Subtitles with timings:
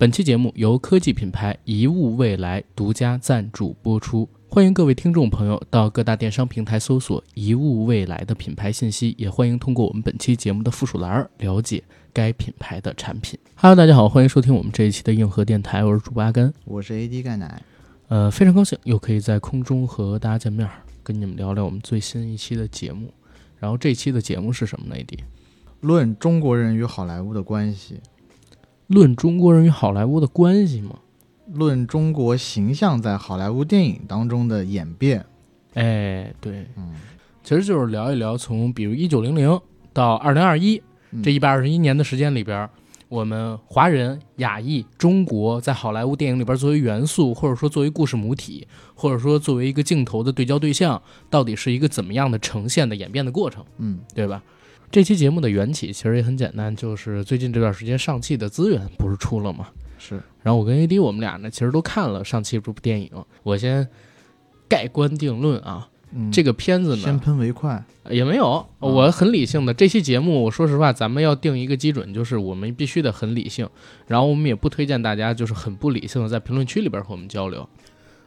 [0.00, 11.84] 本期节目由科技品牌一物未来独家赞助播出，欢迎各位听众朋友到各大电商平台搜索“一物未来”的品牌信息，也欢迎通过我们本期节目的附属栏了解
[12.14, 13.38] 该品牌的产品。
[13.56, 17.62] Hello，大家好，欢迎收听我们这一期的硬核电台，我是主播阿甘，我是 AD 钙奶，
[18.08, 20.66] 呃，非常高兴又可以在空中和大家见面，
[21.02, 23.12] 跟你们聊聊我们最新一期的节目。
[23.58, 25.18] 然后这期的节目是什么呢？AD？
[25.82, 28.00] 论中国人与好莱坞的关系。
[28.90, 30.96] 论中国人与好莱坞的关系吗？
[31.52, 35.24] 论中国形象在好莱坞电影当中的演变。
[35.74, 36.96] 哎，对，嗯，
[37.44, 39.60] 其实就是聊一聊从比如一九零零
[39.92, 40.82] 到二零二一
[41.22, 42.68] 这一百二十一年的时间里边，
[43.08, 48.66] 我们华人、亚裔、中国在好莱坞电影里边作为元素，或者说作为故事母体，
[48.96, 53.64] 或者说作为一个镜头的对焦对象，到底是一个怎么样的呈现的演变的过程？
[53.78, 54.42] 嗯，对吧？
[54.90, 59.68] 这期节目的缘起其实也很简单，就是最近这段时间上汽的资源不是出了吗？
[59.98, 60.20] 是。
[60.42, 63.10] 然后我跟 AD 我们俩呢，其实都看了上汽这部电影。
[63.44, 63.86] 我先
[64.66, 69.72] 盖棺定论啊，嗯、这个片子呢，先喷为快也没有，我很理性的。
[69.72, 73.68] 这期节目，我说实话，咱们要定一个基准，就是我们必须得很理性。
[74.08, 77.68] 然后我们也不推荐大家就是很不理性的在评论区里边和我们交流。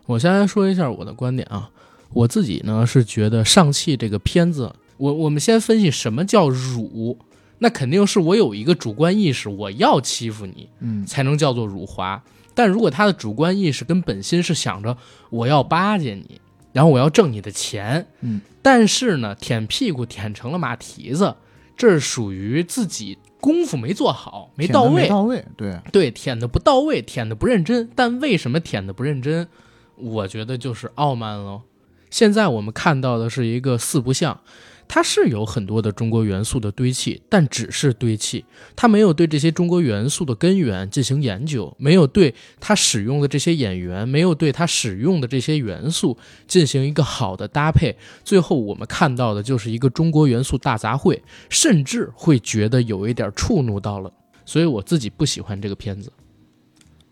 [0.05, 1.69] 我先来说一下我的观点啊，
[2.13, 4.73] 我自己呢是觉得上汽这个片子。
[5.03, 7.19] 我我们先分析什么叫辱，
[7.59, 12.23] 那肯定是我有一个主观意识，我要欺负你，嗯，才能叫做辱华。
[12.53, 14.95] 但如果他的主观意识跟本心是想着
[15.29, 16.39] 我要巴结你，
[16.71, 21.35] 然后我要挣你的钱，嗯，但是呢，舔屁股舔成了马蹄子，
[21.75, 27.89] 这是属于自己功夫没做好，没到位，没到位，对对，舔的不到位，舔的不认真。
[27.93, 29.49] 但为什么舔的不认真？
[29.97, 31.63] 我觉得就是傲慢喽。
[32.09, 34.39] 现在我们看到的是一个四不像。
[34.87, 38.45] 它是有很多的中国元素的堆砌，但只是堆砌，
[38.75, 46.17] 它没有对这些中国元素的根源进行研究，没有对它使用的这些演员，没有对它使用的这些元素
[46.47, 54.11] 进行一个好的搭配，最后我们看到的就是一个中国元素大杂烩，甚至会觉得有一点触怒到了，
[54.45, 56.13] 所以我自己不喜欢这个片子。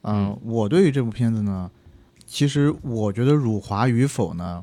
[0.04, 1.72] 嗯，我对于这部片子呢，
[2.28, 4.62] 其实我觉得辱华与否呢，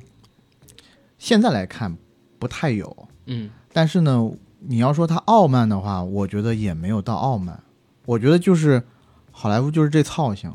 [1.19, 1.97] 现在来看。
[2.39, 7.59] 不太有，嗯，但是呢，你要说他傲慢的话，我觉得也没有到傲慢。
[8.05, 8.83] 我觉得就是
[9.31, 10.51] 好莱坞就是这操性，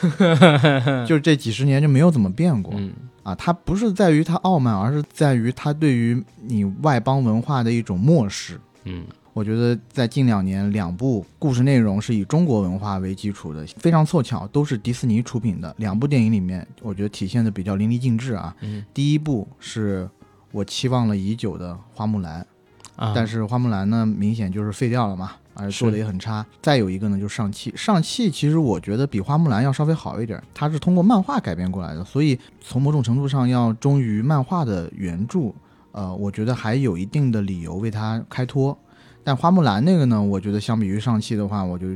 [1.06, 2.72] 就是这几十年就没有怎么变过。
[2.76, 8.60] 嗯啊，他不是在于他傲慢，而是在于他对于你外邦文化的一种漠视。
[8.84, 18.54] 嗯，我觉得在近两年，两部故事内容是以中国文化为基础的，非常凑巧，都是迪士尼出品的两部电影里面，我觉得体现的比较淋漓尽致啊。
[18.60, 20.08] 嗯，第一部是。
[20.54, 22.46] 我期望了已久的花木兰，
[22.94, 26.46] 啊，但是花木兰呢，明显就是废掉了嘛，而且做的也很差。
[26.62, 35.52] 再有一个呢，就是上汽，上汽其实我觉得比花木兰要稍微好一点，它是通过漫画改编过来的，所以从某种程度上要忠于漫画的原著，
[35.90, 38.78] 呃，我觉得还有一定的理由为它开脱。
[39.24, 41.88] 但花木兰那个呢，我觉得相比于上汽的话，我就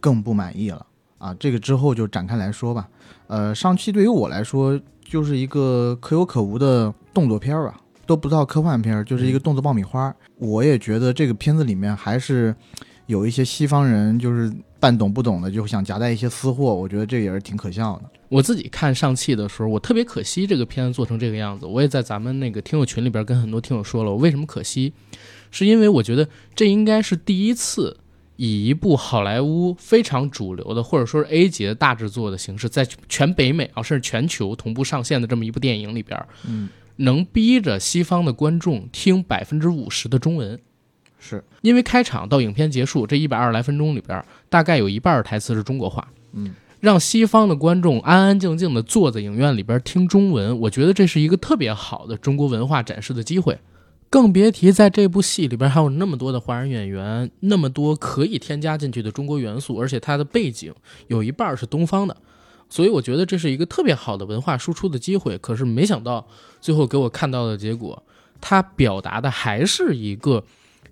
[0.00, 0.86] 更不满意了
[1.18, 1.34] 啊。
[1.34, 2.88] 这个之后就展开来说吧。
[3.26, 6.94] 呃，上汽对于我来说就是一个可有可无的。
[7.14, 10.14] 动作片儿吧，都不叫科幻片儿，就是一个动作爆米花。
[10.36, 12.54] 我也觉得这个片子里面还是
[13.06, 16.72] 有一些西方人，就是半懂不懂的，就想夹带一些私货。
[16.72, 18.04] 我觉得这也是挺可笑的。
[18.28, 21.66] 我自己看上汽的时候，我特别可惜这个片子做成这个样子。
[21.66, 24.92] 我也在咱们那个听友群里边跟很多听友说了，我为什么可惜，
[25.50, 27.96] 是因为我觉得这应该是第一次
[28.38, 36.70] 以一部好莱坞非常主流的，或者说是 A 级的大制作的形式，在全北美啊，甚至全球同步上线的这么一部电影里边，嗯。
[37.00, 40.58] 能逼着西方的观众听百分之五十的中文，
[41.20, 46.08] 是因为开场到影片结束这一百二十来分钟里边，大概有一半台词是中国话。
[46.32, 53.56] 嗯，让西方的观众安安静静的坐在影院里边听中文，我觉得这是一个特别好的中国文化展示的机会。
[54.10, 60.74] 更别提在这部戏里边还有那么多的华人演员，那么多可以添加进去的中国元素，而且它的背景
[61.08, 62.16] 有一半是东方的。
[62.70, 66.26] 所以我觉得这是一个特别好的文化输出的机会，可是没想到
[66.60, 68.02] 最后给我看到的结果，
[68.40, 70.44] 它表达的还是一个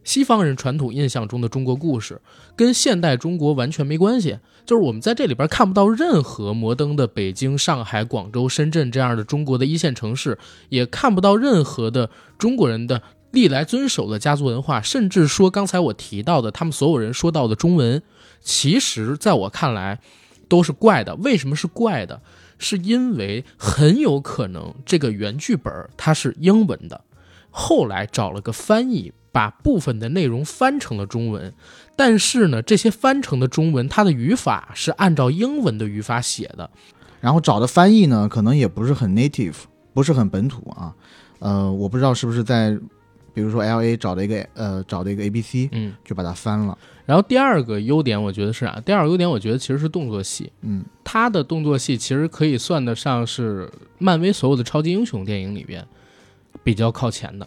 [0.07, 2.23] 西方人传统印象中的中国故事，
[2.55, 4.39] 跟现代中国完全没关系。
[4.65, 10.39] 就是我们在这里边看不到任何摩登的北京、上海、广州、深圳这样的中国的一线城市，
[10.69, 12.09] 也看不到任何的
[12.39, 18.01] 中国人的历来遵守的家族文化，甚至说刚才我提到的他们所有人说到的中文，
[18.41, 19.99] 其实在我看来。
[20.49, 22.23] 都是怪的，为什么是怪的？
[22.57, 27.03] 是因为很有可能这个原剧本它是英文的，
[27.51, 31.53] 后来找了个翻译把部分的内容翻成了中文，
[31.95, 36.71] 但是呢，这些翻成的中文它的语法是按照英文的语法写的，
[37.21, 39.57] 然后找的翻译呢，可能也不是很 native，
[39.93, 40.95] 不是很本土啊。
[41.41, 42.75] 呃，我不知道是不是在，
[43.35, 45.93] 比如说 L A 找的一个呃找的一个 A B C，嗯。
[46.03, 46.79] 就把它翻了。
[47.05, 48.81] 然后第二个优点，我觉得是啊？
[48.87, 50.51] 第二个优点，我觉得其实是动作戏。
[50.63, 55.87] 嗯，它的动作戏其实可以算得上是漫威所有的超级英雄电影里边
[56.65, 57.47] 比较靠前的。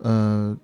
[0.00, 0.56] 呃，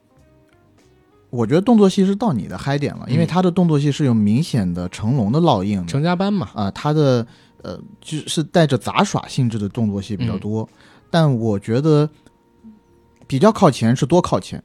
[1.35, 5.87] 我觉得动作戏是到你的嗨点了，因为他的动作戏是有明显的成龙的烙印的。
[5.87, 7.27] 成家班嘛，啊、他的
[7.63, 10.69] 呃就是带着杂耍性质的动作戏比较多，
[11.11, 12.09] 但我觉得
[13.27, 14.63] 比较靠前是多靠前，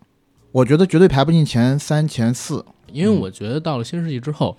[0.52, 2.64] 我觉得绝对排不进前三前四。
[2.94, 4.56] 因为我觉得到了新世纪之后，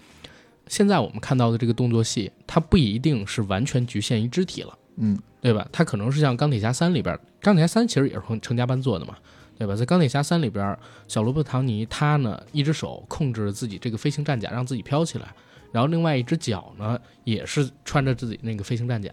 [0.67, 5.19] 现在我们看到的这个动作戏，它不一定是完全局限于肢体了，嗯。
[5.43, 5.67] 对吧？
[5.73, 9.15] 它可能是像钢铁侠三里边，钢铁侠三其实也是成成家班做的嘛，
[9.61, 9.77] 对吧？
[9.77, 10.75] 在钢铁侠三里边，
[11.07, 15.35] 小罗伯特唐尼他呢一只手控制着自己这个飞行战甲，让自己飘起来，
[15.71, 19.11] 然后另外一只脚呢也是穿着自己那个飞行战甲。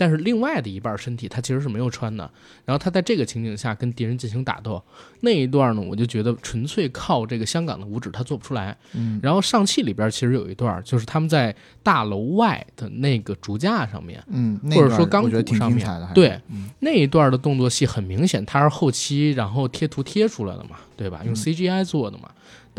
[0.00, 2.24] 但是另外的一半身体他其实是没有穿的，
[2.64, 4.82] 然后他在这个情景下跟敌人进行打斗，
[5.20, 8.74] 那一段呢，我就觉得纯粹靠这个香港的五指他做不出来。
[8.94, 15.86] 嗯然后上汽里边其实有一段，就是他们在大楼外的那个竹架上面，嗯，或者说钢骨上面。
[16.14, 21.20] 对嗯那一段的动作戏很明显，它是后期然后贴图贴出来的嘛，对吧？
[21.26, 22.30] 用嗯 CGI 做的嘛。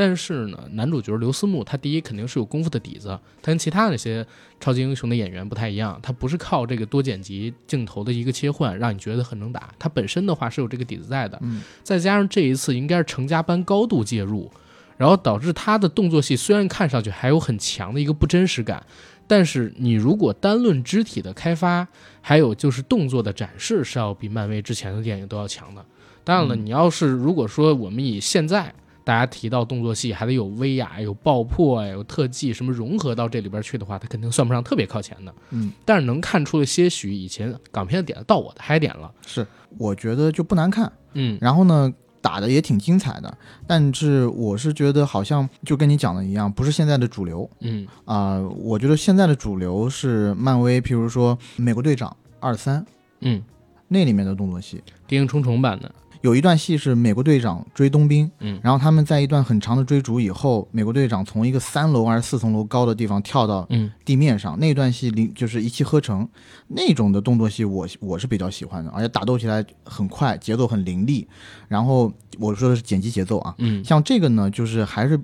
[0.03, 3.09] 但是呢，男主角刘思慕他第一肯定是有功夫的底子，
[3.39, 4.25] 他跟其他那些
[4.59, 11.37] 超级英雄的演员不太一样，他不是靠这个多剪辑镜头的一个切换让你觉得很能打，他本身的话是有这个底子在的。
[11.43, 14.49] 嗯再加上这一次应该是成家班高度介入，
[14.97, 18.83] 然后导致他的动作戏虽然看上去还有很强的一个不真实感，
[19.27, 21.87] 但是你如果单论肢体的开发，
[22.21, 25.85] 还有就是动作的展示，是要比漫威之前的电影都要强的。
[26.23, 35.33] 当然了，嗯你要是如果说我们以现在大家提到动作戏，还得有威亚、有爆破呀、有特技什么融合到这里边去的话，它肯定算不上特别靠前的。
[35.49, 39.11] 嗯，但是能看出了些许以前港片的点到我的嗨点了。
[39.25, 39.45] 是，
[39.77, 40.91] 我觉得就不难看。
[41.13, 52.79] 嗯然后呢，打的也挺精彩的，但是我是觉得好像就跟你讲的一样，不是现在的主流嗯啊、我觉得现在的主流是漫威，譬如说《美国队长二三》
[53.21, 53.41] 嗯，
[53.87, 58.59] 那里面的动作戏，谍影重重版的，有一段戏是美国队长追冬兵，嗯。
[58.63, 63.91] 然后他们在一段很长的追逐以后，美国队长从一个三楼还是四层楼高的地方跳到嗯。
[64.05, 66.27] 地面上，那段戏里就是一气呵成，
[66.67, 71.27] 那种的动作戏我我是比较喜欢的，而且打斗起来很快，节奏很凌厉。
[71.67, 73.83] 然后我说的是剪辑节奏啊，嗯。
[73.83, 75.19] 像这个呢，就是还是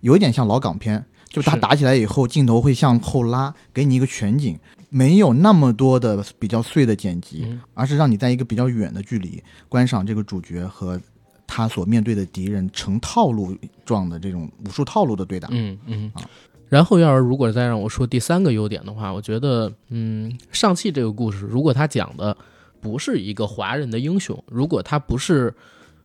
[0.00, 4.58] 有一点像老港片，就是他打起来以后，镜头会向后拉，给你一个全景，
[4.94, 11.00] 没有那么多的比较碎的剪辑，嗯而是让你在一个比较远的距离观赏这个主角和
[11.46, 13.56] 他所面对的敌人成套路
[13.86, 15.48] 状的这种武术套路的对打。
[15.50, 16.20] 嗯嗯啊。
[16.68, 22.36] 然后，要是如果再让我说第三个优点的话，我觉得，嗯，上汽这个故事，如果他讲的
[22.80, 25.54] 不是一个华人的英雄，如果他不是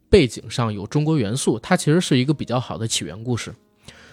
[0.10, 3.54] 背景上有中国元素，它其实是一个比较好的起源故事，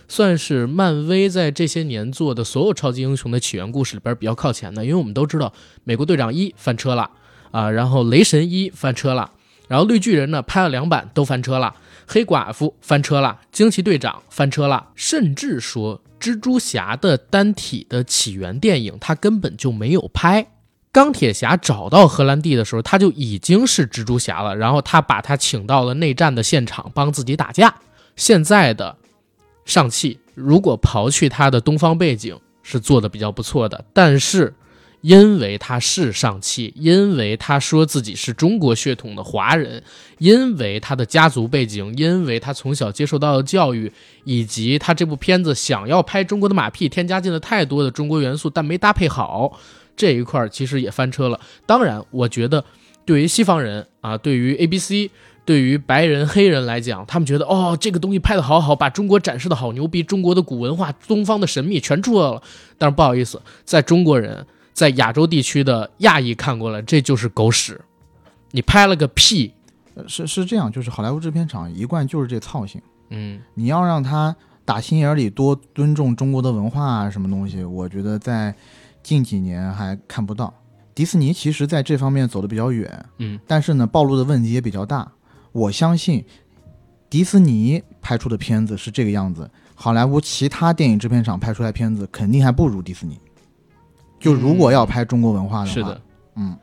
[0.09, 4.85] 算是漫威在这些年做的所有超级英雄的起源故事里边比较靠前的。
[4.85, 5.53] 因为我们都知道，
[5.85, 7.11] 美国队长一翻车了
[7.51, 9.31] 啊，然后雷神一翻车了，
[9.69, 11.75] 然后绿巨人呢拍了两版都翻车了。
[12.07, 20.47] 黑寡妇翻车了，惊奇队长翻车了，甚至说蜘蛛侠的单体的起源电影他根本就没有拍。
[20.93, 27.75] 钢铁侠找到荷兰弟的时候，他就已经是蜘蛛侠了，然后他把他请到了内战的现场帮自己打架。
[28.17, 28.97] 现在的
[29.65, 34.55] 上汽，如果刨去他的东方背景，是做的比较不错的，但是
[35.01, 39.83] 因为他是上汽，因为他说自己是中国血统的华人，
[40.19, 43.93] 因为他的家族背景，因为他从小接受到的教育，
[44.25, 49.59] 以及他这部片子想要拍中国的马屁，添加进了太多的中国元素，但没搭配好，
[49.95, 51.39] 这一块儿其实也翻车了。
[51.67, 52.65] 当然，我觉得
[53.05, 55.11] 对于西方人啊，对于 A B C。
[55.45, 62.43] 对于白人、黑人来讲，他们觉得哦，这个东西拍的好好，把中国展示的好牛逼，中国的古文化、东方的神秘全出来了。
[62.79, 67.81] 但是不好意思，在中国人在亚洲地区的亚裔看过来，这就是狗屎，
[68.53, 69.53] 你拍了个屁。
[69.97, 74.35] 呃是是这样，就是好莱坞制片厂一贯就是这操性，嗯你要让他
[74.65, 78.53] 打心眼里多尊重中国的文化啊，什么东西，我觉得在
[79.05, 80.53] 近几年还看不到。
[80.97, 85.09] 迪士尼其实在这方面走得比较远，嗯但是呢，暴露的问题也比较大。
[85.55, 86.25] 我相信
[87.09, 93.17] 迪士尼拍出的片子是这个样子，好莱坞其他电影制片厂拍出来片子肯定还不如迪士尼。
[94.19, 96.01] 就如果要拍中国文化的话，是的，
[96.35, 96.57] 嗯，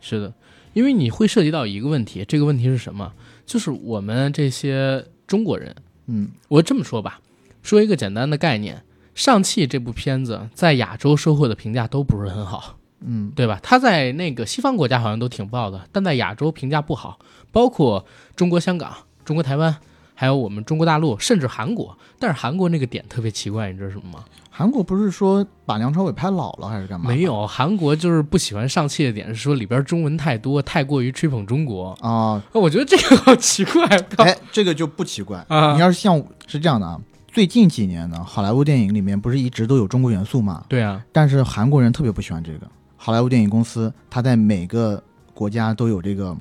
[0.00, 0.32] 是的，
[0.72, 3.12] 因为你会涉及到一个问题，这个问题是什么？
[3.44, 5.76] 就是我们这些中国人。
[6.06, 7.20] 嗯我这么说吧，
[7.62, 8.76] 说一个简单的概念，
[9.14, 13.60] 《上汽》这部片子在亚洲收获的评价都不是很好，嗯对吧？
[13.62, 17.18] 它在那个西方国家好像都挺爆的，但在亚洲评价不好，
[17.52, 18.04] 包括
[18.36, 18.92] 中国香港、
[19.24, 19.76] 中国台湾，
[20.14, 21.96] 还有我们中国大陆，甚至韩国。
[22.18, 24.24] 但是韩国那个点特别奇怪，你知道什么吗？
[24.50, 27.08] 韩国不是说把梁朝伟拍老了还是干嘛？
[27.08, 31.96] 没有，韩国就是不喜欢上汽的点是说里边中文太多，太过于吹捧中国。
[32.00, 33.86] 啊，我觉得这个好奇怪，
[34.16, 35.44] 哎，这个就不奇怪。
[35.48, 40.64] 啊你要是像是这样的啊，最近几年呢，好莱坞电影里面不是一直都有中国元素嘛？
[40.68, 42.66] 对啊，但是韩国人特别不喜欢这个。
[42.96, 45.00] 好莱坞电影公司，它在每个
[45.32, 46.36] 国家都有这个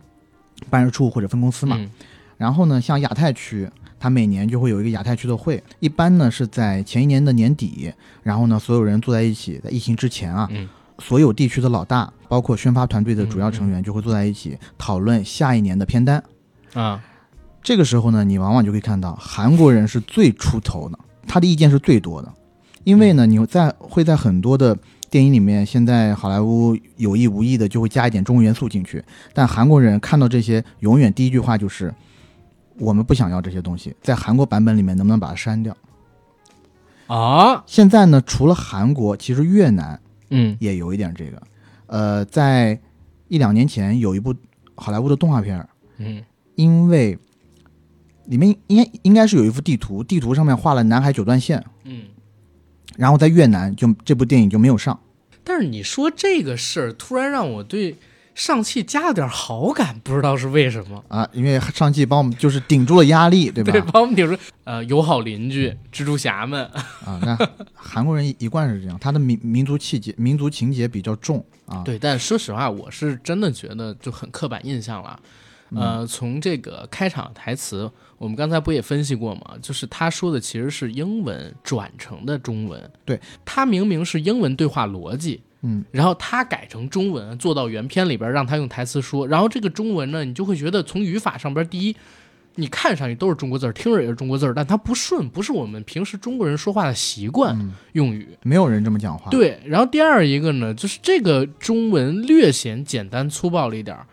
[0.69, 1.75] 办事处或者分公司嘛。
[1.79, 1.89] 嗯。
[2.37, 7.91] 然后呢，像亚太区，它每年就会有一个亚太区的会，一般呢是在前一年的年底，
[8.23, 10.67] 然后呢，所有人坐在一起，在疫情之前啊，嗯。
[10.99, 16.23] 所有地区的老大，包括宣发团队的主要成员，就会坐在一起讨论下一年的片单。
[16.73, 16.99] 啊，
[17.61, 20.97] 这个时候呢，你往往就可以看到韩国人是最出头的，
[21.27, 22.33] 他的意见是最多的，
[22.83, 24.75] 因为呢，你在会在很多的
[25.09, 31.93] 电影里面，现在好莱坞有意无意的就会加一点中国元素进去，但韩国人看到这些，永远第一句话就是
[32.77, 35.75] 我们不想要这些东西，在韩国版本里面能不能把它删掉？
[37.07, 39.99] 啊，现在呢，除了韩国，其实越南
[40.29, 41.41] 嗯也有一点这个，
[41.85, 42.79] 呃，在
[43.29, 44.35] 一两年前有一部
[44.75, 45.65] 好莱坞的动画片。
[45.97, 46.21] 嗯
[46.55, 47.17] 因为
[48.25, 52.01] 里面应该应该是有一幅地图，地图上面画了南海九段线，嗯。
[52.96, 54.98] 然后在越南就这部电影就没有上。
[55.44, 57.96] 但是你说这个事儿，突然让我对
[58.36, 61.03] 上汽加了点好感，不知道是为什么。
[61.08, 63.72] 啊，因为上汽帮我们就是顶住了压力，对吧？
[63.72, 66.63] 对，帮我们顶住，呃，友好邻居、蜘蛛侠们，
[67.06, 67.38] 啊，那
[67.74, 71.82] 韩国人一一贯是这样，他的民民族气节、民族情节比较重啊。
[71.84, 75.20] 对，但说实话，我是真的觉得就很刻板印象了。
[75.75, 79.55] 呃，从这个开场台词，我们刚才不也分析过吗？
[79.62, 91.95] 就是他说的其实是英文转成的中文，对他明明是英文对话逻辑，嗯，然后他改成中文，做到原片里边让他用台词说，然后这个中文呢，你就会觉得从语法上边，第一，
[92.55, 98.27] 你看上去都是中国字儿，听着也是中国字儿，但它不顺，不是我们平时中国人说话的习惯嗯用语。
[98.41, 104.07] 没有人这么讲话。，对，然后第二一个呢，就是这个中文略显简单粗暴了一点儿，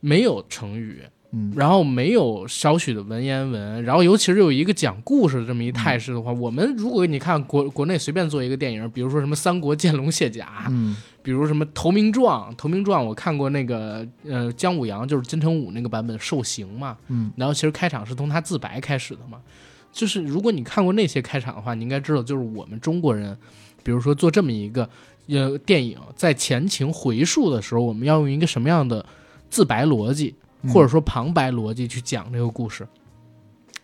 [0.00, 1.52] 没有成语，嗯。
[1.56, 10.96] 然后没有少许的文言文，然后尤其是有一个讲故事的这么一态势的话，我们如果你看国国内随便做一个电影，比如说什么《三国见龙卸甲》，嗯。
[11.24, 19.38] 比如什么《投名状》，《投名状》我看过那个呃姜武阳就是金城武那个版本受刑嘛，嗯，然后其实开场是从他自白开始的嘛，
[19.92, 23.38] 就是如果你看过那些开场的话，你应该知道，就是我们中国人，
[23.84, 24.90] 比如说做这么一个
[25.28, 29.06] 呃电影，在前情回溯的时候，我们要用一个什么样的
[29.48, 32.86] 自白逻辑，嗯或者说旁白逻辑去讲这个故事，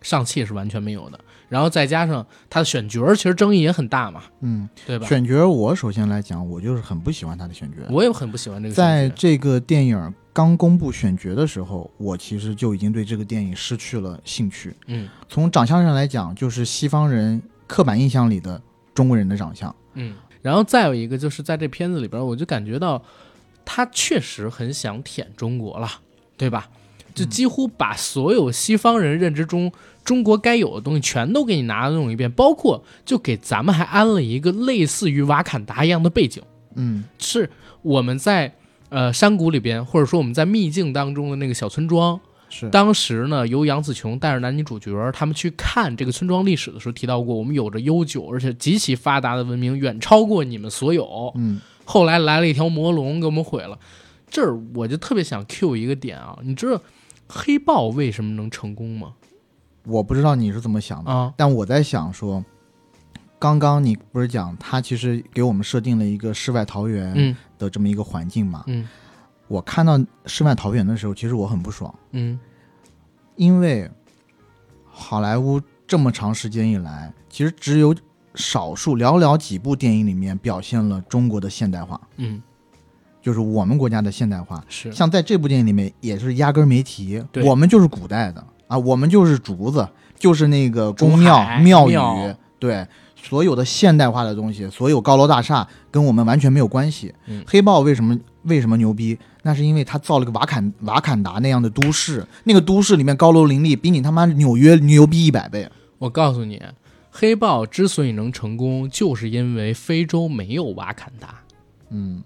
[0.02, 1.18] 上汽是完全没有的。
[1.48, 5.06] 然后再加上他的选角，其实争议也很大嘛，嗯，对吧？
[5.06, 7.78] 选角我首先来讲，我就是很不喜欢他的选角。
[7.88, 14.76] 我也很不喜欢这个在这个电影刚公布选角的时候，我其实就已经对这个电影失去了兴趣。
[14.88, 18.60] 嗯从长相上来讲，就是西方人刻板印象里的
[18.92, 19.74] 中国人的长相。
[19.94, 23.02] 嗯，然后再有一个就是在这片子里边，我就感觉到
[23.64, 25.88] 他确实很想舔中国了，
[26.38, 26.70] 对吧？
[27.14, 29.72] 就几乎把所有西方人认知中
[30.04, 36.40] 中国该有的东西全都给你拿弄一遍，包括就给咱们还安了一个类似于瓦坎达一样的背景，
[36.76, 37.50] 嗯是
[37.82, 38.54] 我们在
[38.88, 42.20] 呃山谷里边，或者说我们在秘境当中的那个小村庄。
[42.50, 51.32] 是当时呢，由杨紫琼带着男女主角他们去看这个村庄历史的时候提到过，我们有着悠久而且极其发达的文明，远超过你们所有。
[51.34, 53.76] 嗯后来来了一条魔龙给我们毁了。
[54.30, 56.80] 这儿我就特别想 Q 一个点啊，你知道
[57.28, 59.14] 黑豹为什么能成功吗？
[59.84, 62.44] 我不知道你是怎么想的，啊，但我在想说，
[63.38, 68.64] 刚刚你不是讲他其实给我们设定了一个世外桃源嗯的这么一个环境嘛？
[68.66, 68.86] 嗯
[69.46, 72.38] 我看到世外桃源的时候，其实我很不爽，嗯
[73.36, 73.90] 因为
[74.84, 77.94] 好莱坞这么长时间以来，其实只有
[78.34, 82.42] 少数寥寥几部电影里面表现了中国的现代化，嗯，
[83.28, 84.64] 就是我们国家的现代化。
[84.70, 89.86] 是像在这部电影里面也是压根儿没提对，我们就是古代的啊，我们就是竹子，
[90.18, 92.86] 就是那个宫庙庙宇庙，对，
[93.22, 97.14] 所有的现代化的东西，所有高楼大厦跟我们完全没有关系。
[97.26, 99.18] 嗯黑豹为什么为什么牛逼？
[99.42, 105.68] 那是因为他造了个瓦坎瓦坎达那样的都市，那个都市里面高楼林立，比你他妈纽约牛逼一百倍。
[105.98, 106.62] 我告诉你，
[107.10, 111.40] 黑豹之所以能成功，就是因为非洲没有瓦坎达。
[111.90, 112.22] 嗯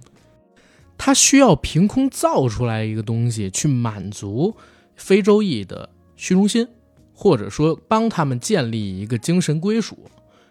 [0.97, 4.55] 他需要凭空造出来一个东西去满足
[4.97, 6.69] 非洲裔的虚荣心，
[7.13, 9.99] 或者说帮他们建立一个精神归属。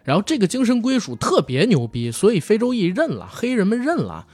[0.04, 4.26] 然后这个精神归属特别牛逼，所以非洲裔认了，黑人们认了。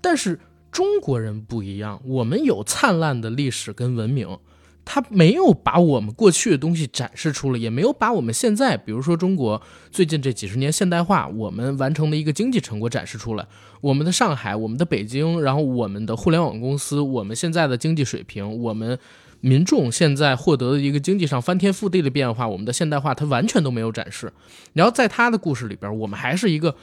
[0.00, 0.40] 但是
[0.72, 4.38] 中国人不一样，我们有灿烂的历史跟文明。
[4.84, 9.60] 他没有把我们过去的东西展示出来，也没有把我们现在，比如说中国
[9.90, 13.46] 最近这几十年现代化，我们完成的一个经济成果展示出来。
[13.80, 18.98] 我们的上海，我们的北京，然后我们的互联网公司，我们现在的经济水平，我们
[19.40, 24.32] 民众现在获得的一个经济上翻天覆地的变化，我们的现代化，他完全都没有展示。
[24.72, 26.74] 然后在他的故事里边，我们还是一个，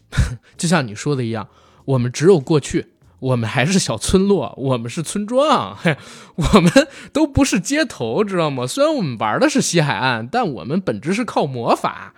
[0.56, 1.48] 就像你说的一样，
[1.84, 2.91] 我们只有过去。
[3.22, 5.96] 我们还是小村落， 我们是村庄，嘿，
[6.34, 6.72] 我们
[7.12, 8.66] 都不是街头，知道吗？
[8.66, 12.14] 虽然我们玩的是西海岸，但我们本质是靠魔法。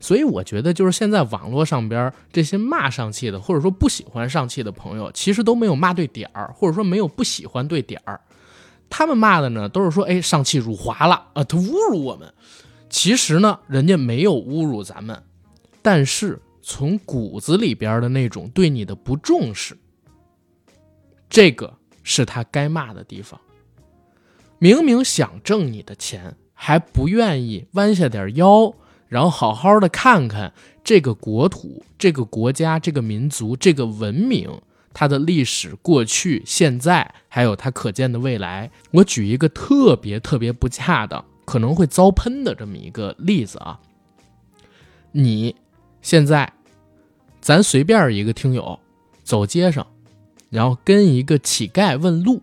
[0.00, 8.20] 所以我觉得，就是现在网络上边这些骂上汽的，或者说不喜欢上汽的朋友，其实都没有骂对点儿，或者说没有不喜欢对点儿。
[8.90, 12.32] 他们骂的呢，都是说，哎，上汽辱华了啊，他侮辱我们。
[12.90, 15.22] 其实呢，人家没有侮辱咱们，
[15.82, 19.76] 但是从骨子里边的那种对你的不重视。
[21.28, 23.40] 这个是他该骂的地方。
[24.58, 28.74] 明明想挣你的钱，还不愿意弯下点腰，
[29.06, 34.60] 然后好好的看看这个国土、这个国家、这个民族、这个文明，
[34.92, 38.70] 它的历史、过去、现在，还有它可见的未来。
[38.90, 43.78] 我举一个特别特别不恰当、可能会遭喷的这么一个例子啊。
[45.12, 45.54] 你
[46.02, 46.52] 现在，
[47.40, 48.80] 咱随便一个听友
[49.22, 49.86] 走街上。
[50.50, 52.42] 然后跟一个乞丐问路，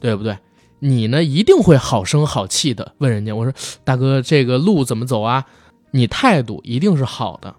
[0.00, 0.38] 对不对？
[0.80, 3.52] 你呢一定会好声好气的问人家，我说
[3.82, 5.44] 大哥，这个路怎么走啊？
[5.90, 7.56] 你态度一定是好的，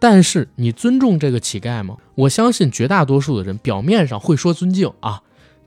[0.00, 1.96] 但是你尊重这个乞丐吗？
[2.16, 5.22] 我相信绝大多数的人表面上会说尊敬啊，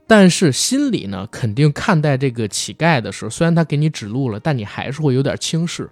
[0.06, 5.88] 但是心里呢肯定看待这个乞丐的时候，虽然他给你指路了，但你还是会有点轻视。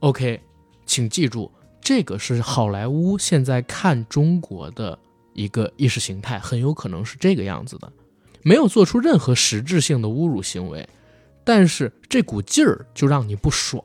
[0.00, 0.40] OK，
[0.86, 1.50] 请记住，
[1.82, 4.98] 这个是好莱坞现在看中国的。
[5.36, 7.92] 一个意识形态很有可能是这个样子的，
[8.42, 10.88] 没有做出任何实质性的侮辱行为，
[11.44, 13.84] 但是这股劲儿就让你不爽。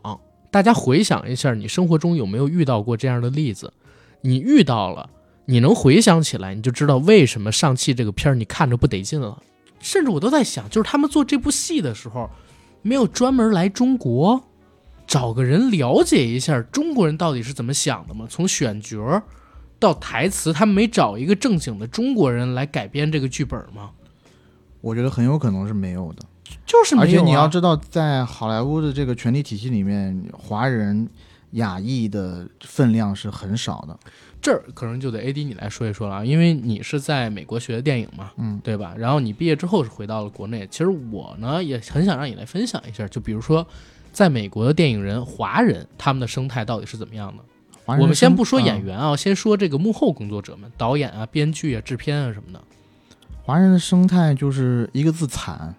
[0.50, 3.72] 大家回想一下，你生活中有没有遇到过这样的例子？
[4.22, 5.10] 你遇到了，
[5.46, 9.42] 你能回想起来，你就知道为什么上汽这个片儿你看着不得劲了。
[9.80, 12.30] 甚至我都在想，就是他们做这部戏的时候，
[12.82, 14.44] 没有专门来中国
[15.08, 18.26] 找个人了解一下中国人到底是怎么想的吗？
[18.30, 19.22] 从选角。
[19.82, 23.90] 到台词，他没找一个正经的中国人来改编这个剧本吗？
[24.80, 26.24] 我觉得很有可能是没有的，
[26.68, 27.08] 就是没有。
[27.08, 31.10] 而且你要知道，在好莱坞的这个权力体系里面，华人、
[31.54, 34.00] 亚裔的分量是很少的。
[34.40, 38.94] 这儿可能就得 A D 你来说一说了，因为你是在美国学的电影嘛，嗯，对吧？
[38.96, 40.68] 然后你毕业之后是回到了国内。
[40.70, 43.66] 其实我呢也很想让你来分享一下，就比如说，
[44.12, 47.44] 在美国的电影人、华人他们的生态到底是怎么样的？
[48.00, 52.62] 我们先不说演员啊，先说这个幕后工作者们，导演啊、编剧啊、制片啊什么的。
[53.44, 55.74] 华人的生态就是一个字惨，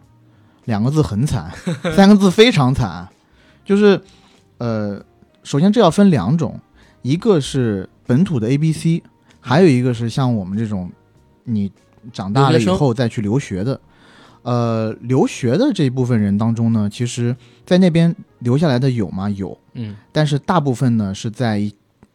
[0.65, 1.51] 两个字很惨，
[1.95, 3.09] 三个字非常惨。
[3.65, 4.01] 就是，
[4.59, 5.01] 呃，
[5.45, 6.61] 首先这要分两种，
[7.03, 9.03] 一个是本土的 A B C，
[9.41, 10.91] 还有一个是像我们这种
[11.45, 11.71] 你
[12.13, 13.81] 长大了以后再去留学的。
[14.43, 19.31] 呃，留学的这一部分人当中呢，其实在那边留下来的有吗？
[19.31, 21.73] 有，嗯，但是大部分呢是在。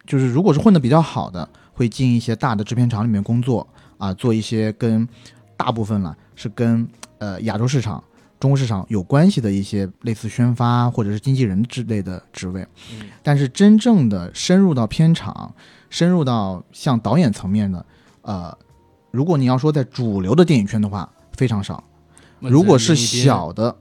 [0.08, 3.68] 就是如果是混得比较好的，会进一些大的制片厂里面工作
[4.00, 5.08] 啊，做一些跟
[5.56, 6.88] 大部分了是跟
[7.20, 8.04] 呃亚洲市场、
[8.40, 12.66] 中国市场有关系的一些类似宣发或者是经纪人之类的职位。
[12.94, 15.54] 嗯，但是真正的深入到片场、
[15.90, 17.86] 深入到像导演层面的，
[18.22, 18.58] 呃，
[19.12, 21.84] 如果你要说在主流的电影圈的话，非常少。
[22.40, 23.76] 如果是小的，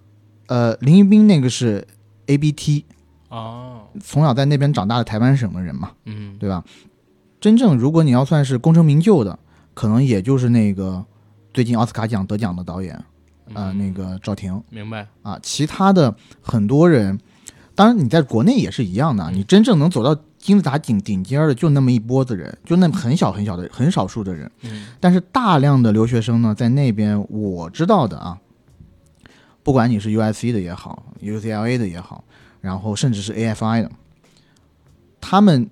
[0.47, 1.87] 呃，林一斌那个是
[2.27, 2.87] A B T。
[3.29, 6.65] 哦，从小在那边长大的台湾省的人嘛，嗯，对吧？
[7.41, 9.39] 真正如果你要算是功成名就的，
[9.75, 11.05] 可能也就是那个
[11.53, 12.99] 最近奥斯卡奖得奖的导演，
[13.55, 14.61] 呃，那个赵婷。
[14.71, 17.21] 明白啊，其他的很多人，
[17.75, 24.51] 当然你在国内也是一样的，你真正能走到金字塔顶顶尖的就那么一波子人，就那很小很小的很少数的人。
[24.63, 28.39] 嗯，但是大量的留学生呢，在那边我知道的啊，
[29.63, 32.25] 不管你是 U S C 的也好，U C L A 的也好。
[32.61, 33.91] 然后甚至是 AFI 的，
[35.21, 35.69] 他们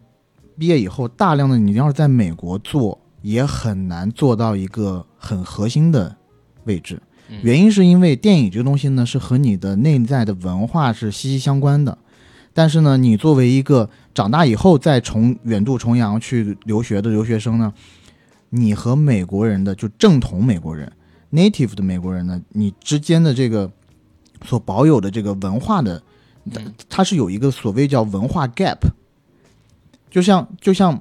[0.56, 6.16] 毕业以后，大量的你要是在美国做，也很难做到一个很核心的
[6.64, 7.02] 位置。
[7.42, 11.98] 原因是因为电影这个东西呢，是和你的内在的文化是息息相关的。
[12.52, 17.72] 但是呢，你作为一个长大以后再重远渡重洋去留学的留学生呢，
[18.50, 20.92] 你和美国人的就正统美国人
[21.32, 23.68] native 的美国人呢，你之间的这个
[24.44, 26.00] 所保有的这个文化的。
[26.44, 28.78] 嗯它是有一个所谓叫文化 gap，
[30.10, 31.00] 就像就像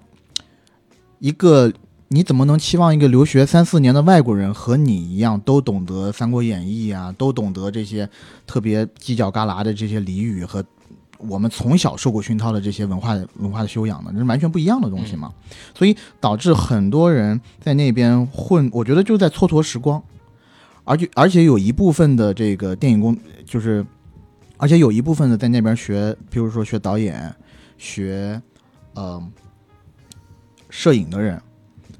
[1.19, 1.71] 一个
[2.07, 8.09] 你怎么能期望一个留学三四年的外国人和你一样都懂得《三国演义》啊，都懂得这些
[8.47, 10.63] 特别犄角旮旯的这些俚语和
[11.17, 14.11] 我们从小受过熏陶的这些文化文化的修养呢？
[14.13, 15.33] 这是完全不一样的东西嘛。
[15.75, 20.01] 所以导致很多人在那边混，我觉得就在蹉跎时光，
[20.83, 23.85] 而且而且有一部分的这个电影工就是。
[24.63, 27.35] 而且有一部分的在那边学，比如说学导演、
[27.77, 28.41] 学
[28.93, 29.21] 呃
[30.69, 31.41] 摄影的人，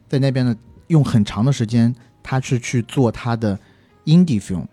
[0.07, 0.55] 在那边呢
[0.87, 3.59] 用很长的时间，他是去做他的
[4.05, 4.65] indie film，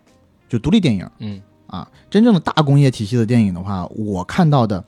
[0.47, 1.85] 就独立电影嗯啊。
[2.09, 4.81] 真正的大工业体系的电影的话，我看到的，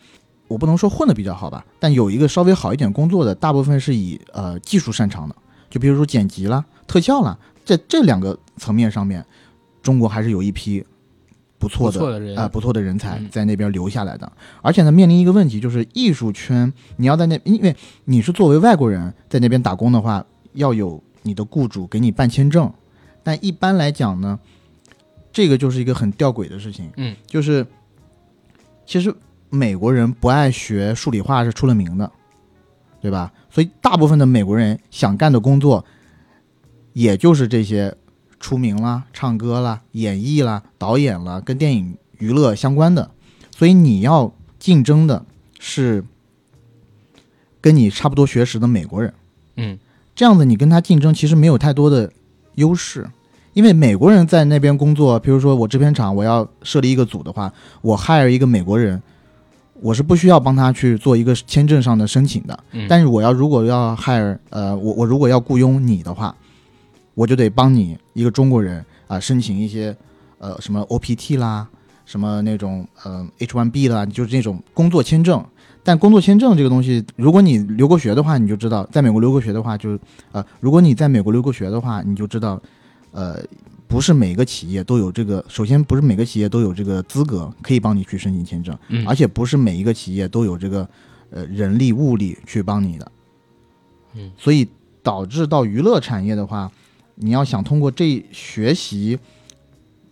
[0.47, 5.35] 我不能说混的比较好吧，但有一个稍微好一点工作的，大部分是以呃技术擅长的，
[5.69, 9.25] 就比如说剪辑啦、特效啦，在这两个层面上面，
[9.81, 10.85] 中国还是有一批。
[11.63, 12.37] 不错的人。
[12.37, 13.29] 啊、不错的人才嗯。
[13.29, 22.71] 在那边留下来的，而且呢，面临一个问题，就是艺术圈你要在那，因为你是作为外国人在那边打工的话，要有你的雇主给你办签证，
[23.23, 24.39] 但一般来讲呢，
[25.31, 27.65] 这个就是一个很吊诡的事情，嗯，就是
[28.85, 29.13] 其实
[29.49, 32.11] 美国人不爱学数理化是出了名的，
[33.01, 33.31] 对吧？
[33.49, 35.85] 所以大部分的美国人想干的工作，
[36.93, 37.95] 也就是这些
[38.43, 43.09] 出名啦、唱歌啦、演绎啦、导演啦，跟电影娱乐相关的。
[43.55, 45.25] 所以你要竞争的
[45.59, 46.03] 是
[47.61, 49.13] 跟你差不多学识的美国人，
[49.55, 49.79] 嗯
[50.13, 52.11] 这样子你跟他竞争其实没有太多的
[52.55, 53.09] 优势，
[53.53, 59.01] 因为美国人在那边工作，比如说我制片厂我要设立一个组的话，我 hire 一个美国人，
[59.79, 62.59] 我是不需要帮他去做一个签证上的申请的。
[62.73, 66.35] 嗯，但是我要如果要 hire 呃我我如果要雇佣你的话，
[67.13, 69.95] 我就得帮你一个中国人啊、申请一些
[70.39, 71.67] 呃什么 OPT 啦，
[72.05, 75.43] 什么那种呃 H1B 啦，就是那种工作签证。
[75.85, 79.99] 但工作签证这个东西，如果你留过学的话，你就知道，在美国留过学的话就，
[80.31, 82.61] 呃，如果你在美国留过学的话，你就知道，
[83.11, 83.37] 呃，
[83.85, 89.05] 不是每个企业都有这个，首先不是每个企业都有这个资格可以帮你去申请签证，嗯。
[89.05, 90.87] 而且不是每一个企业都有这个
[91.31, 93.11] 呃人力物力去帮你的，
[94.15, 94.65] 嗯，所以
[95.01, 96.71] 导致到娱乐产业的话，
[97.15, 99.17] 你要想通过这学习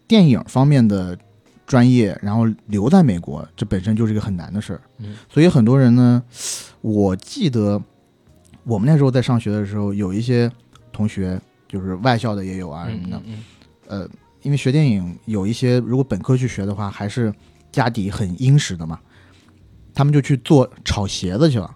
[0.07, 1.17] 电影方面的
[1.65, 4.81] 专业，然后留在美国，这本身就是一个很难的事儿。
[4.99, 6.21] 嗯，所以很多人呢，
[6.81, 7.81] 我记得
[8.63, 10.51] 我们那时候在上学的时候，有一些
[10.91, 13.43] 同学就是外校的也有啊什么的，嗯嗯。
[13.87, 14.09] 呃，
[14.41, 17.33] 因为学电影有一些如果本科去学的话，还是
[17.71, 18.99] 家底很殷实的嘛，
[19.93, 21.73] 他们就去做炒鞋子去了，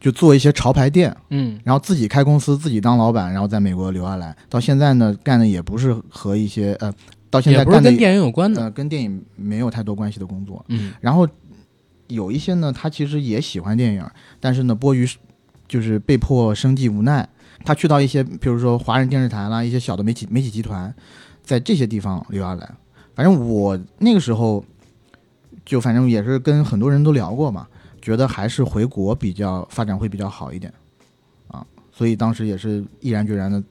[0.00, 4.34] 就做一些潮牌店，嗯然后自己开公司，自己当老板，然后在美国留下来。
[4.48, 6.92] 到现在呢，干的也不是和一些呃，
[7.28, 10.64] 到现在干的不是跟电影有关的，呃跟电影没有太多关系的工作。
[10.68, 11.28] 嗯然后
[12.08, 14.04] 有一些呢，他其实也喜欢电影，
[14.40, 15.06] 但是呢，迫于
[15.68, 17.28] 就是被迫生计无奈，
[17.64, 20.92] 他去到一些比如说华人电视台啦，一些小的媒体媒体集团，
[21.44, 22.68] 在这些地方留下来。
[23.14, 24.64] 反正我那个时候
[25.64, 27.68] 就反正也是跟很多人都聊过嘛，
[28.00, 30.72] 觉得还是回国比较发展会比较好一点
[31.48, 33.62] 啊，所以当时也是毅然决然的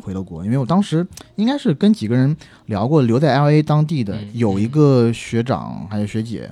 [0.00, 6.50] 回了国，因为我当时应该是跟几个人聊过，留在 L A 当地的嗯有一个学长还有学姐，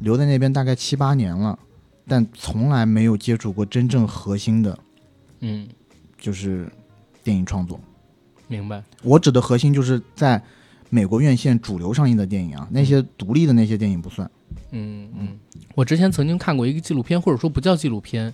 [0.00, 1.58] 留在那边大概七八年了，
[2.06, 4.78] 但从来没有接触过真正核心的，
[5.40, 5.66] 嗯，
[6.18, 6.70] 就是
[7.24, 7.80] 电影创作。
[8.48, 10.42] 明白，我指的核心就是在
[10.90, 14.28] 美国院线主流上映的电影啊，那些独立的那些电影不算。
[14.28, 15.38] 嗯嗯嗯，
[15.74, 18.32] 我之前曾经看过一个纪录片，或者说不叫纪录片，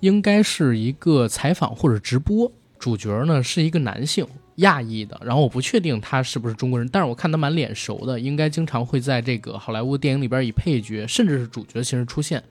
[0.00, 12.42] 应该是一个采访或者直播，主角呢是一个男性，亚裔的，然后我不确定他是不是中国人，但是我看他蛮脸熟的，应该经常会在这个好莱坞电影里边以配角甚至是主角形式出现，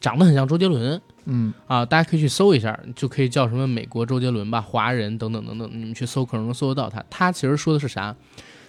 [0.00, 1.00] 长得很像周杰伦。
[1.24, 1.52] 嗯。
[1.66, 7.04] 啊，大家可以去搜一下，就可以叫什么美国周杰伦吧，华人等等等等，你们去搜可能能搜得到他。
[7.10, 8.14] 他其实说的是啥？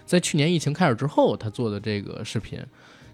[0.05, 2.59] 在去年疫情开始之后，他做的这个视频，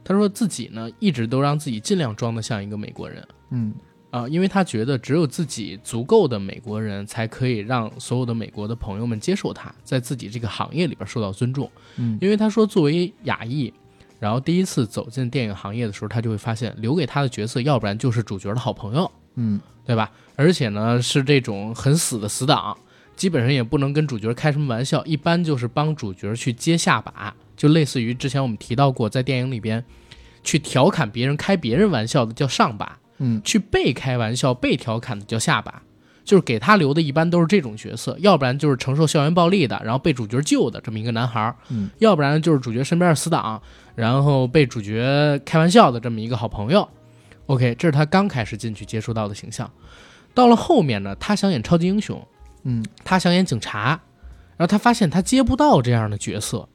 [0.06, 3.28] 他说自己呢一直都让自己尽量装得像一个美国人。
[3.50, 3.74] 嗯
[4.12, 11.70] 啊，因为他觉得只有自己足够的美国人，才可以让所有的美国的朋友们接受他，在自己这个行业里边受到尊重。
[11.98, 13.74] 嗯因为他说，作为亚裔，
[14.18, 20.10] 然后第一次走进电影行业的时候，他就会发现，留给他的角色，要不然就是主角的好朋友，嗯对吧？
[20.38, 22.78] 而且呢，是这种很死的死党，
[23.18, 29.84] 基本上也不能跟主角开什么玩笑，一般就是帮主角去接下把，就类似于之前我们提到过，在电影里边
[30.44, 33.00] 去调侃别人、开别人玩笑的叫上把。
[33.18, 35.82] 嗯去被开玩笑、被调侃的叫下把，
[36.26, 43.62] 就是给他留的一般都是这种角色，要不然就是承受校园暴力的，然后被主角救的这么一个男孩儿，嗯，要不然就是主角身边的死党，
[43.96, 46.86] 然后被主角开玩笑的这么一个好朋友。
[47.46, 49.72] OK，这是他刚开始进去接触到的形象。
[50.34, 52.22] 到了后面呢，他想演超级英雄，
[52.64, 54.02] 嗯，他想演警察，
[54.58, 56.68] 然后他发现他接不到这样的角色，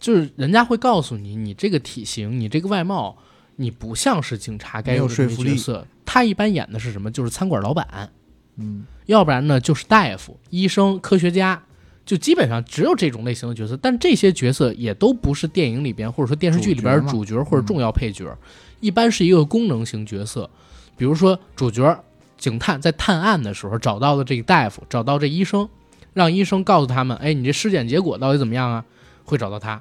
[0.00, 3.16] 就是人家会告诉你，你这个体型，你这个外貌，
[3.56, 5.86] 你不像是警察该有的角色。
[6.06, 7.10] 他一般演的是什么？
[7.10, 8.10] 就是餐馆老板，
[8.56, 11.62] 嗯，要不然呢就是大夫、医生、科学家，
[12.04, 13.76] 就基本上只有这种类型的角色。
[13.76, 18.36] 但这些角色也都不是电影里边或者说电视剧里边主角或者重要配角，
[18.80, 20.48] 一般是一个功能型角色。
[20.96, 22.04] 比如说主角
[22.38, 25.68] 警探在探案的时候找到了这个大夫，找到这医生，
[26.14, 28.84] 让医生告诉他们，哎，你这尸检结果到底怎么样啊？
[29.24, 29.80] 会找到他。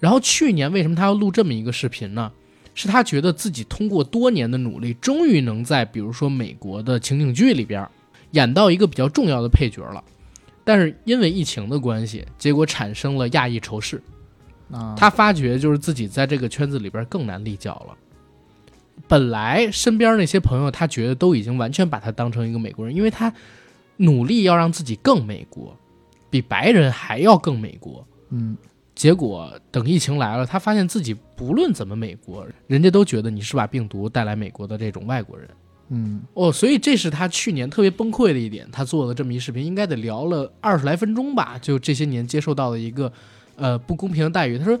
[0.00, 2.32] 然后去年为什么他要录这么一个视频呢？
[2.74, 7.86] 是他觉得自己通过多年的努力，终于能在比如说美国的情景剧里边
[8.30, 10.02] 演到一个比较重要的配角了。
[10.64, 14.00] 但是因为疫情的关系，结果产生了亚裔仇视。
[14.70, 17.96] 啊，他发觉就是自己在这个圈子里边更难立脚了。
[19.08, 23.32] 本来身边那些朋友，他觉得都已经完全把他当成一个美国人，因为他
[23.96, 25.76] 努力要让自己更美国，
[26.30, 28.06] 比白人还要更美国。
[28.28, 28.56] 嗯，
[29.00, 35.48] 结果等疫情来了，他发现自己不论怎么美国，人家都觉得你是把病毒带来美国的这种外国人。
[35.88, 38.68] 嗯，哦，所以这是他去年特别崩溃的一点。
[38.70, 43.10] 他做了这么一视频，应该得聊了二十来分钟吧，就这些年接受到的一个
[43.56, 44.58] 呃不公平的待遇。
[44.58, 44.78] 他说，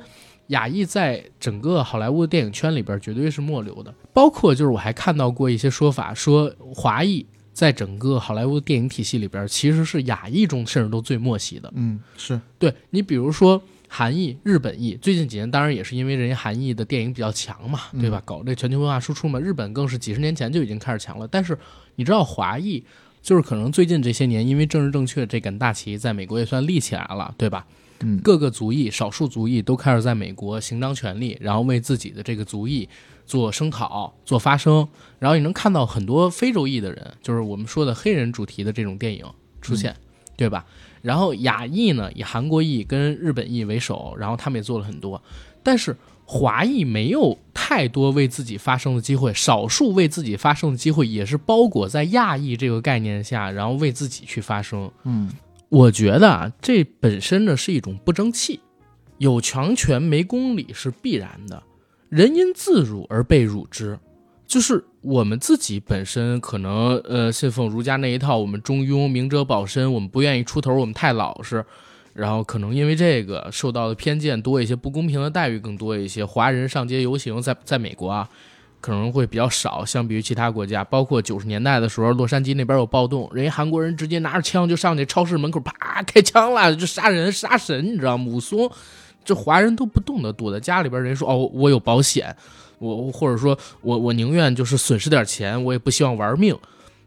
[0.48, 11.72] 亚裔在整个好莱坞的电影圈里边绝对是末流的，包括就是我还看到过一些说法，说华裔在整个好莱坞电影体系里边其实是亚裔中甚至都最默契的。
[11.74, 13.60] 嗯，是，对你比如说
[13.92, 18.22] 韩裔、日本裔，最近几年当然也是因为人家韩裔的电影比较强嘛，对吧？
[18.24, 21.26] 搞这全球文化输出嘛，日本更是几十年前就已经开始强了。
[21.26, 21.58] 但是
[21.96, 22.84] 你知道华裔，
[23.20, 27.66] 就是可能最近这些年因为政治正确这杆大旗在美国也算立起来了，对吧？
[28.02, 32.88] 嗯，各个族裔、少数族裔都开始在美国行当权利，然后为自己的这个族裔
[33.26, 34.86] 做声讨、做发声。
[35.18, 39.26] 然后你能看到很多非洲裔的人，就是我们说的黑人主题的这种电影
[39.60, 39.96] 出现，
[40.36, 40.64] 对吧？
[41.02, 45.22] 然后亚裔呢，以韩国裔跟日本裔为首，然后他们也做了很多，
[45.62, 54.90] 但是华裔没有太多为自己发声的机会，少数为自己发声的机会也是包裹在亚裔这个概念下，然后为自己去发声。
[55.04, 55.30] 嗯，
[55.68, 58.60] 我觉得啊，这本身呢是一种不争气，
[59.18, 61.62] 有强权没公理是必然的，
[62.08, 63.98] 人因自辱而被辱之。
[64.50, 71.64] 就是我们自己本身可能呃信奉儒家那一套，我们中庸、明哲保身，我们不愿意出头，我们太老实，
[72.14, 76.24] 然后可能因为这个受到的偏见多一些，不公平的待遇更多一些。
[76.24, 78.28] 华人上街游行，在在美国啊，
[78.80, 80.82] 可能会比较少，相比于其他国家。
[80.82, 88.24] 包括九十年代的时候，洛杉矶那边有暴动，人家韩国人直接拿着枪就上去超市门口啪开枪了，就杀人杀神，你知道吗？
[88.26, 88.68] 武松，
[89.24, 91.00] 这华人都不动的，躲在家里边。
[91.00, 92.34] 人说哦，我有保险。
[92.80, 96.58] 我或者说我我宁愿就是损失点钱，我也不希望玩命，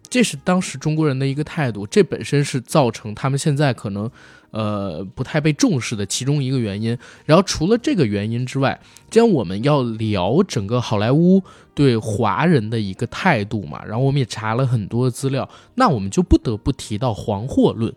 [0.08, 4.10] 这是当时中国人的一个态度，这本身是造成他们现在可能
[4.52, 6.98] 呃不太被重视的其中一个原因。
[7.26, 11.42] 然后除了这个原因之外，既然我们要聊整个好莱坞
[11.74, 17.92] 对华人的一个态度嘛，然后我们也查了很多资料，那我们就不得不提到黄祸论。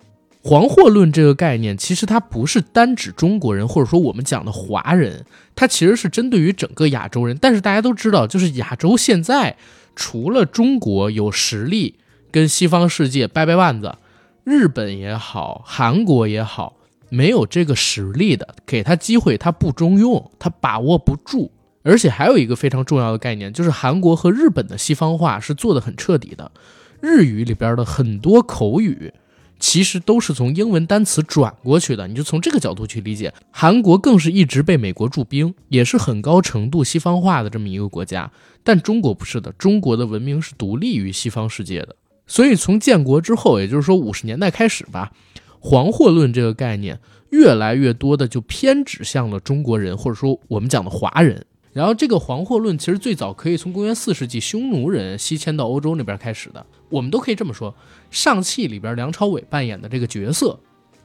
[0.47, 7.37] 黄祸论这个概念，其实它不是单指中国人，或者说我们讲的华人，它其实是针对于整个亚洲人。
[7.41, 9.57] 但是大家都知道，就是亚洲现在
[9.97, 11.97] 除了中国有实力
[12.31, 13.97] 跟西方世界掰掰腕子，
[14.45, 16.77] 日本也好，韩国也好，
[17.09, 21.51] 没有这个实力的，给他机会他不中用，他把握不住。
[21.83, 26.53] 而且还有一个非常重要的概念，就是韩国和日本的西方化是做的很彻底的，
[27.01, 29.13] 日语里边的很多口语。
[29.59, 33.33] 其实都是从英文单词转过去的，你就从这个角度去理解。
[33.51, 38.31] 韩国更是一直被美国驻兵，也是很高程度西方化的这么一个国家。
[38.63, 41.97] 但中国不是的，中国的文明是独立于西方世界的。
[42.27, 45.13] 所以从建国之后，也就是说五十年代开始吧，
[45.61, 46.99] 黄祸论这个概念
[47.31, 51.47] 越来越多的就偏指向了中国人，或者说我们讲的华人。
[51.73, 56.65] 然后这个黄祸论其实最早可以从公元四世纪匈奴人西迁到欧洲那边开始的。
[56.89, 57.75] 我们都可以这么说，
[58.11, 60.59] 上汽里边梁朝伟扮演的这个角色，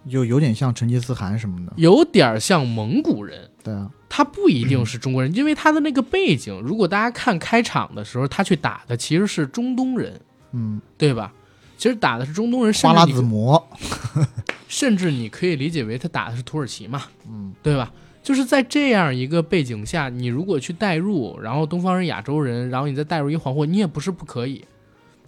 [0.10, 1.74] 就有点像成吉思汗什么的。
[1.78, 3.50] 有点像蒙古人。
[3.64, 10.20] 对啊，他不一定是中国人，因为他的那个背景，如果大家看开场的时候，他去打的其实是中东人，
[10.54, 11.32] 嗯，对吧？
[11.78, 13.68] 其实打的是中东人，花剌子模，
[14.68, 17.92] 甚至你可以理解为他打的是土耳其嘛，嗯，对吧？
[18.24, 24.64] 就是在这样一个背景下，你如果去代入，然后东方人、亚洲人，然后你再带入一黄祸，你也不是不可以。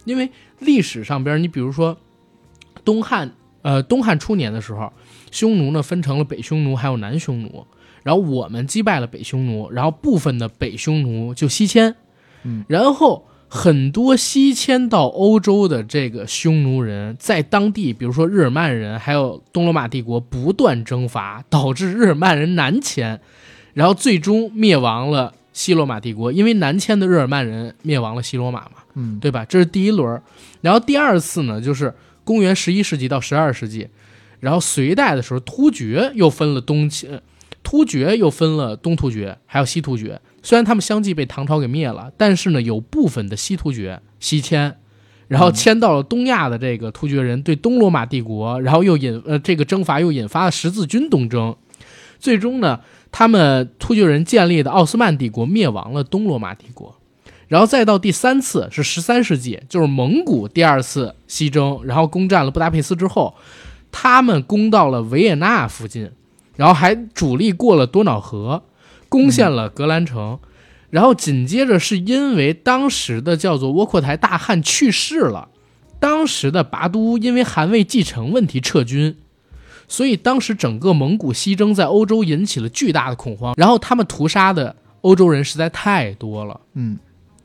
[0.06, 1.98] 因为历史上边，你比如说
[2.84, 4.92] 东汉，呃，东汉初年的时候，
[5.32, 7.66] 匈奴呢分成了北匈奴还有南匈奴，
[8.04, 11.96] 然后我们击败了北匈奴，然后部分的北匈奴就西迁，
[12.44, 23.22] 嗯，然后很多西迁到欧洲的这个匈奴人在当地，比如说日耳曼人还有东罗马帝国不断征伐，导致日耳曼人南迁，
[23.74, 28.72] 然后最终灭亡了西罗马帝国，因为南迁的日耳曼人灭亡了西罗马嘛。
[28.96, 29.46] 嗯，对吧？
[29.46, 30.22] 这是第一轮，
[30.62, 33.88] 然后第二次呢，就是公元十一世纪到十二世纪，
[34.39, 37.20] 然后隋代的时候，突厥又分了东侵，
[37.63, 40.20] 突厥又分了东突厥，还有西突厥。
[40.42, 44.76] 虽然他们相继被唐朝给灭了，但是呢，有部分的西突厥西迁，
[45.28, 51.56] 然后迁到了东亚的这个突厥人对东罗马帝国，然后又引呃这个征伐又引发了十字军东征，
[52.20, 52.80] 最终呢，
[53.13, 56.97] 他们突厥人建立的奥斯曼帝国灭亡了东罗马帝国。
[57.47, 63.36] 然后再到第三次是十三世纪，就是蒙古第二次西征，然后攻占了布达佩斯之后，
[63.91, 66.10] 他们攻到了维也纳附近，
[66.56, 68.63] 然后还主力过了多瑙河，
[69.08, 70.39] 攻陷了格兰城，
[70.89, 75.49] 然后紧接着是因为当时的叫做窝阔台大汗去世了，
[75.99, 79.15] 当时的拔都因为汗位继承问题撤军，
[79.88, 86.60] 所以当时整个蒙古西征在欧洲引起了巨大的恐慌，然后他们屠杀的欧洲人实在太多了。
[86.74, 86.98] 嗯，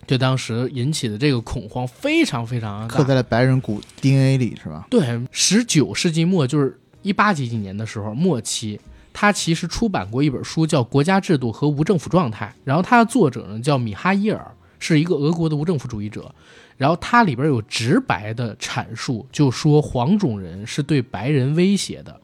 [0.06, 2.88] 对当时引起的这个恐慌非常非常。
[2.88, 4.86] 刻在了白人骨 DNA 里是吧？
[4.88, 8.80] 对，十九世纪末就是一八几几年的时候末期，
[9.12, 16.34] 他其实出版过一本书叫《国家制度和无政府状态》，然后他的作者呢叫米哈伊尔，是一个俄国的无政府主义者。
[16.76, 22.20] 然后它里边有直白的阐述，就说黄种人是对白人威胁的，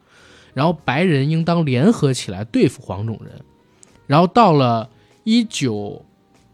[0.55, 3.39] 然后白人应当联合起来对付黄种人。
[4.07, 4.89] 然后到了
[5.23, 6.03] 一九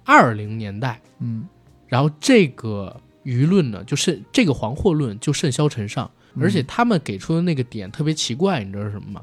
[0.03, 1.47] 二零年代，嗯，
[1.87, 6.09] 然后这个舆论呢，就是这个黄祸论就甚嚣尘上，
[6.39, 9.21] 而且他们给出的那个点特别奇怪，你知道是什么吗？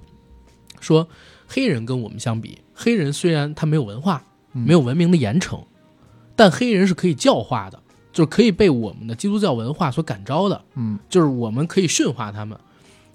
[0.80, 1.08] 说
[1.48, 5.64] 黑人跟我们相比，黑人虽然他没有文化，嗯没有文明的严惩，
[6.36, 12.56] 但黑人是可以教化的，就是可以被我们的基督教文化所感召的，嗯，就是我们可以驯化他们。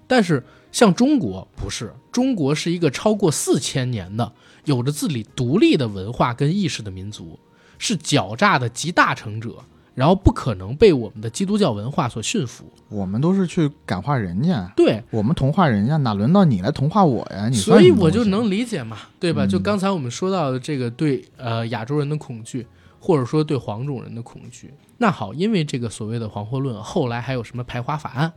[0.08, 4.34] 但是像中国不是，中国是一个超过四千年的、
[4.66, 7.40] 有着自己独立的文化跟意识的民族，
[7.78, 12.66] 是狡诈的集大成者，然后不可能被我们的基督教文化所驯服。
[12.90, 17.48] 我们都是去感化人家，对，我们同化人家，哪轮到你来同化我呀？
[17.48, 19.46] 你所以我就能理解嘛，对吧？
[19.46, 22.66] 嗯就刚才我们说到的这个对呃亚洲人的恐惧，
[23.00, 24.74] 或者说对黄种人的恐惧。
[24.98, 28.34] 那好，因为这个所谓的黄祸论，后来还有什么排华法案？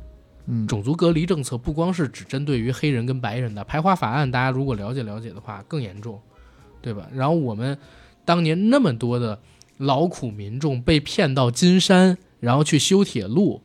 [0.47, 0.67] 嗯。
[0.67, 6.21] 种族隔离政策不光是只针对于黑人跟白人的，排华法案大家如果了解了解的话更严重，
[6.81, 7.09] 对吧？
[7.13, 7.77] 然后我们
[8.25, 9.39] 当年那么多的
[9.79, 13.63] 劳苦民众被骗到金山，然后去修铁路，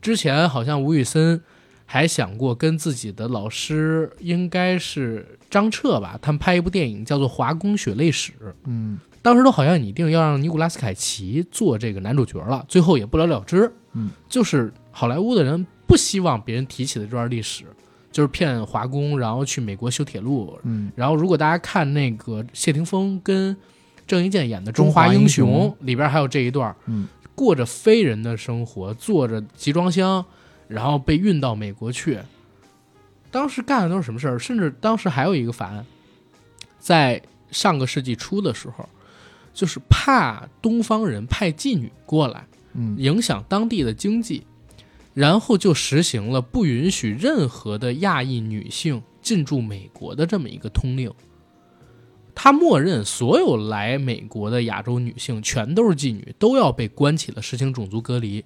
[0.00, 1.42] 之前好像吴宇森
[1.86, 8.32] 还想过跟自己的老师应该是张彻吧，他们拍一部电影叫做《华工血泪史》，
[8.64, 8.98] 嗯。
[9.22, 13.70] 当时都好像拟定要让尼古拉斯凯奇做这个男主角了，最后也不了了之。
[13.92, 17.64] 嗯，就是好莱坞的人不希望别人提起的这段历史，
[18.12, 20.56] 就是骗华工，然后去美国修铁路。
[20.62, 23.56] 嗯然后如果大家看那个谢霆锋跟
[24.06, 30.24] 郑伊健演的《中中华英雄》里边还有这一段，嗯，过着非人的生活，坐着集装箱，
[30.68, 32.20] 然后被运到美国去。
[33.32, 34.38] 当时干的都是什么事儿？
[34.38, 35.84] 甚至当时还有一个法案，
[36.78, 38.88] 在上个世纪初的时候，
[39.52, 44.44] 就是怕东方人派妓女过来，嗯影响当地的经济，
[45.14, 51.12] 然后就实行了不允许任何的亚裔女性进驻美国的这么一个通令。
[52.34, 58.42] 他默认所有来美国的亚洲女性全都是妓女，都要被关起来实行种族隔离。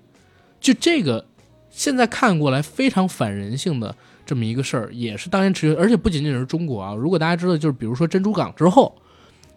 [0.58, 1.26] 就这个，
[1.70, 3.94] 现在看过来非常反人性的
[4.26, 6.94] 这么一个事儿，也是当年持续，而且不仅仅是中国啊。
[6.94, 8.96] 如果大家知道，就是比如说珍珠港之后，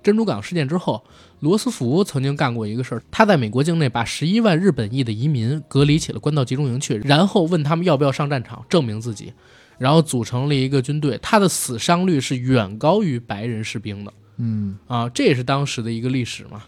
[0.08, 1.04] 珍珠港事件之后，
[1.42, 9.34] 罗斯福曾经干过一个事儿，他在美国境内把十一万日本裔的移民隔离起来，关到集中营去，然后问他们要不要上战场证明自己，
[9.78, 16.64] 然后组成了一个军队，他的死伤率是远高于白人士兵的嗯啊，这也是当时的一个历史嘛，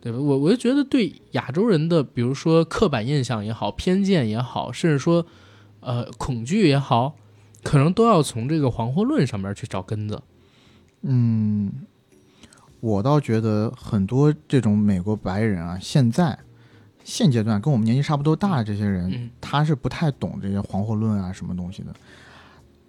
[0.00, 0.18] 对吧？
[0.18, 5.26] 我我就觉得对亚洲人的，比如说刻板印象也好，偏见也好，甚至说
[5.80, 7.16] 呃恐惧也好，
[7.62, 10.22] 可能都要从这个黄祸论上面去找根子。
[11.02, 11.72] 嗯，
[12.80, 16.38] 我倒觉得很多这种美国白人啊，现在
[17.04, 21.92] 现阶段跟我们年纪差不多大的这些人，嗯他是不太懂这些黄祸论啊什么东西的，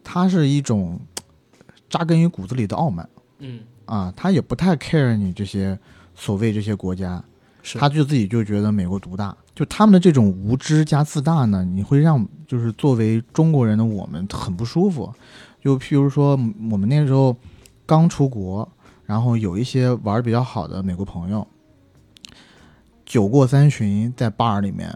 [0.04, 1.00] 他是一种
[1.90, 3.08] 扎根于骨子里的傲慢
[3.40, 5.78] 嗯，啊，他也不太 care 你这些
[6.16, 7.24] 所谓这些国家，
[7.78, 15.14] 他就自己就觉得美国独大，就他们的这种无知加自大呢，你会让就是作为中国人的我们很不舒服。
[15.62, 16.32] 就譬如说，
[16.72, 17.36] 我们那时候
[17.86, 18.68] 刚出国，
[19.12, 21.46] 然后有一些玩的比较好的美国朋友，
[23.06, 24.90] 酒过三巡，在 bar 里面，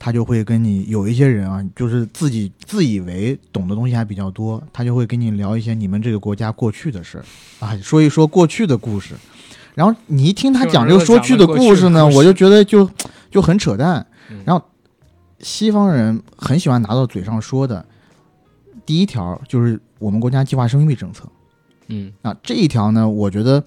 [0.00, 7.24] 他就会跟你有一些人啊，就是自己自以为懂的东西还比较多，他就会跟你聊一些你们这个国家过去的事儿
[7.60, 9.14] 啊，说一说过去的故事。
[9.76, 12.90] 然后你一听他讲这个说去的故事呢，我就觉得就
[13.30, 14.04] 就很扯淡。
[14.44, 14.64] 然后
[15.38, 17.86] 西方人很喜欢拿到嘴上说的，
[18.84, 21.28] 第一条就是我们国家计划生育政策。
[21.88, 23.62] 嗯，啊，这一条呢，我觉得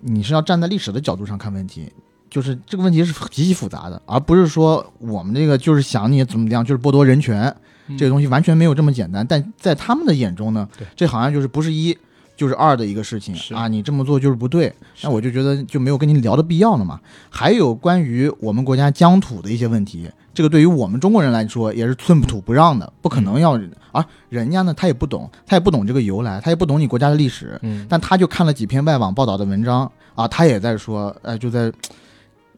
[0.00, 1.90] 你是要站在历史的角度上看问题，
[2.28, 7.54] 就是这个问题是极其复杂的，而不是说我们这个就是想你怎么样，就是剥夺人权，
[7.98, 9.26] 这个东西完全没有这么简单。
[9.26, 11.96] 但在他们的眼中呢，这好像就是不是一。
[12.36, 14.72] 就是二的一个事情啊，你这么做就是不对，
[15.02, 16.98] 那我就觉得就没有跟你聊的必要了嘛。
[17.28, 20.10] 还有关于我们国家疆土的一些问题，
[20.40, 23.60] 这个对于我们中国人来说也是寸土不让的，不可能要。
[23.92, 31.70] 而人家呢，他也不懂，他也不懂这个由来，他也不懂你国家的历史，嗯，但他就看了几篇外网报道的文章啊，他也在说，呃，就在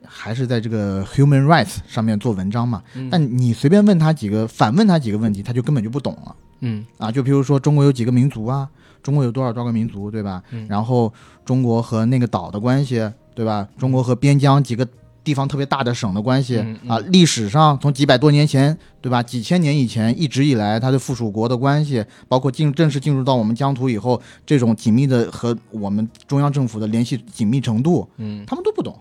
[0.06, 2.80] 还是在这个 human rights 上面做文章嘛。
[3.10, 6.36] 但你随便问他几个，反问他几个问题，他就根本就不懂了。
[6.60, 8.68] 嗯，啊，就比如说中国有几个民族啊？
[9.02, 10.40] 中国有多少多少个民族，对吧？
[10.68, 11.12] 然后
[11.44, 13.66] 中国和那个岛的关系，对吧？
[13.76, 14.86] 中国和边疆几个
[15.24, 16.58] 地方特别大的省的关系
[16.88, 19.22] 啊，历史上从几百多年前，对吧？
[19.22, 28.98] 几千年以前一直以来，它的附属国的关系，包括进正式进入到我们疆土以后，这种紧密的和我们中央政府的联系紧密程度，嗯，他们都不懂，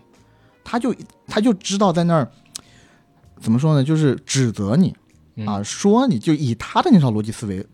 [0.64, 0.94] 他就
[1.28, 2.30] 他就知道在那儿
[3.40, 3.84] 怎么说呢？
[3.84, 4.96] 就是指责你
[5.46, 7.66] 啊，说你就以他的那套逻辑思维。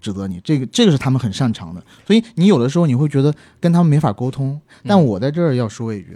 [0.00, 4.60] 指责你，这个这个是他们很擅长的，所以你有的时候你会觉得跟他们没法沟通。
[4.82, 6.14] 但我在这儿要说一句，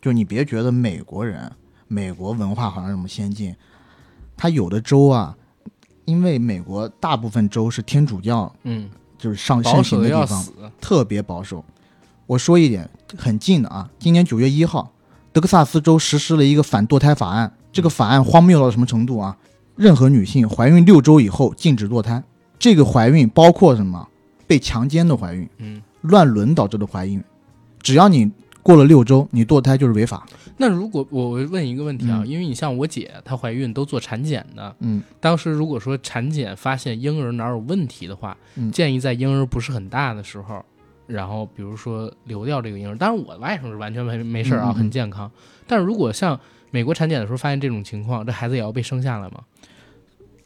[0.00, 1.50] 就你别觉得美国人、
[1.86, 3.54] 美国文化好像这么先进，
[4.36, 5.36] 他有的州啊，
[6.04, 8.88] 因为美国大部分州是天主教，嗯，
[9.18, 10.46] 就是上盛行的地方，
[10.80, 11.64] 特别保守。
[12.26, 14.92] 我说一点很近的啊，今年九月一号，
[15.32, 19.36] 德克萨斯州实施了一个反堕胎法案，这个法案荒谬到什么程度啊？
[19.76, 22.22] 任何女性怀孕六周以后禁止堕胎。
[22.58, 24.08] 这个怀孕包括什么？
[24.46, 27.22] 被强奸的怀孕，嗯，乱伦导致的怀孕，
[27.82, 28.30] 只要你
[28.68, 30.26] 过了六周，你堕胎就是违法。
[30.58, 38.36] 那如果我问一个问题啊，因为你像我姐，她怀孕都做产检的，嗯，当时如果说产检发现婴儿哪有问题的话，
[38.70, 40.62] 建议在婴儿不是很大的时候，
[41.06, 42.94] 然后比如说流掉这个婴儿。
[42.94, 45.30] 当然我外甥是完全没没事啊，很健康。
[45.66, 46.38] 但是如果像
[46.70, 49.40] 美国产检的时候发现这种情况，这孩子也要被生下来吗？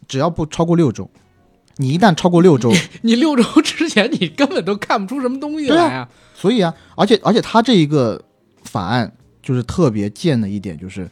[0.06, 1.10] 只要不超过六周。
[1.76, 6.08] 你一旦超过六周， 你六周之前你根本都看不出什么东西来啊！
[6.34, 8.22] 所以啊，而且而且他这一个
[8.64, 9.12] 法案
[9.42, 11.08] 就是特别贱的一点，就是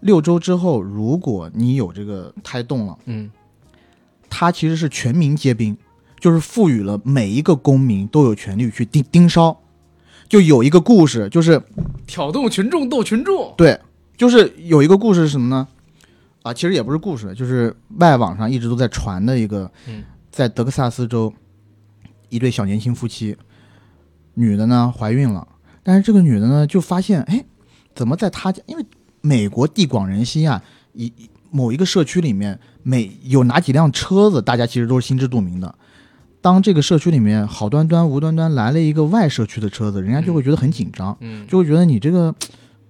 [0.00, 3.30] 六周之后，如果你有这个胎动了，嗯，
[4.28, 5.76] 他其实是全民皆兵，
[6.20, 9.56] 就是赋予了每一个公民都有权利去盯盯梢。
[10.28, 11.62] 就有一个故事，就是
[12.04, 13.54] 挑动群众斗群众。
[13.56, 13.78] 对，
[14.16, 15.68] 就是有一个故事是什么呢？
[16.46, 21.34] 啊，其实也不是故事，就是外网上一直都在传的一个，嗯在德克萨斯州，
[22.28, 23.36] 一对小年轻夫妻，
[24.34, 25.48] 女的呢怀孕了，
[25.82, 27.44] 但是这个女的呢就发现，哎，
[27.96, 28.62] 怎么在她家？
[28.66, 28.86] 因为
[29.22, 31.12] 美国地广人稀啊，一
[31.50, 35.74] 某一个社区里面，每有哪几辆车子，大家其实都是心知肚明的。
[36.40, 41.18] 当这个社区里面好端端、无端端来了一个外社区的车子，人家就会觉得很紧张，
[41.48, 42.32] 就会觉得你这个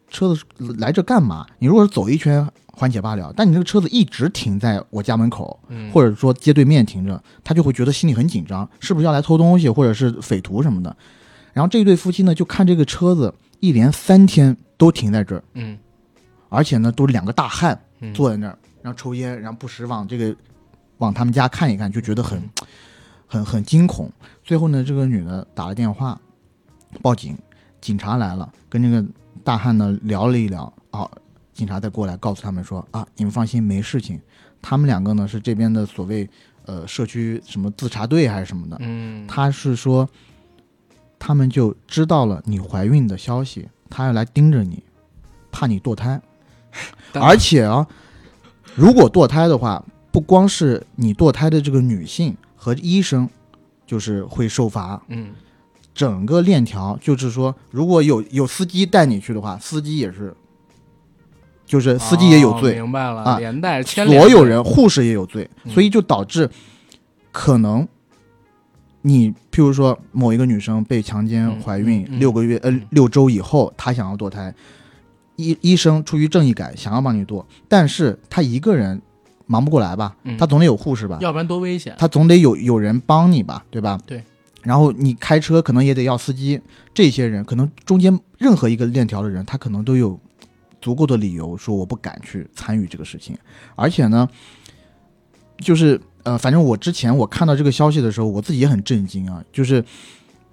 [0.08, 0.44] 车子
[0.78, 1.46] 来这干嘛？
[1.58, 2.46] 你如果是走一圈。
[2.78, 5.58] 缓解罢了，但你这个车子一直停在我家门口，
[5.94, 10.94] 或者说街对面停着，他就会觉得心里很紧张，是不是要来偷东西或者是匪徒什么的？
[11.54, 15.78] 然后这一对夫妻呢，就看这个车子一连三天都停在这儿，嗯，
[16.50, 17.80] 而且呢都是两个大汉
[18.12, 20.36] 坐在那儿，然后抽烟，然后不时往这个
[20.98, 22.38] 往他们家看一看，就觉得很
[23.26, 24.12] 很很惊恐。
[24.44, 26.20] 最后呢，这个女的打了电话
[27.00, 27.34] 报警，
[27.80, 29.02] 警察来了，跟那个
[29.46, 31.08] 大汉呢聊了一聊，啊。
[31.54, 34.20] 警察再过来告诉他们说啊，你们放心，没事情。
[34.60, 36.28] 他们两个呢是这边的所谓
[36.64, 38.76] 呃社区什么自查队还是什么的。
[38.80, 40.06] 嗯，他是说
[41.16, 44.82] 他们就知道了你怀孕的消息，他要来盯着你，
[45.52, 46.20] 怕你堕胎。
[47.14, 47.86] 而且啊，
[48.74, 53.30] 如果堕胎的话，不光是你堕胎的这个女性和医生，
[53.86, 55.00] 就是会受罚。
[55.06, 55.30] 嗯，
[55.96, 60.32] 整个链条就是说，如果有有司机带你去的话，司机也是。
[61.64, 66.48] 就是司机也有罪，明白了啊，连带所有人，护士也有罪，所以就导致
[67.32, 67.88] 可能
[69.02, 74.54] 你譬如说某一个女生被强奸怀孕六个月呃六周以后，她想要堕胎，
[75.34, 79.02] 医医生出于正义感想要帮你堕，但是她一个人
[79.46, 80.14] 忙不过来吧？
[80.22, 81.18] 嗯他总得有护士吧？
[81.20, 81.96] 要不然多危险。
[81.98, 83.98] 他总得有有人帮你吧，对吧？
[84.06, 84.22] 对。
[84.66, 86.60] 然后你开车可能也得要司机，
[86.92, 90.18] 这些人可能中间任何一个链条的人，他可能都有
[90.80, 93.38] 足够的理由说我不敢去参与这个事情。
[93.76, 94.28] 而且呢，
[95.58, 99.40] 就是呃，反正我之前我看到这个消息的时候，我自己也很震惊啊。
[99.52, 99.84] 就是，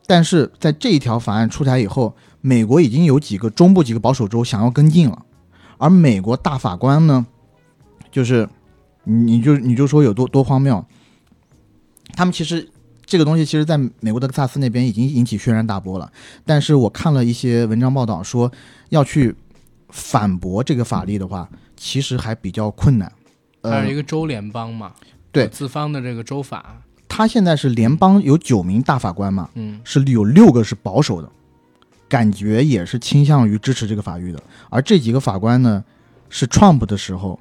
[0.05, 5.26] 但是在这一条法案出台以后，美国已经有几个中部几个保守州想要跟进了，
[5.80, 7.26] 而美国大法官呢，
[8.11, 8.47] 就是
[9.05, 10.86] 你你就你就说有多多荒谬，
[12.16, 12.70] 他们其实
[13.14, 16.11] 这个东西其实在美国德克萨斯那边已经引起轩然大波了，
[16.43, 18.51] 但是我看了一些文章报道说
[18.89, 19.36] 要去
[19.89, 21.47] 反驳这个法律的话，
[21.78, 23.11] 其实还比较困难。
[23.61, 24.93] 呃它是一，个州联邦嘛，
[25.32, 31.30] 对有自方的这个州法，他现在是联邦有九名大法官嘛，嗯是有六个是保守的，
[32.09, 34.41] 感觉也是倾向于支持这个法律的。
[34.72, 35.86] 而这几个法官呢，
[36.30, 37.39] 是 Trump 的时候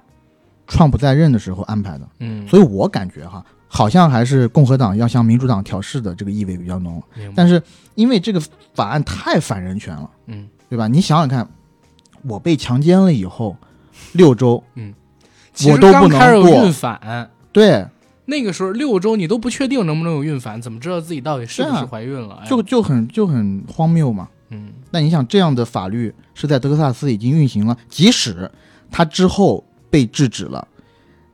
[0.69, 3.43] ，Trump 在任的时候安排的，嗯，所以我感觉哈，
[3.75, 7.03] 好像还是共和党要向民主党挑事的这个意味比较浓。
[7.35, 7.61] 但是
[7.95, 8.41] 因为这个
[8.75, 10.87] 法案太反人权了，嗯，对吧？
[10.87, 11.49] 你想想看，
[12.25, 13.57] 我被强奸了以后，
[14.13, 14.63] 六周，
[15.55, 16.67] 其实我都不刚开始有能过。
[16.67, 17.87] 孕反，对，
[18.27, 22.41] 那个时候六周你都不确定能不能有孕反，怎么知道自己到底是不是怀孕了？
[22.43, 24.29] 哎就就很就很荒谬嘛。
[24.51, 24.69] 嗯。
[24.91, 28.51] 那你想，这样的法律是在德克萨斯已经运行了，即使
[28.91, 30.69] 它之后被制止了，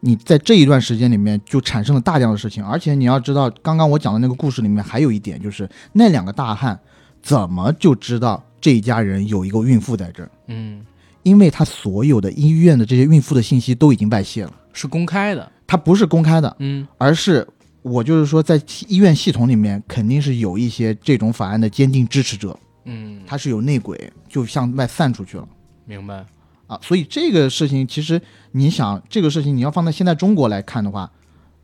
[0.01, 6.79] 你在这一段时间里面就产生了大量的事情，而且你要知道，刚刚我讲的那个故事里面还有一点，就是那两个大汉
[7.21, 10.31] 怎么就知道这一家人有一个孕妇在这儿？
[10.47, 10.85] 嗯，
[11.23, 16.87] 因为他所有的医院的这些孕妇的信息都已经外泄了，是公开的，他不是公开的，嗯。
[16.97, 17.47] 而是
[17.83, 25.49] 我就是说，在医院系统里面肯定是有一些这种法案的坚定支持者，嗯，他是有内鬼，就向外散出去了。
[25.85, 26.25] 明白，
[26.69, 26.79] 啊。
[26.81, 31.11] 所以这个事情其实你想，这个事情你要放在现在中国来看的话，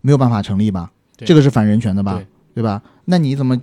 [0.01, 0.91] 没有办法成立吧？
[1.17, 2.15] 这个是反人权的吧？
[2.15, 2.27] 对
[2.57, 2.83] 对吧？
[3.05, 3.57] 那你怎么，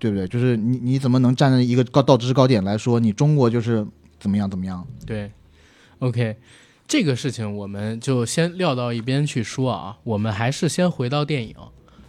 [0.00, 0.26] 对不对？
[0.26, 3.86] 就是你你怎么能站在一个高道德制高点来说，你中国就是
[4.18, 4.84] 怎么样怎么样？
[5.06, 5.30] 对
[6.00, 6.36] ，OK，
[6.88, 11.54] 这个事情我们就先撂到一边去说啊，我们还是先回到电影，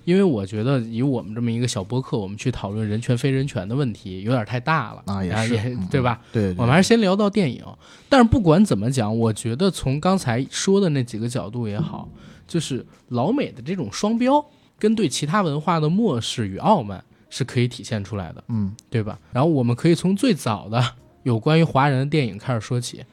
[0.04, 6.20] 因为我觉得以我们这么一个小播客，我们去讨论人权非人权的问题有点太大了啊也是也嗯对吧？
[6.32, 7.64] 对对我们还是先聊到电影，
[8.10, 12.10] 但是不管怎么讲，我觉得从刚才说的那几个角度也好，
[12.47, 14.43] 就是老美的这种双标
[14.80, 19.20] 跟对其他文化的漠视与傲慢是可以体现出来的，嗯对吧？
[19.32, 20.84] 然后我们可以从最早的
[21.24, 23.06] 有关于华人的电影开始说起，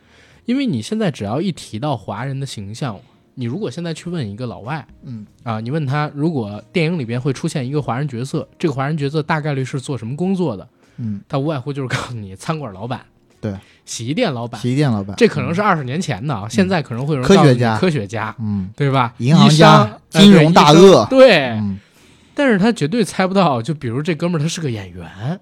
[0.47, 2.99] 因为你现在只要一提到华人的形象，
[3.39, 5.24] 你如果现在去问一个老外，嗯。
[5.45, 10.68] 啊，你问他如果电影里边会出现一个华人角色，这个华人角色大概率是做什么工作的？
[10.97, 13.01] 嗯，他无外乎就是告诉你餐馆老板，
[13.41, 18.68] 对，洗衣店老板，洗衣店老板，这可能是二十年前的啊，现在可能会有人科学家科学家，嗯。
[18.74, 19.14] 对吧？
[19.18, 21.78] 银行家金融大鳄对，嗯。
[22.34, 25.39] 但是他绝对猜不到，就比如这哥们儿他是个演员，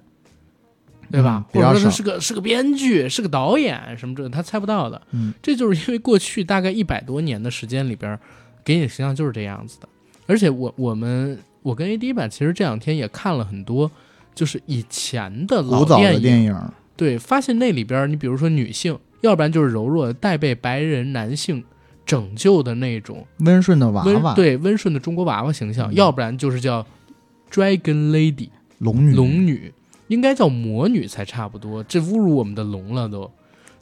[1.11, 1.45] 对吧？
[1.53, 5.01] 或者说他是个是个编剧，是个导演什么这他猜不到的。
[5.13, 8.19] 嗯，这就是因为过去大概一百多年的时间里边，
[8.65, 9.89] 给你的形象就是这样子的。
[10.27, 13.91] 而且我我们我跟 AD 版其实这两天也看了很多，
[14.35, 16.55] 就是以前的老电影，
[16.97, 21.63] 对，发现那里边你比如说女性，要不然就是柔弱的带被白人男性
[22.05, 26.85] 拯救的那种温顺的娃温娃，对温顺的中国娃娃形象，嗯要不然就是叫
[27.53, 28.49] Dragon Lady
[28.79, 29.73] 龙女，龙女，
[30.09, 33.31] 应该叫魔女才差不多，这侮辱我们的龙了都，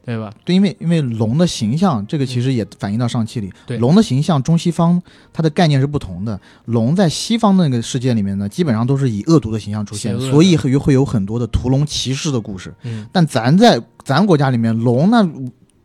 [0.04, 0.32] 对吧？
[0.44, 3.52] 对，因为因为龙的形象，这个其实也反映到上期里。
[3.66, 5.02] 对龙的形象，中西方
[5.32, 6.38] 它的概念是不同的。
[6.66, 12.74] 龙在西方那个世界里面呢，基本上都是以恶毒的形象出现，所以会会有很多的屠龙骑士的故事。
[12.82, 15.26] 嗯，但咱在咱国家里面，龙那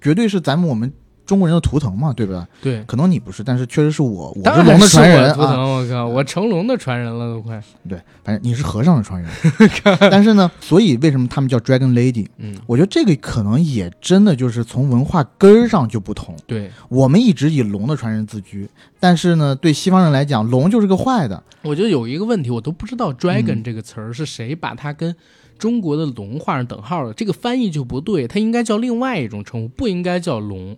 [0.02, 0.92] 绝对是咱们我们
[1.30, 2.48] 中国人的图腾嘛，对吧？
[2.60, 2.84] 对。
[2.86, 5.34] 可能你不是，但是确实是我，我当是龙的传人啊。
[5.36, 7.62] 图腾，我靠，我成龙的传人了都快。
[7.88, 9.30] 对，反正你是和尚的传人。
[10.10, 12.26] 但是呢，所以为什么他们叫 Dragon Lady？
[12.38, 16.36] 嗯，我觉得这个可能也真的就是从文化根儿上就不同。
[16.48, 18.68] 对，我们一直以龙的传人自居，
[19.00, 21.44] 但是呢，对西方人来讲，龙就是个坏的。
[21.62, 25.16] 我觉得有一个问题，我都不知道 “dragon” 嗯这个词儿是谁把它跟
[25.58, 30.78] 中国的龙画上等号的，这个翻译就不对，它应该叫另外一种称呼，不应该叫龙。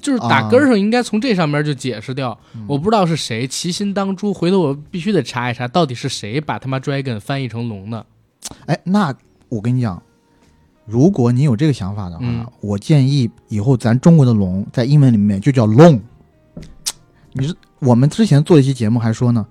[0.00, 8.06] 就是打啊根儿上应该从这上面就解释掉，嗯我不知道是谁齐心当诛，回头我必须得查一查，到底是谁把他妈 dragon 翻译成龙的。
[8.66, 9.14] 哎，那
[9.48, 10.00] 我跟你讲，
[10.86, 16.00] 如果你有这个想法的话，嗯我建议以后咱中国的龙在英文里面就叫 long。
[17.32, 19.46] 你是我们之前做一期节目还说呢，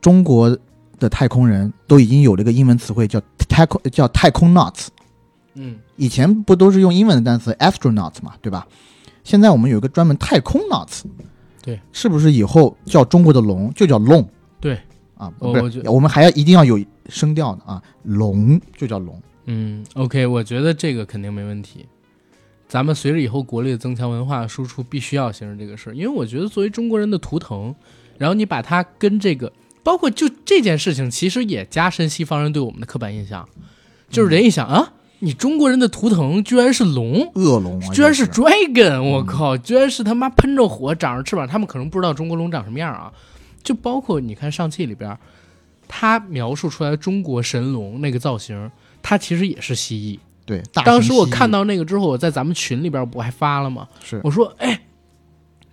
[0.00, 0.56] 中国
[0.98, 4.86] 的太空人都已经有了一个英文词汇叫太空叫太空 nuts，
[5.54, 8.66] 嗯，以前不都是用英文的单词 astronaut 嘛，对吧？
[9.24, 11.02] 现在我们有一个专门太空 nauts，
[11.62, 14.28] 对，是不是以后叫中国的龙就叫龙？
[14.60, 14.78] 对，
[15.16, 15.52] 啊，我
[15.84, 19.20] 我们还要一定要有声调的啊，龙就叫龙。
[19.46, 21.86] 嗯，OK，我觉得这个肯定没问题。
[22.68, 27.74] 咱们随着以后国力的增强，文化输出必须要形成这个事儿，因为我觉得作为中国人的图腾，
[28.18, 29.52] 然后你把它跟这个，
[29.82, 33.46] 包括就这件事情，其实也加深西方人对我们的刻板印象，
[34.08, 34.94] 就是人一想啊，
[35.24, 43.12] 你中国人的图腾居然是龙，恶龙啊，居然是 dragon，我靠，居然是他妈喷着火、长着翅膀，他们可能不知道中国龙长什么样啊。
[43.62, 45.16] 就包括你看上汽里边，
[45.86, 48.68] 他描述出来中国神龙那个造型，
[49.00, 50.18] 它其实也是蜥蜴。
[50.44, 50.60] 对。
[50.72, 53.86] 当时我看到那个之后，我在咱们群里边不还发了吗？
[54.02, 54.82] 是我说，哎，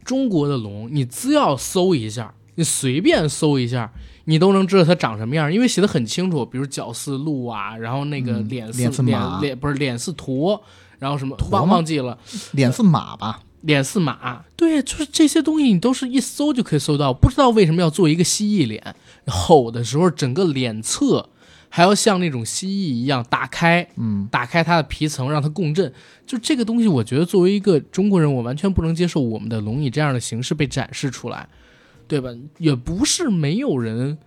[0.06, 3.90] 中国的龙，你只要搜一下，你随便搜一下，
[4.26, 10.62] 你都能知道它长什么样，因为写的很清楚，比如角似鹿啊，然后那个嗯脸似、脸脸不是脸似驼，
[11.00, 12.20] 然后什么忘忘记了。
[12.52, 13.40] 脸似马吧？
[13.62, 17.14] 脸似马，对，就是这些东西，你都是一搜就可以搜到。
[17.14, 18.94] 不知道为什么要做一个蜥蜴脸，
[19.26, 21.30] 吼的时候整个脸侧
[21.70, 25.94] 还要像那种蜥蜴一样打开，嗯，打开它的皮层让它共振。
[26.26, 31.48] 就这个东西，我觉得作为一个中国人，我完全不能接受我们的龙以这样的形式被展示出来，
[32.10, 32.30] 对吧？
[32.58, 34.18] 也不是没有人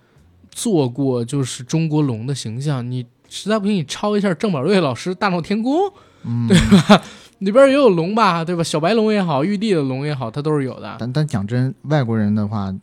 [0.49, 2.89] 做过，就是中国龙的形象。
[2.89, 5.75] 你实在不行，你抄一下郑宝瑞老师《大闹天宫》，
[6.23, 7.03] 嗯 对吧？
[7.39, 8.63] 里边也有龙吧，对吧？
[8.63, 10.95] 小白龙也好，玉帝的龙也好，它都是有的。
[10.97, 12.73] 但但讲真，外国人的话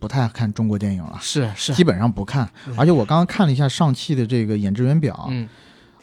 [0.00, 2.50] 不太看中国电影了，是是，基本上不看。
[2.76, 5.48] 而且我刚刚看了一下上汽的这个演职员表，嗯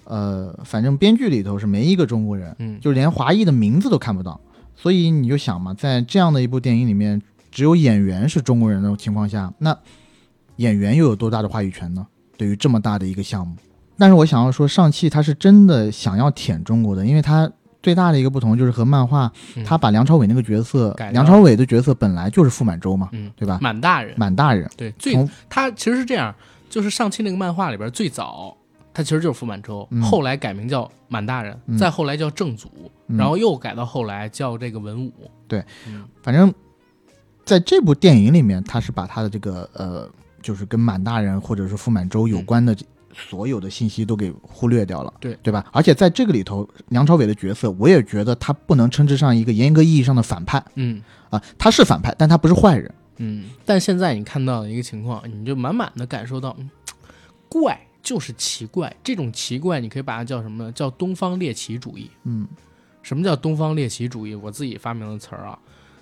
[0.06, 4.40] 呃，反正编剧里头是没一个中国人，嗯，就连华裔的名字都看不到。
[4.76, 7.22] 所以你就想嘛，在这样的一部电影里面，
[7.58, 9.76] 只有演员是中国人的情况下，那
[10.58, 12.06] 演员又有多大的话语权呢？
[12.38, 13.56] 对于这么大的一个项目，
[13.98, 17.52] 但是我想要说，上汽他是真的想要舔中国的，因为他
[17.82, 19.64] 最大的一个不同就是和漫画，嗯。
[19.64, 23.58] 他把梁朝伟那个角色，梁朝伟的角色本来就是傅满洲嘛，嗯，对吧？
[23.60, 25.16] 满大人，满大人，对，最
[25.50, 26.32] 他其实是这样，
[26.70, 28.56] 就是上汽那个漫画里边最早，
[28.94, 30.00] 他其实就是傅满洲，嗯。
[30.04, 31.76] 后来改名叫满大人，嗯。
[31.76, 32.70] 再后来叫正祖，
[33.08, 33.18] 嗯。
[33.18, 35.12] 然后又改到后来叫这个文武。
[35.48, 35.66] 对。
[35.88, 36.54] 嗯，反正
[37.48, 40.10] 在这部电影里面，他是把他的这个呃，
[40.42, 42.76] 就是跟满大人或者是傅满洲有关的
[43.16, 45.66] 所有的信息都给忽略掉了，对对吧？
[45.72, 52.94] 而且在这个里头，梁朝伟的角色，我也觉得他不能称之上一个严格意义上的反派嗯啊，他是反派，但他不是坏人。
[53.20, 56.70] 嗯，但现在你看到的一个情况，你就满满的感受到，嗯，
[57.50, 60.72] 怪就是奇怪，这种奇怪你可以把它叫什么呢？
[60.74, 62.12] 叫东方猎奇主义。
[62.26, 62.46] 嗯
[63.02, 64.36] 什么叫东方猎奇主义？
[64.36, 65.58] 我自己发明的词儿啊，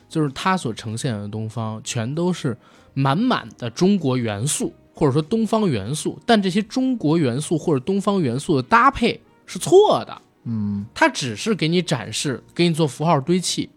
[0.08, 2.58] 就是它所呈现的东方全都是
[2.94, 13.70] 满满的中国元素，或者说东方元素，但这些中国元素或者东方元素的搭配是错的，嗯它只是给你展示，给你做符号堆砌。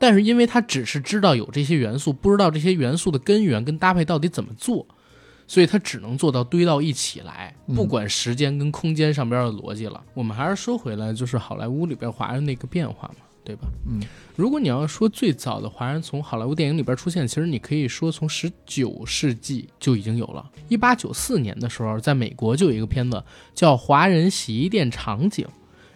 [0.00, 4.86] 但是因为它只是知道有这些元素，不知道这些元素的根源跟搭配到底怎么做，
[5.48, 10.00] 所以它只能做到堆到一起来，嗯不管时间跟空间上边的逻辑了。
[10.14, 13.66] 我们还是说回来，就是好莱坞里边华人的一个变化嘛，对吧？
[13.86, 13.98] 嗯，
[14.36, 20.50] 如果你要说最早的华人从好莱坞电影里边出现，其实你可以说从十九世纪就已经有了。
[20.68, 23.24] 一八九四年的时候，在美国就有一个片子
[23.54, 25.46] 叫《华人洗衣店场景》，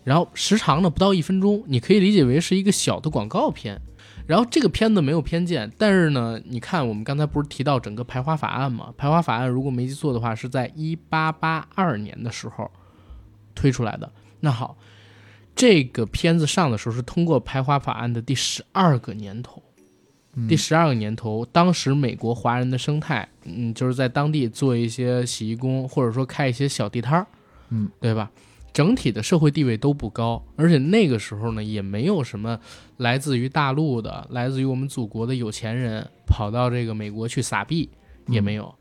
[0.03, 3.79] 然后时长呢不到一分钟，你可以理解为是一个小的广告片。
[4.27, 8.95] 然后这个片子没有偏见，但是呢，你看我们刚才不是提到整个排华法案吗？
[8.97, 12.71] 排华法案如果没记错的话，是在一八八二年的时候
[13.55, 14.11] 推出来的。
[14.41, 14.77] 那好，
[15.55, 19.63] 这个片子上的时候是通过排华法案的第十二个年头。
[20.35, 27.27] 嗯第十二个年头，当时美国华人的生态，嗯，就是在当地做一些洗衣工，或者说开一些小地摊儿，
[27.69, 28.31] 嗯，对吧？
[28.73, 32.59] 整体的社会地位都不高，而且那个时候呢，也没有什么
[32.97, 37.91] 来自于大陆的、来自于我们祖国的有钱人跑到这个美国去撒币，
[38.27, 38.75] 也没有。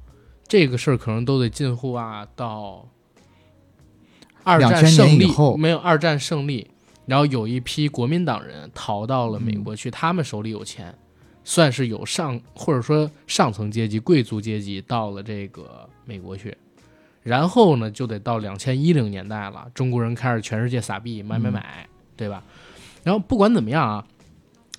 [0.48, 2.88] 这个事儿可能都得近乎啊到
[4.44, 6.68] 二战胜利后没有二战胜利，
[7.06, 10.94] 然后有一批国民党人逃到了美国去，他们手里有钱，
[11.44, 16.56] 算是有上或者说上层阶级、贵族阶级到了这个美国去。
[17.24, 21.88] 然后呢，就得到两千一零年代了，中国人开始全世界撒币买买买，
[22.18, 22.44] 对吧？
[23.04, 24.06] 然后不管怎么样啊，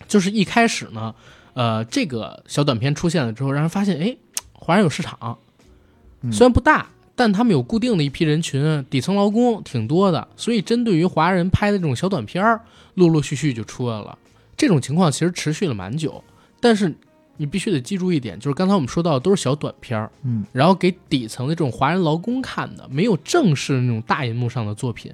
[0.08, 1.14] 就是一开始呢，
[1.54, 4.16] 呃，这个小短片出现了之后，让人发现，哎，
[4.52, 5.38] 华人有市场，
[6.22, 6.88] 嗯虽然不大，
[7.22, 12.60] 但他们有固定的一批人群，底层劳工挺多的，所以针对于华人拍的这种小短片儿，
[12.94, 14.18] 陆陆续续就出来了。
[14.56, 16.24] 这种情况其实持续了蛮久，
[16.58, 16.92] 但是
[17.36, 25.12] 你必须得记住一点，就是刚才我们说到的都是小短片儿，嗯，然后给底层的这种华人劳工看的，没有正式那种大银幕上的作品。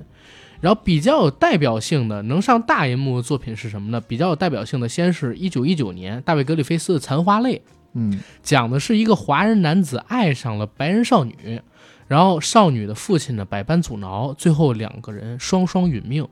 [0.63, 4.01] 然后比较有代表性的能上大银幕的作品是什么呢？
[4.01, 7.57] 比较有代表性的，先是一九一九年大卫格里菲斯的《残花泪》，
[7.93, 11.61] 嗯讲的是一个华人男子爱上了白人少女，
[12.09, 16.27] 然后少女的父亲呢百般阻挠，最后两个人双双殒命。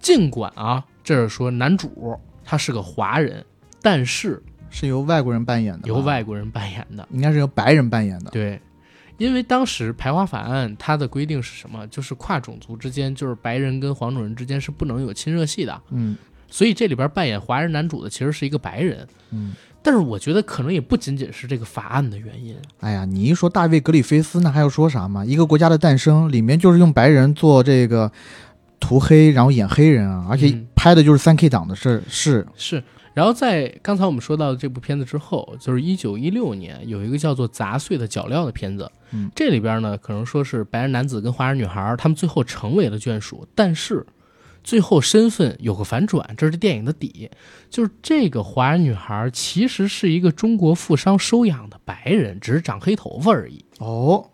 [0.00, 3.44] 尽管啊，这是说男主他是个华人，
[3.80, 7.06] 但是是由外国人扮演的，由外国人扮演的。
[7.10, 8.30] 应该是由白人扮演的。
[8.30, 8.60] 对，
[9.16, 11.86] 因为当时排华法案它的规定是什么？
[11.86, 15.82] 就是跨种族之间，就是白人跟黄种人之间是不能有亲热戏的。
[15.90, 16.16] 嗯
[16.50, 19.08] 所以这里边扮演华人男主的其实是一个白人。
[19.30, 22.56] 嗯，但是我觉得可能也不仅仅是这个法案的原因。
[22.80, 25.22] 哎呀，你一说大卫格里菲斯，那还要说啥吗？
[25.22, 28.10] 一个国家的诞生里面就是用白人做这个
[28.80, 32.46] 涂黑，然后演黑人啊，而且嗯拍的就是三 K 党的事儿，是。
[32.56, 32.82] 是，
[33.12, 44.04] 然后在刚才我们说到的这部片子之后，就是一九一六年有一个叫做《砸碎的脚镣》的片子，嗯，这里边呢可能说是白人男子跟华人女孩，他们最后成为了眷属，但是
[44.64, 47.30] 最后身份有个反转，这是电影的底，
[47.70, 54.30] 就是这个华人女孩其实是一个中国富商收养的白人，只是长黑头发而已，哦，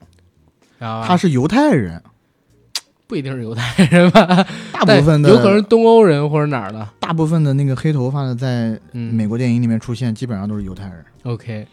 [0.79, 1.07] 知道吧？
[1.07, 2.01] 他是犹太人，
[3.09, 4.25] 不一定是犹太人吧，
[4.73, 11.05] 大部分的有可能是东欧人或者哪儿的，大部分的那个黑头发的在嗯，美国电影里面出现，基本上都是犹太人。
[11.25, 11.67] OK，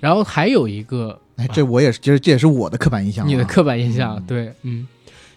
[0.00, 3.28] 然后还有一个哎，这我也是，其实这也是我的刻板印象、啊。
[3.28, 4.22] 你的刻板印象，嗯。
[4.26, 4.88] 对，嗯，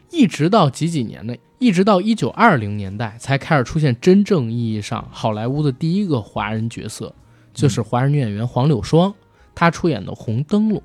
[0.10, 1.36] 一直到几几年呢？
[1.64, 7.16] 一直到一九二零年代才开始出现真正意义上好莱坞的第一个华人角色，
[7.54, 9.14] 就是华人女演员黄柳霜，
[9.56, 10.78] 她出演的《红灯笼》。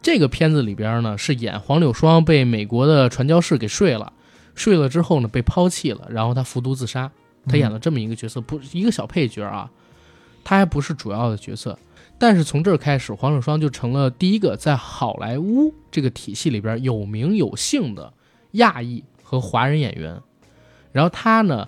[0.00, 4.14] 这个片子里边呢，是演黄柳霜被美国的传教士给睡了，
[4.54, 7.12] 睡了之后呢被抛弃了，然后她服毒自杀。
[7.46, 9.70] 她演了这么一个角色，不一个小配角啊，
[10.42, 11.78] 她还不是主要的角色。
[12.18, 18.10] 但是从这儿开始，黄柳霜就成了第一个在好莱坞这个体系里边有名有姓的
[18.52, 19.04] 亚裔
[19.40, 20.20] 和华人演员。
[20.92, 21.66] 然后他呢，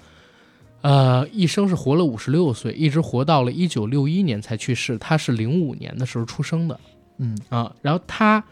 [0.83, 4.99] 呃，一生是活了五十六岁，一直活到了一九六一年才去世。
[4.99, 6.79] 他是零五年的时候出生的
[7.19, 7.75] 嗯啊。
[7.81, 8.45] 然后他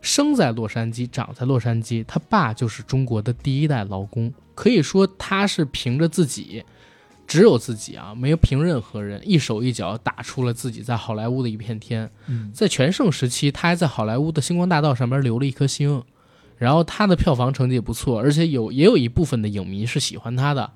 [0.00, 6.62] 生在洛杉矶，长在洛杉矶，他爸就是中国的第一代劳工，可以说他是凭着自己。
[7.26, 12.10] 只有自己啊，没有凭任何人，一手一脚打出了自己在好莱坞的一片天。
[12.26, 16.02] 嗯在全盛时期，他还在好莱坞的星光大道上面留了一颗星，
[16.58, 20.70] 然后他的票房成绩也不错，而且有也有一部分的影迷是喜欢他的，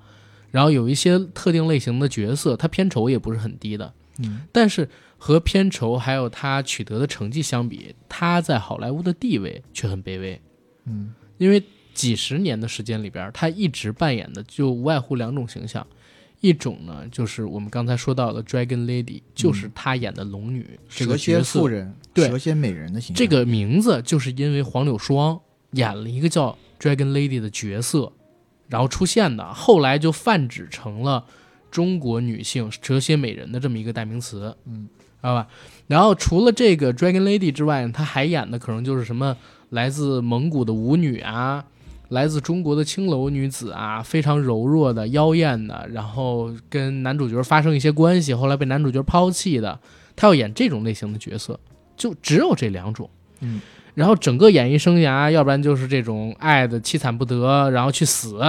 [0.49, 4.41] 然后有一些特定类型的角色，他片酬也不是很低的，嗯。
[4.51, 10.41] 但是和片酬还有他取得的成绩相比，他在好莱坞的地位却很卑微，
[10.85, 11.13] 嗯。
[11.37, 11.61] 因为
[11.93, 15.85] 几十年的时间里边，他一直扮演的就无外乎两种形象。
[16.39, 21.67] 一种呢，就是我们刚才说到的 Dragon Lady，就是他演的龙女、这个蛇蝎角色妇。
[21.67, 22.27] 人，对。
[22.27, 23.15] 蛇蝎美人的形象。
[23.15, 25.39] 这个名字就是因为黄柳霜
[25.73, 28.11] 演了一个叫 Dragon Lady 的角色，
[28.67, 31.25] 然后出现的，后来就泛指成了
[31.69, 34.87] 中国女性蛇蝎美人的这么一个代名词，嗯，
[35.21, 35.47] 知道吧？
[35.87, 39.37] 然后除了这个 Dragon Lady 之外，她还演的可能就是什么
[39.69, 41.65] 来自蒙古的舞女啊。
[42.09, 49.79] 来自中国的青楼女子啊，非常柔弱的、妖艳的，然后跟男主角发生一些关系，后来被男主角抛弃的，
[50.15, 51.59] 她要演这种类型的角色，
[51.97, 53.09] 就只有这两种。
[53.43, 53.61] 嗯，
[53.93, 58.39] 然后整个演艺生涯，要不然就是这种爱的凄惨不得，然后去死，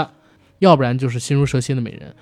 [0.60, 2.14] 要不然就是心如蛇蝎的美人。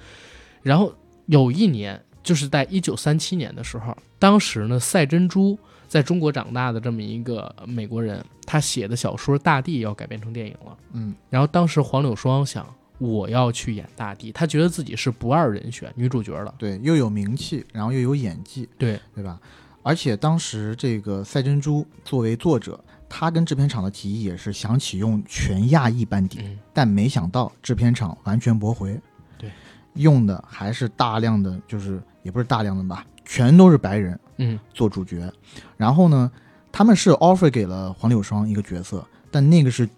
[0.62, 0.92] 然后
[1.26, 10.76] 有一年，就是在一九三七年的时候，当时呢，赛珍珠在中国长大的这么一个美国人，他写的小说《大地》要改编成电影了。
[10.94, 12.66] 嗯然后当时黄柳霜想，
[12.98, 16.54] 我要去演大地，她觉得自己是不二人选女主角了。
[16.56, 19.40] 对，又有名气，然后又有演技，对对吧？
[19.82, 29.00] 而且当时这个赛珍珠作为作者，他跟制片厂的提议也是想启用全亚裔班底，嗯，但没想到制片厂完全驳回。
[29.36, 29.50] 对，
[29.94, 35.30] 用的还是大量的，就是也不是大量的吧，全都是白人嗯做主角。
[35.76, 36.30] 然后呢，
[36.70, 39.88] 他们是 offer 给了黄柳霜一个角色，但那个是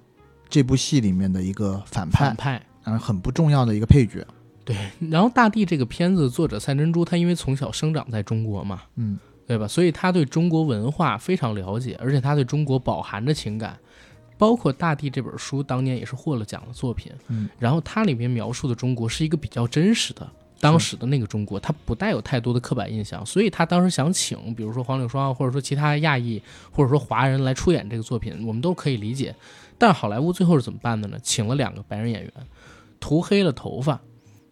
[0.49, 2.59] 这部戏里面的一个反派反，派。
[2.59, 2.65] 嗯
[2.99, 4.23] 很不重要的一个配角。
[4.63, 4.77] 对，
[5.11, 9.69] 然后《大地》这个片子作者赛珍珠，他因为从小生长在中国嘛，嗯对吧？
[9.69, 13.79] 所以他对中国文化非常了解，而且他对中国饱含着情感。
[14.37, 17.13] 包括《大地》这本书，当年也是获了奖的作品。
[17.29, 20.29] 嗯，然后它里面描述的中国是一个比较真实的，
[20.59, 23.25] 当时的那个中国，它不带有太多的刻板印象。
[23.25, 26.43] 所以他当时想请，比如说黄柳霜，或者说其他亚裔，
[26.73, 29.33] 或者说华人来出演这个作品，我们都可以理解。
[29.79, 31.17] 但是好莱坞最后是怎么办的呢？
[31.23, 32.33] 请了两个白人演员，
[32.99, 34.01] 涂黑了头发，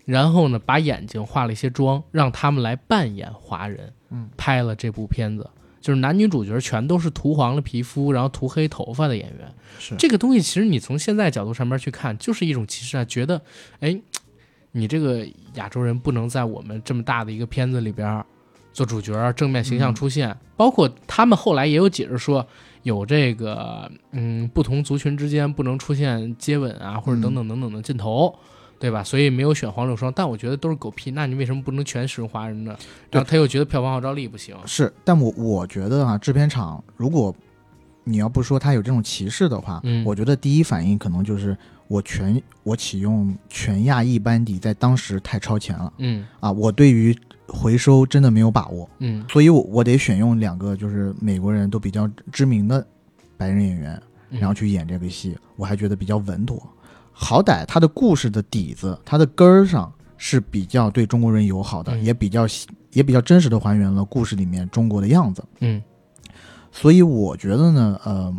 [0.05, 3.93] 然后呢把眼睛化了一些妆，让他们来扮演华人。
[4.13, 5.49] 嗯，拍了这部片子，
[5.81, 9.53] 就是男女主角全都是涂黄了皮肤，然后涂黑头发的演员。
[9.79, 13.41] 是这个东西，其实你从现在角度上面去看，就是一种歧视啊，觉得，
[13.81, 13.99] 哎，
[14.73, 18.25] 你这个亚洲人不能在我们这么大的一个片子里边
[18.73, 20.37] 做主角，正面形象出现。
[20.57, 22.47] 包括他们后来也有解释说，
[22.83, 28.33] 有这个，嗯，不同族群之间不能出现接吻啊，或者等等等等的镜头。
[28.83, 29.05] 对吧？
[29.05, 31.13] 所以没有选黄柳霜，但我觉得都是狗屁。
[31.13, 32.77] 那你为什么不能全使用华人呢？
[33.13, 34.57] 然后他又觉得票房号召力不行。
[34.67, 37.33] 是，但我我觉得啊，制片厂如果
[38.03, 41.57] 你要不说他有这种歧视的话，嗯我觉得第一反应可能就是
[41.87, 46.51] 我全我启用全亚裔班底，在当时太超前了嗯啊！
[46.51, 47.17] 我对于
[47.47, 52.85] 回收真的没有把握，嗯所以我我得选用两个就是美国人都比较知名的
[53.37, 56.61] 白人演员，嗯，然后去演这个戏，我还觉得比较稳妥。
[57.13, 62.47] 好歹他的故事的底子，他的根儿上是比较对中国人友好的，嗯也比较
[62.93, 65.45] 也比较真实的还原了故事里面中国的样子。
[65.61, 65.83] 嗯。
[66.71, 68.35] 所以我觉得呢，呃，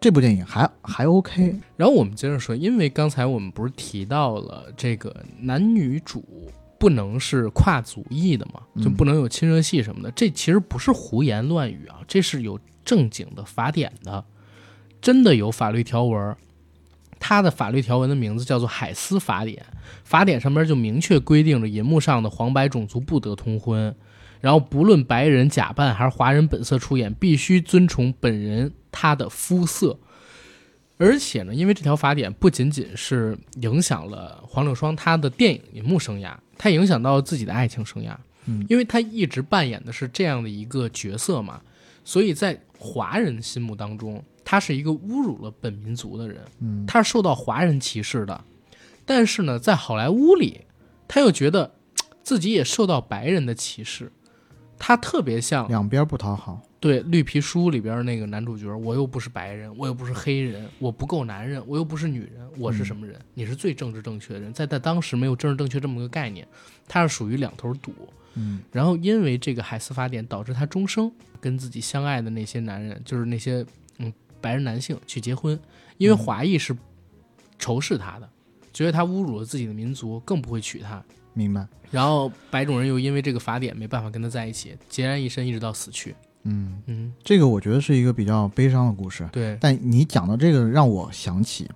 [0.00, 1.58] 这部电影还还 OK。
[1.76, 6.24] 然后我们接着说，因为刚才我们不是提到了这个男女主
[6.78, 10.10] 不能是跨族裔的嘛，嗯就不能有亲热戏什么的。
[10.12, 14.24] 这其实不是胡言乱语啊，这是有正经的法典的，
[15.00, 16.36] 真的有法律条文。
[17.26, 19.56] 它的法律条文的名字叫做《海斯法典》，
[20.04, 23.94] 法典上面就明确规定了银幕上的黄白种族不得通婚，
[24.42, 29.98] 然后不论白人假扮还是华人本色出演，必须遵从本人他的肤色。
[30.98, 38.14] 而且呢，因为这条法典不仅仅是影响了黄柳霜他的电影银幕生涯，他影响到自己的爱情生涯。
[38.44, 41.62] 嗯，因为他一直扮演的是这样的一个角色嘛，
[42.04, 48.44] 所以在华人心目当中，她是一个侮辱了本民族的人，嗯，他是受到华人歧视的。
[49.06, 50.62] 但是呢，在好莱坞里，
[51.08, 51.74] 他又觉得
[52.22, 54.12] 自己也受到白人的歧视，
[54.78, 56.60] 他特别像两边不讨好。
[56.80, 63.18] 对《绿皮书》里边那个男主角，我又不是白人，我又不是黑人，我不够男人，我又不是女人，我是什么人？
[63.32, 66.46] 你是最政治正确的人，在在当时没有政治正确这么个概念，
[66.86, 67.94] 他是属于两头堵。
[68.34, 73.66] 嗯，然后因为这个海斯法典，导致他终生跟自己相爱的那些男人，就是那些嗯
[74.44, 75.58] 白人男性去结婚，
[75.96, 76.76] 因为华裔是
[77.58, 78.28] 仇视他的，
[78.74, 81.02] 觉得他侮辱了自己的民族，更不会娶她。
[81.32, 81.66] 明白。
[81.90, 86.14] 然后白种人又因为这个法典没办法跟他在一起，孑然一身，一直到死去。
[86.42, 89.26] 嗯，嗯，这个我觉得是一个比较悲伤的故事。
[89.32, 91.66] 对，但你讲到这个，让我想起，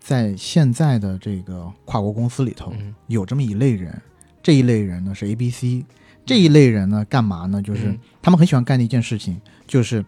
[0.00, 4.00] 在现在的这个跨国公司里头，嗯有这么一类人，
[4.42, 5.84] 这一类人呢是 A、B、C，
[6.24, 7.60] 这一类人呢干嘛呢？
[7.60, 10.02] 就是嗯他们很喜欢干的一件事情，就是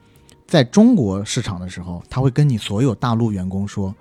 [0.47, 3.95] 在中国市场的时候，他会跟你所有大陆员工说：“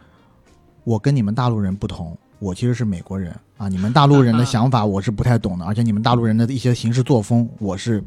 [0.83, 8.01] 我跟你们大陆人不同，我其实是美国人啊，你们大陆人的想法 我是不太懂的，而且你们大陆人的一些行事作风，我是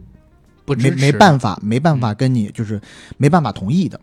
[0.66, 2.80] 没不没没办法，没办法跟你就是
[3.16, 3.98] 没办法同意的。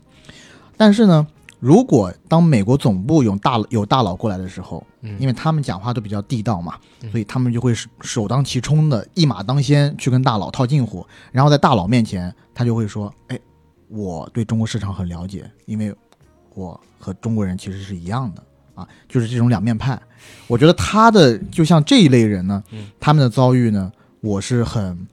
[0.75, 1.25] 但是呢，
[1.59, 5.15] 如果当美国总部有大有大佬过来的时候，嗯。
[5.19, 7.11] 因为他们讲话都比较地道嘛，嗯。
[7.11, 13.39] 所以他们就会首首当其冲的一马当先去跟大佬套近乎，然后在大佬面前，他就会说：“哎，
[13.93, 15.93] 我对中国市场很了解，因为
[16.55, 19.99] 我和中国人其实是一样的啊，就是这种两面派。”
[20.47, 23.91] 我觉得他的就像这一类人呢，嗯他们的遭遇呢，
[24.21, 25.07] 我是很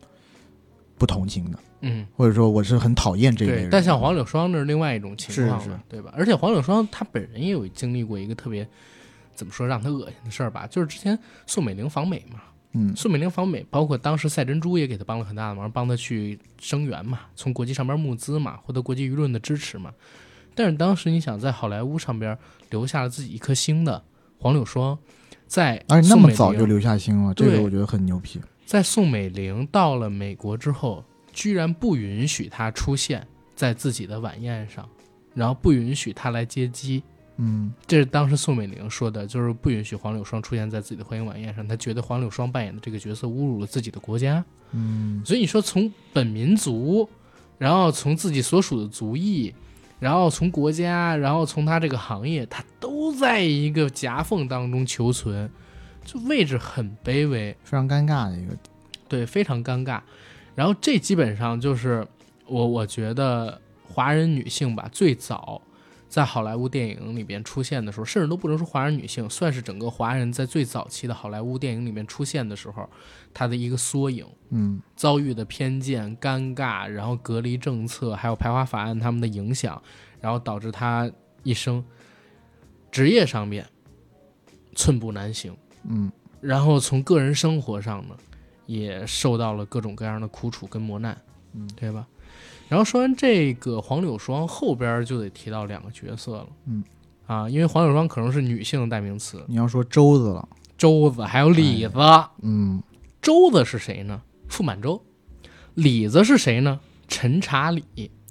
[0.96, 1.58] 不同情的。
[1.82, 6.12] 嗯，或者说我是很讨厌这一类人。，但像黄柳霜那是另外一种情况是是，对吧？
[6.16, 8.66] 而且黄柳霜她本人也有经历过一个特别
[9.34, 12.40] 怎么说让他恶心的事儿吧，就是之前宋美龄访美嘛，
[12.72, 19.92] 嗯宋美龄访美，包括当时赛珍珠也给她帮了很大的忙，帮她去声援嘛，从国际上边募资嘛，获得国际舆论的支持嘛。
[20.54, 22.36] 但是当时你想在好莱坞上边
[22.70, 24.02] 留下了自己一颗星的
[24.38, 24.98] 黄柳霜，
[25.46, 28.40] 在而且那么早就留下星了，这个我觉得很牛皮。
[28.66, 34.88] 在宋美龄到了美国之后，居然不允许她出现在自己的晚宴上，
[35.34, 37.02] 然后不允许她来接机。
[37.42, 41.66] 嗯这是当时宋美龄说的，就是不允许黄柳霜出现在自己的欢迎晚宴上。
[41.66, 44.44] 她觉得黄柳霜扮演的这个角色侮辱了自己的国家。
[44.72, 47.08] 嗯所以你说从本民族，
[47.56, 49.54] 然后从自己所属的族裔，
[49.98, 55.50] 然后从国家，然后从他这个行业，他都在一个夹缝当中求存，
[56.04, 57.56] 就位置很卑微。
[57.64, 58.56] 非常尴尬的一个。
[59.08, 60.00] 对，非常尴尬。
[60.54, 62.06] 然后这基本上就是
[62.46, 65.60] 我我觉得华人女性吧，最早
[66.10, 72.90] 在好莱坞电影里边出现的时候，甚至都不能说华人女性，算是整个华人在最早期的好莱坞电影里面出现的时候，
[73.32, 74.26] 她的一个缩影。
[74.50, 79.80] 嗯遭遇的偏见、尴尬，然后隔离政策，还有排华法案他们的影响，
[80.20, 81.08] 然后导致她
[81.44, 81.82] 一生
[82.90, 83.64] 职业上面
[84.74, 85.56] 寸步难行。
[85.88, 88.16] 嗯然后从个人生活上呢，
[88.66, 91.16] 也受到了各种各样的苦楚跟磨难，
[91.52, 92.06] 嗯，对吧？
[92.70, 96.84] 然后说完这个黄柳霜，后边就得提到两个角色了，嗯，
[97.26, 100.48] 啊，因为黄柳霜可能是女性的代名词，你要说周子了，
[100.78, 101.94] 周子还有李子。
[102.42, 102.80] 嗯，
[103.20, 104.22] 周子是谁呢？
[104.48, 105.02] 傅满洲。
[105.74, 106.78] 李子是谁呢？
[107.08, 107.84] 陈查理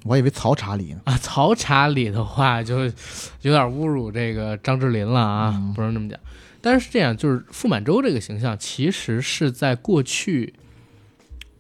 [0.06, 1.02] 我以为曹查理呢。
[1.04, 1.18] 啊。
[1.18, 6.18] 曹查理的话就有点侮辱这个张智霖了啊，嗯不能这么讲。
[6.62, 10.54] 但是是这样，就是傅满洲这个形象，其实是在过去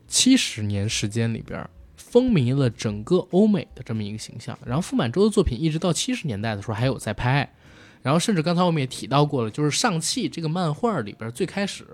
[0.07, 1.69] 七十年时间里边
[2.09, 4.57] 风靡了整个欧美的这么一个形象。
[4.65, 7.47] 然后傅满洲的作品一直到七十年代的时候还有在拍，
[8.01, 11.85] 然后甚至刚才我们也提到过了，就是上汽这个漫画里边最开始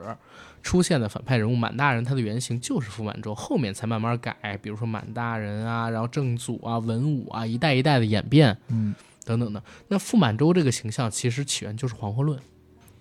[0.63, 8.95] 出现的反派人物满大人，他的原型就是傅满洲，后面才慢慢改，比如说满大人啊，然后正祖啊、文武啊，一代一代的演变，嗯，
[9.25, 9.61] 等等的。
[9.89, 12.39] 那傅满洲这个形象其实起源就是《黄祸论》。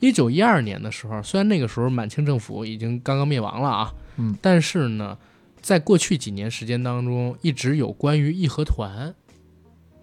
[0.00, 5.16] 一九一二年的时候，虽然那个时候满清政府已经刚刚灭亡了啊，嗯，但是呢，
[5.64, 9.14] 在过去几年时间当中，一直有关于义和团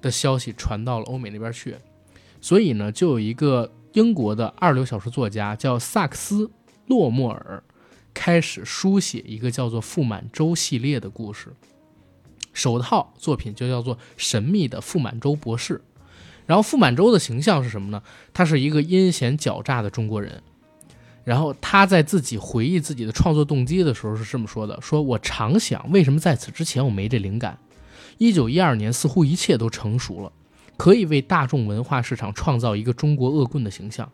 [0.01, 1.75] 的消息传到了欧美那边去，
[2.41, 6.47] 所以呢，就有一个英国的二流小说作家叫萨克斯·
[6.87, 7.61] 洛莫尔，
[8.11, 11.53] 开始书写一个叫做傅满洲系列的故事。
[12.53, 15.75] 首套作品就叫做《神秘的傅满洲博士》。
[16.47, 18.01] 然后傅满洲的形象是什么呢？
[18.33, 20.41] 他是一个阴险狡诈的中国人。
[21.23, 27.57] 然后他在自己回忆自己的创作动机的时候是这么说的：“说我常想，为什么在此之前我没这灵感？
[28.17, 30.31] 一九一二年，似乎一切都成熟了，
[30.77, 34.09] 可以为大众文化市场创造一个中国恶棍的形象。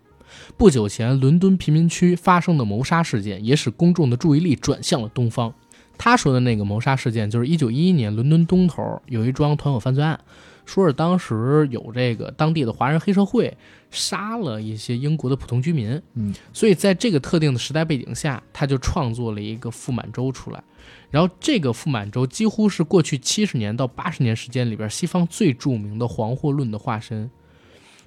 [0.57, 5.53] 不久前，伦敦贫民区发生的谋杀事件也使公众的注意力转向了东方。
[5.97, 10.19] 他说的那个谋杀事件，就是一九一一年伦敦东头有一桩团伙犯罪案。”
[10.67, 13.55] 说是当时有这个当地的华人黑社会
[13.89, 20.61] 杀了一些英国的普通居民，嗯，所以在这个特定的时代背景下，他就创作了一个傅满洲出来。
[21.09, 27.31] 然后这个傅满洲几乎是过去七十年到八十年时间里边西方最著名的黄祸论的化身。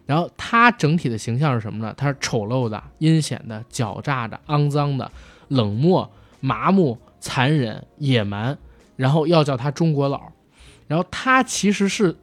[0.04, 1.94] 然后他整体的形象是什么呢？
[1.96, 5.10] 他是丑陋的、阴险的、狡诈的、肮脏的、
[5.48, 8.58] 冷漠、麻木、残忍、野蛮，
[8.96, 10.30] 然后要叫他中国佬。
[10.86, 12.14] 然后他其实是。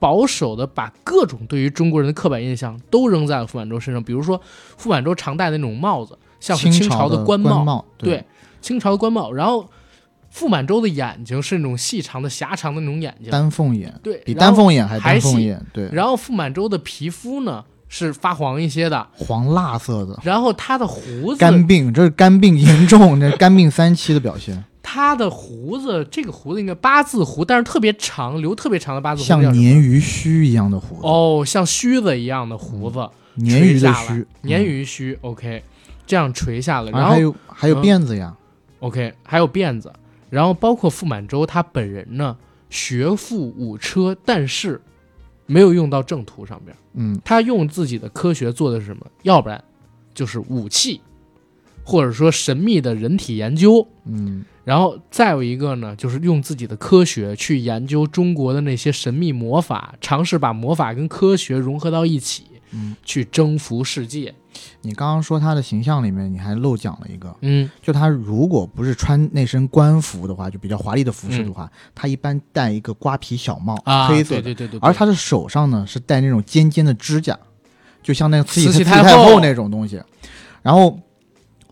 [0.00, 4.40] 保守的把各种对于中国人的刻板印象都扔在了傅满洲身上，比如说
[4.76, 8.24] 傅满洲常戴的那种帽子，像是清朝的官帽，对，
[8.62, 9.30] 清朝的官帽。
[9.30, 9.68] 然后
[10.30, 15.88] 傅满洲的眼睛是那种细长的、狭长的那种眼睛，丹凤眼，对，比丹凤眼还丹凤眼，对。
[15.92, 20.18] 然后傅满洲的皮肤呢是发黄一些的，黄蜡色的。
[20.22, 24.64] 然后他的胡子，肝病，这是肝病严重，这肝病三期的表现。
[24.92, 31.02] 他的胡子，这个胡子应该八字胡，但是特别长，留特别长的八字胡，像鲶鱼须一样的胡子。
[31.04, 32.98] 哦，像须子一样的胡子，
[33.38, 35.16] 鲶鱼的须，鲶鱼须。
[35.20, 35.62] OK，
[36.08, 38.34] 这样垂下来，然后还有还有辫子呀。
[38.80, 39.92] OK，还有辫子，
[40.28, 42.36] 然后包括傅满洲他本人呢，
[42.68, 44.82] 学富五车，但是
[45.46, 46.76] 没有用到正途上边。
[46.94, 49.06] 嗯，他用自己的科学做的是什么？
[49.22, 49.62] 要不然
[50.12, 51.00] 就是武器，
[51.84, 53.86] 或者说神秘的人体研究。
[54.04, 54.44] 嗯。
[54.70, 64.32] 然后再有一个呢，就是用自己的科学去研究中国的那些神秘魔法，尝试把魔法跟科学融合到一起，嗯，去征服世界。
[64.82, 77.36] 你刚刚说他的形象里面，你还漏讲了一个，嗯，就他如果不是穿那身官服的话，就比较华丽的服饰的话，他一般戴一个瓜皮小帽，啊，黑色的，对对对对，而他的手上呢是戴那种尖尖的指甲，
[78.04, 80.00] 就像那个慈禧太后那种东西。
[80.62, 80.96] 然后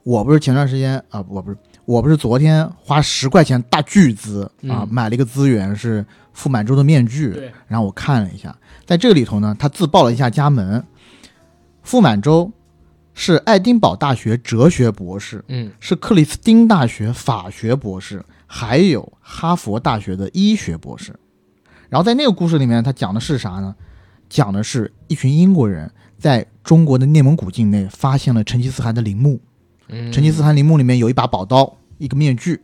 [0.03, 1.57] 我不是前段时间啊，我不是。
[1.89, 7.35] 我不是昨天花十块钱大巨资啊买了一个资源是傅满洲的面具，
[7.67, 10.85] 然后我看了一下，在这个里头呢，他自报了一下家门。
[11.83, 12.53] 傅满洲
[13.15, 21.19] 是爱丁堡大学哲学博士，嗯，是克里斯汀大学法学博士，还有哈佛大学的医学博士。
[21.89, 23.75] 然后在那个故事里面，他讲的是啥呢？
[24.29, 29.41] 讲的是一群英国人在中国的内蒙古境内发现了成吉思汗的陵墓。
[30.13, 32.61] 成吉思汗陵墓里面有一把宝刀，一个面具，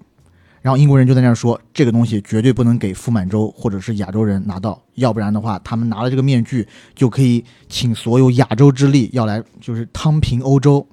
[0.63, 10.87] 然后英国人就在那儿说，这个东西绝对不能给傅满洲或者是亚洲人拿到，要不然的话，他们拿了这个面具就可以请所有亚洲之力要来，就是汤平欧洲。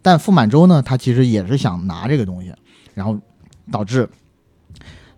[0.00, 2.52] 但傅满洲呢，他其实也是想拿这个东西，
[2.94, 3.18] 然后
[3.70, 4.08] 导致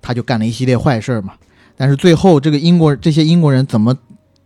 [0.02, 1.34] 他就干了一系列坏事嘛。
[1.76, 3.96] 但是最后这个英国这些英国人怎么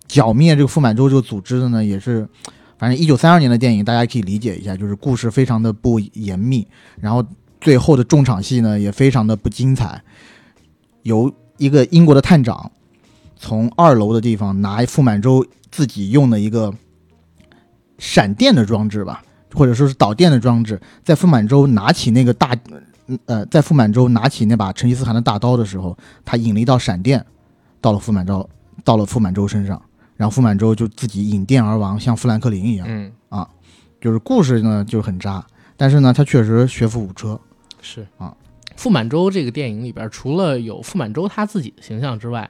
[0.06, 1.84] 剿灭这个傅满洲这个组织的呢？
[1.84, 2.28] 也是。
[2.78, 6.64] 反正一九三二年的电影，大家可以理解一下，就是故事非常的不严密，
[7.00, 7.26] 然后
[7.60, 10.02] 最后的重场戏呢也非常的不精彩。
[11.02, 12.70] 由一个英国的探长
[13.36, 16.74] 从二楼的地方拿傅满洲自己用的一个
[17.98, 19.22] 闪电的装置吧，
[19.54, 22.56] 或者说是导电的装置，在傅满洲拿起那个大
[23.26, 27.24] 呃在傅满洲拿起那把成吉思汗的大刀的时候，他引了一道闪电，
[27.80, 28.48] 到了傅满洲，
[28.84, 29.80] 到了傅满洲身上，
[30.16, 32.86] 然后傅满洲就自己引电而亡，像富兰克林一样。
[32.88, 33.46] 嗯，
[34.00, 35.44] 就是故事呢就很渣，
[35.76, 37.40] 但是呢他确实学富五车。
[37.80, 38.36] 是啊。
[38.76, 42.48] 傅满洲这个电影里边，除了有傅满洲他自己的形象之外，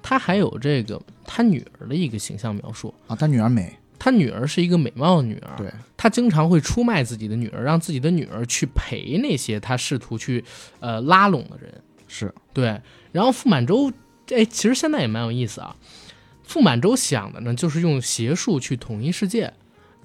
[0.00, 2.94] 他还有这个他女儿的一个形象描述。
[3.08, 10.44] 啊，他女儿美，他女儿是一个美貌女儿，对，他经常会出卖自己的女儿，让自己的女儿去陪那些他试图去
[10.78, 11.82] 呃拉拢的人。
[12.06, 13.92] 是对，然后傅满洲，
[14.28, 15.74] 哎，其实现在也蛮有意思啊。
[16.44, 19.52] 傅满洲想的呢，就是用邪术去统一世界。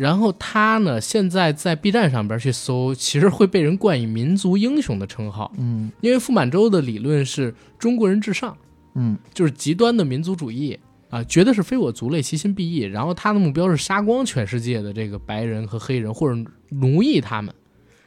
[0.02, 8.58] 然后他呢，现在在 B 站上边去搜，其实会被人冠以民族英雄的称号，嗯因为傅满洲的理论是中国人至上，
[8.96, 10.80] 嗯就是极端的民族主义
[11.12, 12.80] 啊，觉得是非我族类，其心必异。
[12.80, 16.36] 然后他的目标是杀光全世界的这个白人和黑人，或者
[16.70, 17.54] 奴役他们，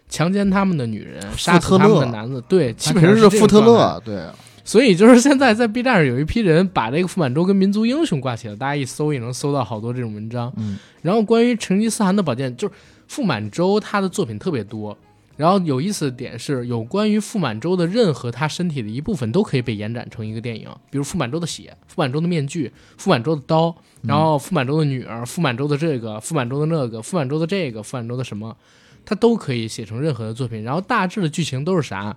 [0.08, 2.42] 强奸他们的女人，杀死他们的男子。
[2.48, 3.60] 对，基他其实本上是富特。
[3.60, 4.26] 勒，对，
[4.64, 10.52] 所以就是现在在 B 站上有一批人把这个傅满洲跟民族英雄挂起来，大家一搜也能搜到好多这种文章。
[10.56, 12.74] 嗯然后关于成吉思汗的宝剑，就是
[13.06, 14.96] 傅满洲他的作品特别多。
[15.36, 28.56] 然后有意思的点是，有关于傅满洲的任何他身体的一部分都可以被延展成一个电影，比如傅满洲的血、傅满洲的面具、傅满洲的刀，然后傅满洲的女儿、傅满洲的这个、傅满洲的那个、傅满洲的这个、傅满洲的什么，
[29.04, 30.62] 他都可以写成任何的作品。
[30.62, 32.16] 然后大致的剧情都是啥？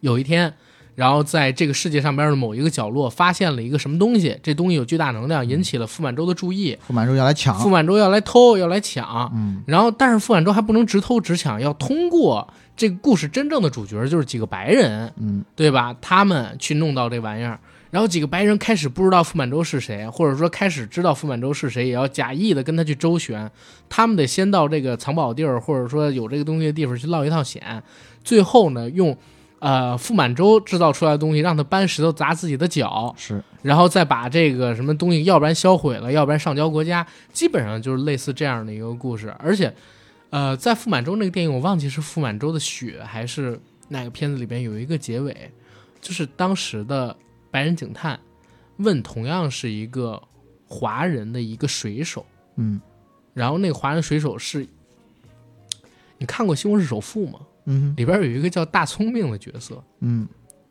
[0.00, 0.54] 有一天，
[0.98, 6.76] 然后在这个世界上边的某一个角落发现了一个什么东西，这东西有巨大能量，引起了傅满洲的注意。
[6.84, 7.56] 傅满洲要来抢。
[7.56, 9.62] 傅，满洲要来偷，要来抢，嗯。
[9.64, 15.44] 然后但是傅满洲还不能直偷直抢，要通过这个故事真正的主角就是几个白人，嗯。
[15.54, 15.94] 对吧？
[16.00, 17.60] 他们去弄到这玩意儿，
[17.92, 23.48] 然后几个白人开始不知道傅满洲是谁，或者说开始知道傅满洲是谁，也要假意的跟他去周旋，
[23.88, 27.80] 他们得先到这个藏宝地儿，或者说有这个东西的地方去落一趟险，
[28.24, 29.16] 最后呢用。
[29.60, 39.34] 呃，傅满洲制造出来的东西，让他搬石头砸自己的脚，是然后再把这个什么东西，要不然销毁了，要不然上交国家，基本上就是类似这样的一个故事。
[39.40, 39.74] 而且，
[40.30, 45.50] 呃，在傅满洲那个电影，我忘记是傅满洲的血还是哪个片子里边有一个结尾，
[46.00, 47.16] 就是当时的
[47.50, 48.18] 白人警探
[48.76, 50.22] 问同样是一个
[50.68, 52.80] 华人的一个水手，嗯
[53.34, 54.66] 然后那个华人水手是，
[56.18, 57.40] 你看过《西红柿首富》吗？
[57.70, 60.26] 嗯里边有一个叫大聪明的角色，嗯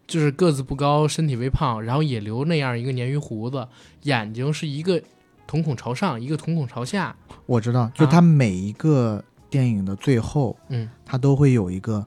[0.08, 3.68] 就是个子不高，身体微胖，然后也留那样一个鲶鱼胡子，
[4.04, 5.02] 眼睛是一个
[5.46, 7.16] 瞳孔朝上，一个瞳孔朝下。
[7.46, 12.06] 我知道，就他每一个电影的最后，嗯，他都会有一个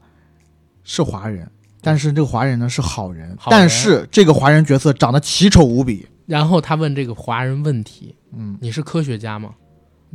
[0.83, 1.51] 是华人，
[1.83, 6.07] 但是这个华人呢是好人，好人但是这个华人角色长得奇丑无比。
[6.27, 9.55] 然后他问这个华人问题：“嗯，你是科学家吗？”“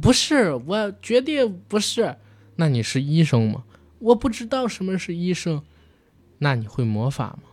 [0.01, 2.15] 不是，我绝对不是。
[2.57, 3.63] ”“那你是医生吗
[3.99, 5.61] ？”“我不知道什么是医生。
[6.39, 7.49] ”“那你会魔法吗？”“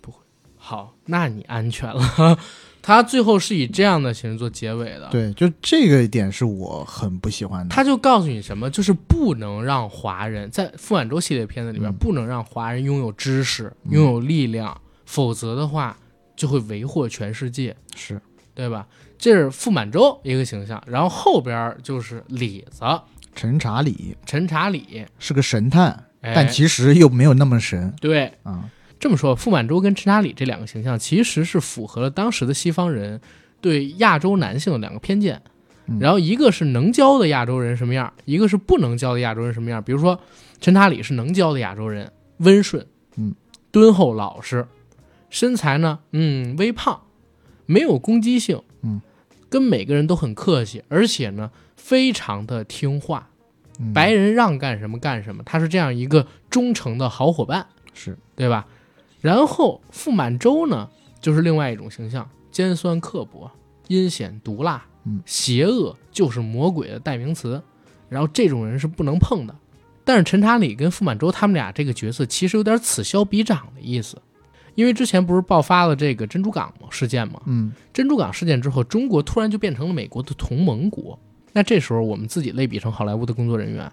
[0.00, 0.18] 不会。
[0.56, 2.38] ”“好，那你安全了。
[2.82, 5.08] ”他最后是以这样的形式做结尾的。
[5.10, 7.72] 对，就这个一点是我很不喜欢的。
[7.72, 15.96] 他就告诉你什么，就是不能让华人在傅满洲系列片子里边，嗯不能让华人拥有知识、嗯拥有力量，否则的话
[16.34, 18.20] 就会为祸全世界，是
[18.52, 18.84] 对吧？
[19.16, 22.84] 这是傅满洲一个形象，然后后边就是李子
[23.34, 24.16] 陈查理。
[24.24, 27.94] 陈查理，是个神探，哎、但其实又没有那么神。
[28.00, 28.32] 对。
[28.42, 28.70] 啊。
[28.98, 33.20] 这么说，傅满洲跟陈查理这两个形象其实是符合了当时的西方人
[33.60, 35.42] 对亚洲男性的两个偏见。
[35.86, 35.98] 嗯。
[35.98, 39.82] 然后一个是能教的亚洲人什么样，一个是不能教的亚洲人什么样。
[39.82, 40.20] 比如说，
[40.60, 42.86] 陈查理是能教的亚洲人，温顺，
[43.16, 43.34] 嗯，
[43.72, 44.68] 敦厚老实，
[45.28, 47.00] 身材呢，嗯，微胖，
[47.66, 49.00] 没有攻击性，嗯，
[49.48, 51.50] 跟每个人都很客气，而且呢，
[51.82, 53.28] 非常的听话。
[53.78, 57.66] 嗯白人让干什么干什么，他是这样一个忠诚的好伙伴。
[57.94, 58.66] 是对吧？
[59.20, 60.88] 然后傅满洲呢，
[61.20, 63.50] 就是另外一种形象，尖酸刻薄、
[63.88, 67.60] 阴险毒辣，嗯邪恶就是魔鬼的代名词。
[68.08, 69.56] 然后这种人是不能碰的。
[70.04, 74.20] 但是陈查理跟傅满洲他们俩这个角色其实有点此消彼长的意思，
[74.74, 77.40] 因为之前不是爆发了这个珍珠港事件吗？
[77.46, 81.18] 嗯珍珠港事件之后，中国突然就变成了美国的同盟国。
[81.52, 83.90] 那这时候我们自己类比成好莱坞的工作人员，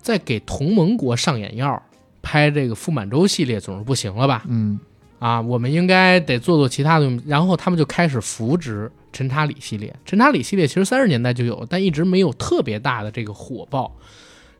[0.00, 1.82] 在给同盟国上眼药，
[2.22, 4.44] 拍这个傅满洲系列总是不行了吧？
[4.48, 4.78] 嗯
[5.18, 7.08] 啊，我们应该得做做其他的。
[7.26, 9.94] 然后他们就开始扶植陈查理系列。
[10.04, 13.96] 陈查理系列其实三十年代就有，但一直没有特别大的这个火爆。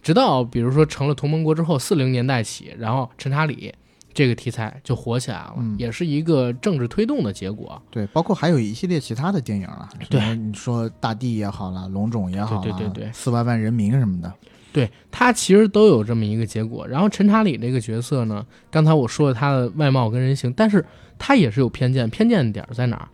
[0.03, 3.75] 直到比如说成了同盟国之后，四零年代起，然后陈查理
[4.13, 7.81] 这个题材就火起来了，嗯也是一个政治推动的结果。
[7.91, 14.33] 对，包括还有一系列其他的电影啊，对你说大地也好了，龙种也好了，对对对对四万万人民什么的，
[14.73, 16.87] 对他其实都有这么一个结果。
[16.87, 20.85] 然后陈查理这个角色呢，刚才我说了他的外貌跟人形，但是
[21.19, 23.09] 他也是有偏见，偏见的点在哪儿？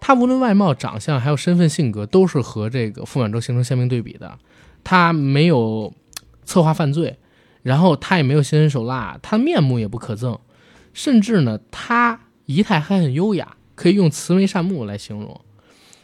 [0.00, 4.38] 他无论外貌、长相还有身份、性格，都是和这个傅满洲形成鲜明对比的。
[4.82, 5.90] 他没有
[6.44, 7.16] 策划犯罪，
[7.62, 10.38] 然后他也没有心狠手辣，他面目也不可憎，
[10.94, 15.38] 甚至呢，他仪态还很优雅，可以用慈眉善目来形容。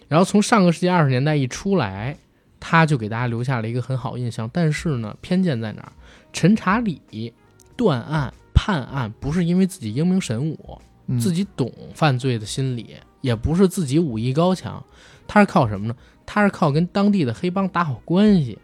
[0.09, 2.19] 然后从上个世纪二十年代一出来，
[2.59, 4.51] 他就给大家留下了一个很好印象。
[4.53, 5.93] 但是呢，偏见在哪儿？
[6.33, 7.33] 陈查理
[7.77, 14.85] 断案判案不是因为自己英明神武，嗯自己懂犯罪的心理，也不是自己武艺高强，
[15.27, 15.97] 他是靠什么呢？
[16.27, 18.59] 他是靠跟当地的黑帮打好关系，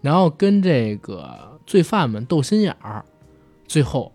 [0.00, 3.04] 然后跟这个罪犯们斗心眼儿，
[3.66, 4.12] 最后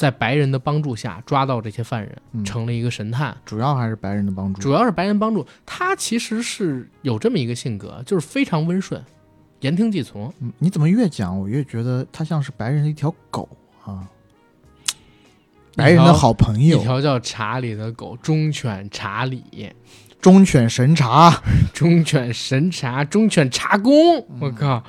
[0.00, 3.36] 在白人的帮助下抓到这些犯人，嗯成了一个神探。
[3.44, 4.62] 主要还是白人的帮助。
[4.62, 9.04] 主要是白人帮助他，其实是有这么一个性格，就是非常温顺，
[9.60, 10.32] 言听计从。
[10.40, 13.46] 嗯，你怎么越讲我越觉得他像是白人的一条狗
[13.84, 14.08] 啊，
[15.76, 19.70] 白人的好朋友一，条叫查理的狗，忠犬查理，
[20.18, 21.42] 忠犬神查。
[21.74, 24.26] 忠犬神查，忠犬查公。
[24.40, 24.82] 我靠！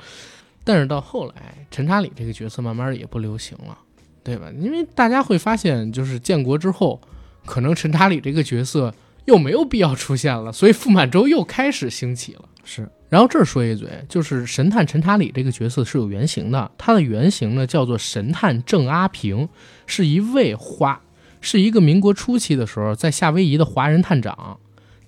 [0.64, 3.76] 但是到后来，陈查理这个角色慢慢也不流行了，
[4.24, 4.50] 对吧？
[4.58, 7.00] 因为大家会发现，就是建国之后，
[7.44, 8.94] 可能陈查理这个角色
[9.24, 12.48] 又没有必要出现了，所以傅满洲又开始兴起了。
[12.64, 19.48] 是，然后这儿说一嘴，就是神探陈查理这个角色是有原型的，他的原型呢叫做神探郑阿平，
[19.86, 21.00] 是一位华，
[21.40, 24.58] 是一个民国初期的时候在夏威夷的华人探长。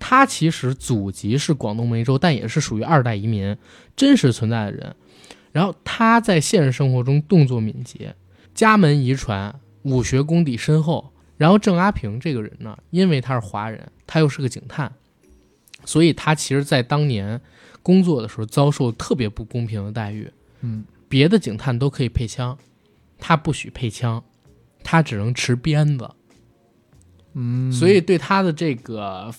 [0.00, 3.56] 他其实祖籍是广东梅州，但也是属于二代移民，
[3.96, 4.94] 真实存在的人。
[5.52, 8.14] 然后他在现实生活中动作敏捷，
[8.54, 11.12] 家门遗传，武学功底深厚。
[11.36, 14.92] 然后郑阿平这个人呢，因为他是华人，他又是个警探，
[15.84, 17.40] 所以他其实在当年
[17.82, 20.30] 工作的时候遭受特别不公平的待遇。
[20.60, 22.56] 嗯，别的警探都可以配枪，
[23.18, 24.22] 他不许配枪，
[24.84, 26.08] 他只能持鞭子。
[27.32, 29.34] 嗯，所以对他的这个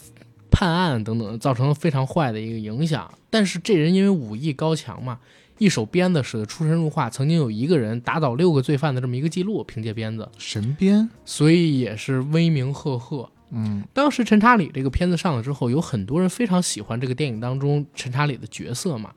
[0.52, 3.12] 判案等等造成了非常坏的一个影响。
[3.30, 5.20] 但是这人因为武艺高强嘛，
[5.58, 13.30] 一手鞭子使得出神入化，曾经有一个人打倒六个罪犯的这么一个记录，凭借鞭子，神鞭，所以也是威名赫赫。
[13.52, 19.14] 嗯当时陈查理这个片子上了之后，有很多人非常喜欢这个电影当中陈查理的角色嘛，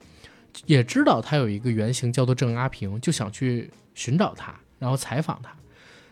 [0.66, 5.50] 也知道他有一个原型叫做郑阿平，就想去寻找他，然后采访他。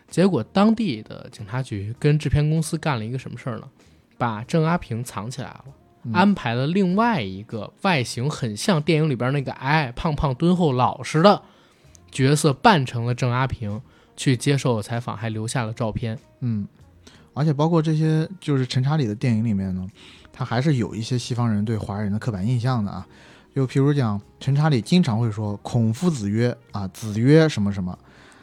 [0.09, 3.69] 结果当地的警察局跟制片公司干了一个什么事儿呢？
[4.17, 5.73] 把郑阿平藏起来了，嗯
[6.13, 11.41] 安排了另外一个外形很像电影里边那个矮矮胖胖敦厚老实的
[12.11, 13.81] 角色，扮成了郑阿平
[14.15, 16.17] 去接受采访，还留下了照片。
[16.39, 16.67] 嗯，
[17.33, 19.87] 而且包括这些就是陈查理的电影里面呢，
[20.31, 23.05] 他还是有一些西方人对华人的刻板印象的啊。
[23.55, 27.97] 就譬如讲，陈查理经常会说“孔夫子曰啊，子曰什么什么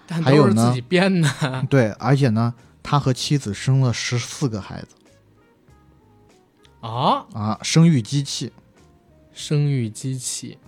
[0.08, 1.28] 但还有呢自己编的。
[1.70, 2.52] ”，对，而且呢，
[2.82, 4.88] 他和妻子生了十四个孩子
[6.84, 8.52] 啊，啊，生育机器。
[9.32, 10.58] 生育机器。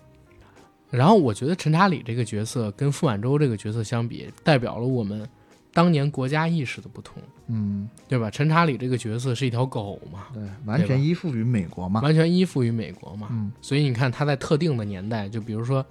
[0.90, 5.28] 然后我觉得陈查理这个角色跟傅满洲这个角色相比，代表了我们
[5.74, 8.30] 当年国家意识的不同，嗯，对吧？
[8.30, 12.00] 陈查理这个角色是一条狗嘛，对，完全依附于美国嘛。
[12.00, 15.84] 完全依附于美国嘛，嗯所以你看他在特定的年代，就比如说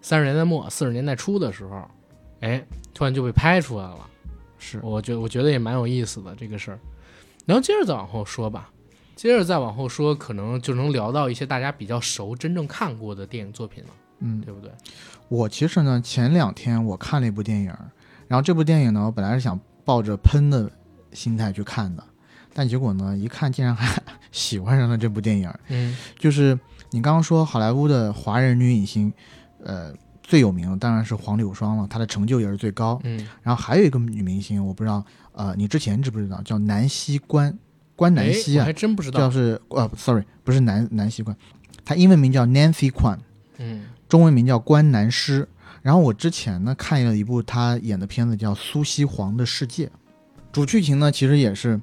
[0.00, 1.86] 三十年代末、四十年代初的时候，
[2.40, 3.98] 哎，突然就被拍出来了。
[4.58, 6.78] 是，我觉我觉得也蛮有意思的这个事儿。
[7.44, 8.70] 然后接着再往后说吧，
[9.16, 13.90] 接着再往后说，可能就能聊到一些大家比较熟、真正看过的电影作品了，
[14.20, 14.70] 嗯，对不对？
[15.28, 17.74] 我其实呢，前两天我看了一部电影，
[18.28, 20.70] 然后这部电影呢，我本来是想抱着喷的
[21.12, 22.04] 心态去看的，
[22.52, 25.50] 但结果呢，一看竟然还喜欢上了这部电影。
[25.68, 26.56] 嗯就是
[26.90, 29.10] 你刚刚说好莱坞的华人女影星，
[29.64, 33.00] 呃，最有名的当然是黄柳霜了，她的成就也是最高。
[33.02, 35.02] 嗯，然后还有一个女明星，我不知道，
[35.32, 37.56] 呃，你之前知不知道，叫南希关
[37.96, 39.30] 关南希啊还，真不知叫道。
[39.30, 41.36] 是呃，sorry，不是南南希关，
[41.84, 43.18] 她英文名叫 Nancy Kwan。
[43.58, 45.48] 嗯中文名叫关南诗。
[45.82, 49.86] 然后我之前呢看了一部他演的片子叫《苏西黄的世界》，
[50.52, 51.80] 主剧情呢其实也是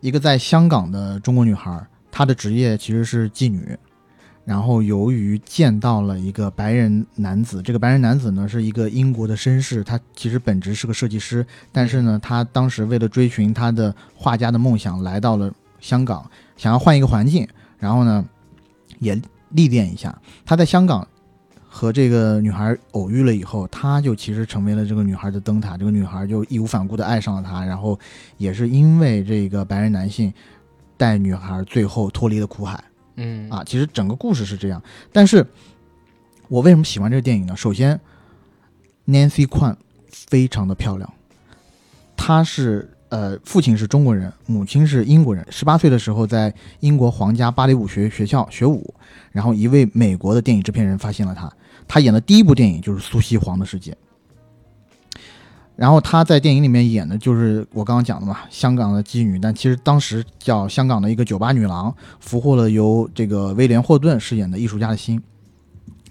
[0.00, 3.78] 一个在香港的中国女孩，她的职业其实是妓女。
[4.50, 17.46] 然后由于见到了一个白人男子，这个白人男子呢是一个英国的绅士，他其实本职是个设计师，但是呢他当时为了追寻他的画家的梦想，来到了香港，想要换一个环境，
[17.78, 18.26] 然后呢
[18.98, 19.16] 也
[19.50, 20.20] 历练一下。
[20.44, 21.06] 他在香港
[21.68, 25.76] 和这个女孩偶遇了以后，他就其实成为了这个女孩的灯塔。
[25.76, 27.96] 这个女孩就义无反顾地爱上了他，然后
[28.36, 30.34] 也是因为这个白人男性
[30.96, 32.82] 带女孩最后脱离了苦海
[33.20, 33.62] 嗯啊。
[33.64, 34.82] 其实整个故事是这样，
[35.12, 35.46] 但是
[36.48, 37.54] 我为什么喜欢这个电影呢？
[37.56, 38.00] 首先
[39.06, 39.76] ，Nancy Kwan
[40.08, 41.12] 非常的漂亮，
[42.16, 45.46] 她是呃父亲是中国人，母亲是英国人。
[45.50, 48.94] 十八岁的时候在英国皇家芭蕾舞学学校学舞，
[49.30, 51.52] 然后一位美国的电影制片人发现了她，
[51.86, 53.92] 她演的第一部电影就是《苏西黄的世界》。
[55.80, 65.18] 然后她在电影里面演的就是我刚刚讲的嘛，香港的妓女，但其实当时叫香港的一个酒吧女郎，俘获了由这个威廉霍顿饰演的艺术家的心。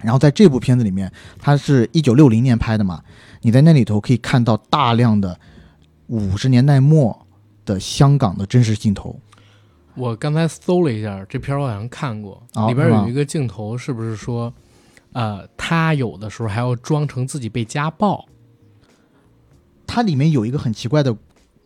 [0.01, 2.99] 然后在这部片子里面，它是一九六零年拍的嘛，
[3.43, 5.39] 你在那里头可以看到大量的
[6.07, 7.27] 五十年代末
[7.63, 9.19] 的香港的真实镜头。
[9.93, 14.51] 我刚才搜了一下这片儿，我好像看过，哦里边有一个镜头，是不是说，
[15.13, 18.25] 呃，他有的时候还要装成自己被家暴？
[19.89, 21.11] 它里面有一个很奇怪的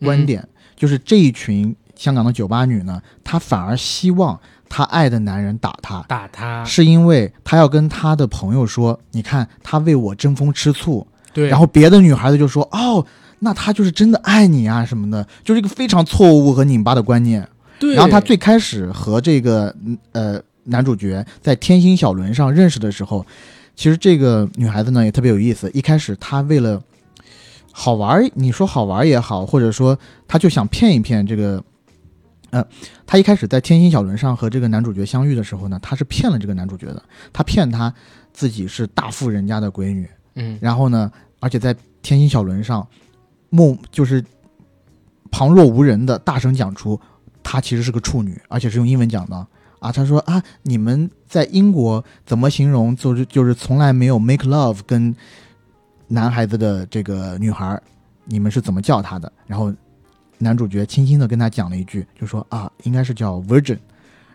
[0.00, 13.04] 观嗯点，就是这一群香港的酒吧女呢，她反而希望她爱的男人打她，打她，是因为她要跟她的朋友说，你看他为我争风吃醋，对，然后别的女孩子就说，哦，
[13.40, 17.46] 那他就是真的爱你啊什么的，就是一个非常错误和拧巴的观念。
[17.78, 23.26] 对，然后她最开始和这个嗯呃男主角在天星小轮上认识的时候，
[23.76, 25.70] 其实这个女孩子呢也特别有意思。
[25.74, 26.80] 一开始她为了
[27.76, 29.98] 好玩儿，你说好玩儿也好，或者说
[30.28, 31.62] 他就想骗一骗这个，
[32.50, 32.64] 呃，
[33.04, 37.02] 他一开始在天星小轮上和这个男主角相遇的时候呢，他是骗了这个男主角的，
[37.32, 37.92] 他骗他
[38.32, 41.10] 自己是大富人家的闺女，嗯，然后呢，
[41.40, 42.86] 而且在天星小轮上，
[43.50, 44.24] 默就是
[45.32, 46.98] 旁若无人的大声讲出，
[47.42, 49.36] 她其实是个处女，而且是用英文讲的
[49.80, 49.90] 啊。
[49.90, 52.94] 他说啊，你们在英国怎么形容？
[52.94, 55.12] 就是就是从来没有 make love 跟
[56.08, 57.80] 男孩子的这个女孩，
[58.24, 59.30] 你们是怎么叫她的？
[59.46, 59.72] 然后
[60.38, 63.78] 男主角轻轻的跟他讲了一句，就说啊，应该是叫 virgin。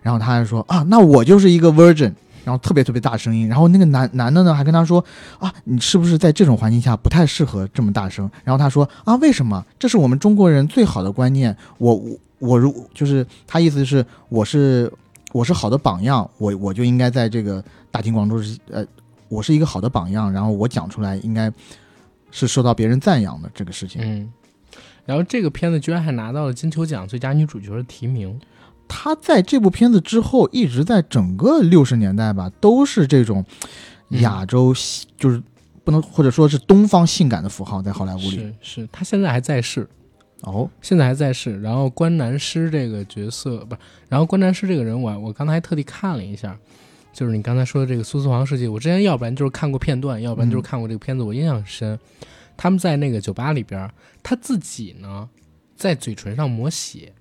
[0.02, 2.14] 然后他还说啊，那我就是一个 virgin。
[2.46, 5.04] 然后特别特别大声音，然后那个男男的呢还跟他说
[5.38, 8.28] 啊，你是不是在这种环境下不太适合这么大声？
[8.44, 9.64] 然后他说啊，为什么？
[9.78, 11.56] 这是我们中国人最好的观念。
[11.78, 14.91] 我我我如就是他意思是我是
[15.34, 18.84] 我是好的榜样，我我就应该在这个大庭广众之呃，
[19.30, 21.51] 我是一个好的榜样，然后我讲出来应该
[22.31, 24.01] 是受到别人赞扬的这个事情。
[24.03, 24.31] 嗯，
[25.06, 28.39] 然后这个片子居然还拿到了金球奖最佳女主角的提名。
[28.88, 33.45] 她在这部片子之后，一直在整个六十年代吧，都是这种
[34.10, 34.73] 嗯亚洲，
[35.15, 35.41] 就是
[35.84, 38.31] 不能或者说是东方性感的符号在好莱坞里。
[38.31, 39.88] 是是，他现在还在世，
[40.41, 41.61] 哦，现在还在世。
[41.61, 46.57] 然后关南师这个角色不是，然后关南师这个人我我刚才还特地看了一下，
[47.11, 51.99] 就是你刚才说的这个苏斯黄世界，我之前要不然就是看过片段，要不然就是看过这个片子，我印象很深。
[52.56, 53.90] 他们在那个酒吧里边，
[54.22, 55.30] 他自己呢
[55.76, 57.14] 在嘴唇上抹血，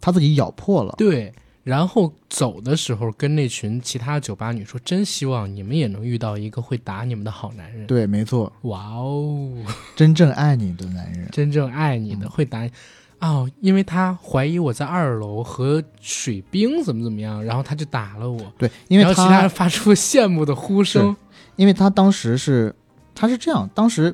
[0.00, 0.94] 他自己咬破了。
[0.98, 1.32] 对，
[1.62, 9.50] 然后走的时候跟那群其他酒吧女说：“真希望你们也能遇到一个会打你们的好男人。”对，没错，哇哦，
[9.96, 11.26] 真正爱你的男人。
[11.32, 12.70] 真正爱你的会打你。
[13.24, 21.16] 哦，因为他怀疑我在二楼和水兵怎么怎么样，然后他就打了我，对，因为然后其他人发出羡慕的呼声。
[21.56, 22.74] 因为他当时是
[23.14, 24.12] 他是这样，当时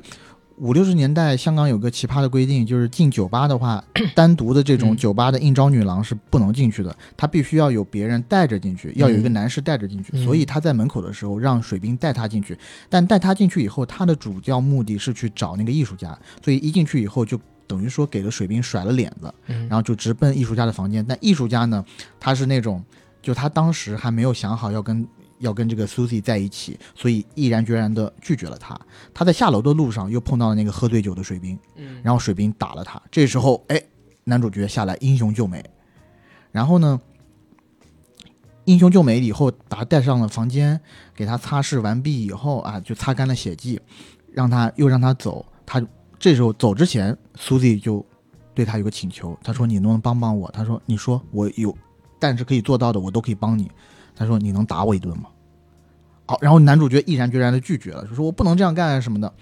[0.57, 3.83] 五六十年代香港有个奇葩的规定，就是进酒吧的话，
[4.13, 10.11] 单独的这种嗯酒吧的应招女郎是不能进去的，他必须要有别人带着进去，要有一个男士带着进去。
[10.13, 12.55] 嗯所以他在门口的时候让水兵带他进去，
[12.89, 16.15] 但带他进去以后，他的主要目的是去找那个艺术家，
[16.45, 17.39] 所以一进去以后就。
[17.71, 21.05] 等于说给了水兵甩了脸子，嗯，然后就直奔艺术家的房间。
[21.07, 21.85] 但艺术家呢，
[22.19, 22.83] 他是那种，
[23.21, 25.07] 就他当时还没有想好要跟
[25.39, 28.77] 要跟这个 Susie 在一起，所以毅然决然的拒绝了他。
[29.13, 33.01] 他在下楼的路上又碰到了那个喝醉酒的水兵，嗯然后水兵打了他。
[33.09, 33.81] 这时候，哎，
[34.25, 35.63] 男主角下来英雄救美，
[36.51, 36.99] 然后呢，
[38.65, 40.77] 英雄救美以后，把他带上了房间，
[41.15, 43.79] 给他擦拭完毕以后啊，就擦干了血迹，
[44.33, 45.45] 让他又让他走。
[45.65, 45.81] 他
[46.21, 48.05] 这时候走之前，Susie 就
[48.53, 51.75] 对他有个请求，他说：“你能不能帮帮我？”他说：“你说我有，
[52.19, 53.71] 但是可以做到的，我都可以帮你。”
[54.15, 55.29] 他说：“你能打我一顿吗？”
[56.27, 59.33] 好，然后男主角毅然决然的拒绝了，就说：“我不能这样干啊什么的。”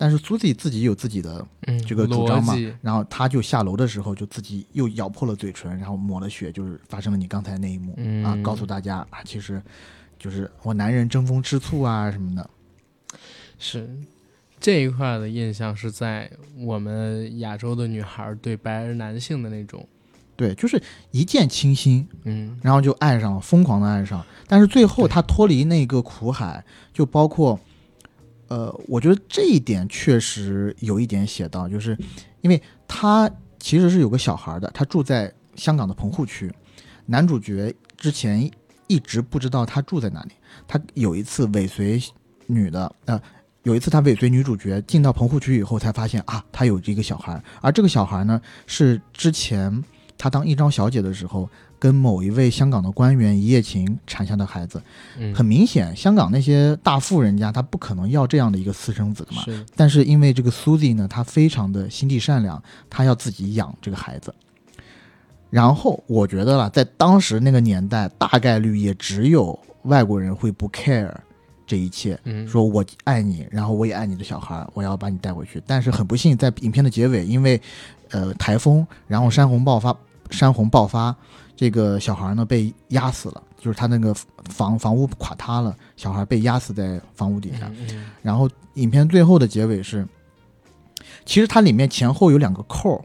[0.00, 9.60] 但是 Susie 自己有自己的嗯，这个主张嘛然后他就下楼的时候就自己又咬破了嘴唇，然后抹了血，就是发生了你刚才那一幕、嗯啊，告诉大家啊，其实
[10.18, 12.48] 就是我男人争风吃醋啊什么的。
[13.58, 13.90] 是
[14.60, 19.86] 这一块的印象是在我们亚洲的女孩对白人男性的那种，
[20.36, 22.58] 对，就是一见倾心，嗯。
[22.62, 24.24] 然后就爱上了，疯狂的爱上。
[24.46, 25.12] 但是最后对。
[25.12, 27.58] 他脱离那个苦海，就包括，
[28.48, 31.96] 呃，我觉得这一点确实有一点写到，就是
[32.40, 36.52] 因为他其实是有个小孩的，他住在香港的棚户区，
[37.06, 38.50] 男主角之前
[38.86, 40.30] 一直不知道他住在哪里，
[40.66, 42.00] 他有一次尾随
[42.46, 43.20] 女的，呃，
[43.68, 49.84] 有一次他尾随女主角进到棚户区以后，才发现啊，他有一个小孩，而这个小孩呢，是之前
[50.16, 51.46] 他当一招小姐的时候，
[51.78, 54.82] 跟某一位香港的官员一夜情产下的孩子。
[55.18, 59.42] 嗯，很明显，香港那些大富人家，他不可能要这样的一个私生子的嘛。
[59.42, 64.34] 是但是因为这个 Susie 呢，她非常的心地善良，她要自己养这个孩子。
[65.50, 71.12] 然后我觉得啦，在当时那个年代，大概率也只有外国人会不 care
[71.68, 75.62] 这一切，嗯，说我爱你，然后我也爱你的小孩，我要把你带回去。
[75.66, 77.60] 但是很不幸，在影片的结尾，因为
[78.10, 79.94] 呃台风，然后山洪爆发，
[80.30, 81.14] 山洪爆发，
[81.54, 84.14] 这个小孩呢被压死了，就是他那个
[84.48, 87.70] 房房屋垮塌了，小孩被压死在房屋底下。
[88.22, 90.08] 然后影片最后的结尾是，
[91.26, 93.04] 其实它里面前后有两个扣，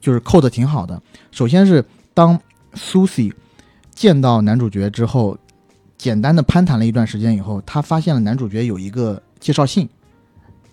[0.00, 1.02] 就是扣的挺好的。
[1.32, 1.84] 首先是
[2.14, 2.40] 当
[2.74, 3.32] Susie
[3.94, 5.36] 见到男主角之后，
[5.96, 9.88] 简单的攀谈了一段时间以后，他发现了男主角有一个介绍信，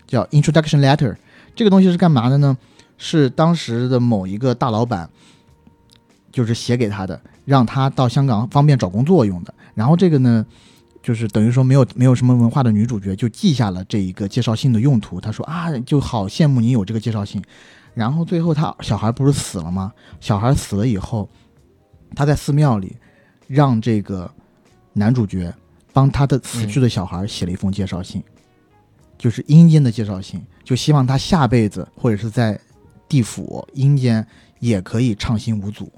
[0.06, 1.16] 叫 Introduction Letter。
[1.56, 2.58] 这个东西是干嘛的呢？
[2.98, 5.10] 是当时的某一个大老板，
[6.32, 9.54] 就是写给他的，让他到香港方便找工作用的。
[9.74, 10.45] 然后这个呢，
[11.02, 15.20] 就是等于说没有没有什么文化的女主角就记下了这一个介绍信的用途。
[15.20, 17.41] 她说啊，就好羡慕你有这个介绍信。
[17.94, 19.91] 然后最后他小孩不是死了吗？
[20.20, 21.30] 小孩死了以后，
[22.16, 22.95] 他在寺庙里
[23.48, 24.32] 让这个
[24.94, 25.53] 男主角
[25.91, 28.24] 帮他的死去的小孩写了一封介绍信，
[29.18, 32.60] 就是阴间的介绍信，就希望他下辈子或者是在
[33.10, 34.26] 地府阴间
[34.60, 35.91] 也可以畅行无阻。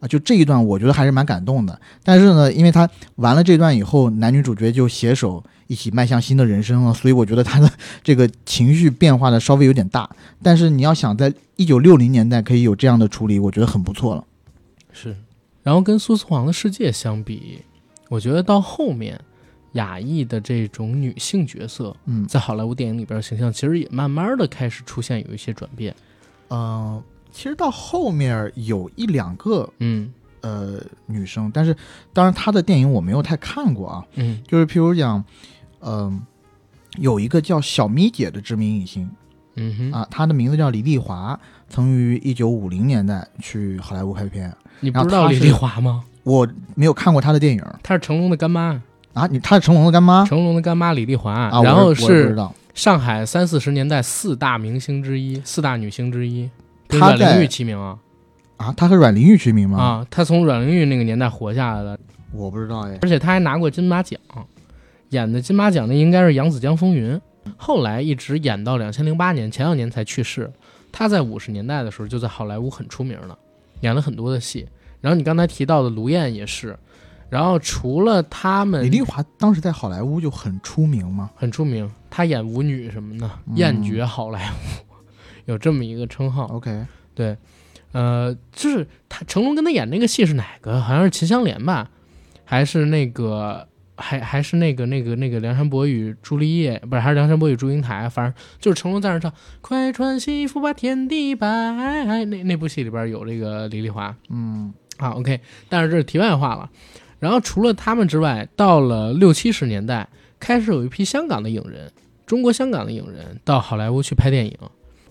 [0.00, 1.80] 啊，就这一段我觉得还是蛮感动的。
[2.02, 7.70] 但是呢，因为他完了这段以后，男女主角就携手一起迈向新的人生了，所以我觉得他的
[8.02, 10.10] 这个情绪变化的稍微有点大。
[10.42, 14.24] 但是你要想在一九六零年代可以有这样的处理，我觉得很不错了。
[14.92, 15.16] 是。
[15.62, 17.62] 然后跟苏斯黄的世界相比，
[18.14, 19.20] 我觉得到后面
[19.72, 25.92] 亚裔的这种女性角色，嗯在好莱坞电影里边形象其实也慢慢的开始出现有一些转变。
[26.46, 30.12] 呃，其实到后面有一两个嗯
[30.42, 31.76] 呃女生，但是
[32.12, 34.06] 当然她的电影我没有太看过啊。
[34.14, 35.24] 嗯就是譬如讲，
[35.80, 36.22] 嗯、
[36.98, 39.10] 有一个叫小咪姐的知名影星
[39.56, 41.36] 嗯哼，啊，她的名字叫李丽华，
[41.68, 44.54] 曾于一九五零年代去好莱坞拍片。
[44.78, 46.04] 你不知道李丽华吗？
[46.24, 48.82] 我没有看过他的电影她是成龙的干妈，
[49.12, 51.32] 啊，你她是成龙的干妈成龙的干妈李丽华。
[51.32, 51.62] 啊？
[51.62, 56.50] 然后我是我不知是道上海三四十年代四大明星之一，四大女星之一，
[56.88, 57.96] 跟她在阮玲玉齐名啊
[58.56, 59.78] 啊，她和阮玲玉齐名吗？
[59.78, 60.06] 啊！
[60.10, 61.98] 她从阮玲玉那个年代活下来的，
[62.32, 62.98] 我不知道哎。
[63.02, 64.18] 而且她还拿过金马奖，
[65.10, 67.14] 演的金马奖的应该是《扬子江风云》，
[67.56, 70.50] 后来一直演到两千零八年，前两年才去世。
[70.90, 73.38] 她在五十年代的时候就在好莱坞很出名了，
[73.82, 74.66] 演了很多的戏。
[75.04, 76.74] 然后你刚才提到的卢燕也是，
[77.28, 81.28] 然后除了他们李丽华当时在好莱坞就很出名吗？
[81.34, 84.94] 很出名，她演舞女什么的，嗯艳绝好莱坞，
[85.44, 86.46] 有这么一个称号。
[86.46, 87.36] OK，对，
[87.92, 90.80] 呃，就是他成龙跟他演那个戏是哪个？
[90.80, 91.90] 好像是《秦香莲》吧，
[92.46, 101.46] 还是那个，还还是那个那个那个梁山伯与朱丽叶，不是，还是梁山伯与祝英台，反正就是成龙在那唱“快穿西服把天地白”，
[102.06, 105.10] 那那部戏里边有这个李丽华嗯啊。
[105.10, 106.70] OK，但是这是题外话了。
[107.18, 110.08] 然后除了他们之外，到了六七十年代，
[110.38, 111.90] 开始有一批香港的影人，
[112.26, 114.58] 中国香港的影人到好莱坞去拍电影，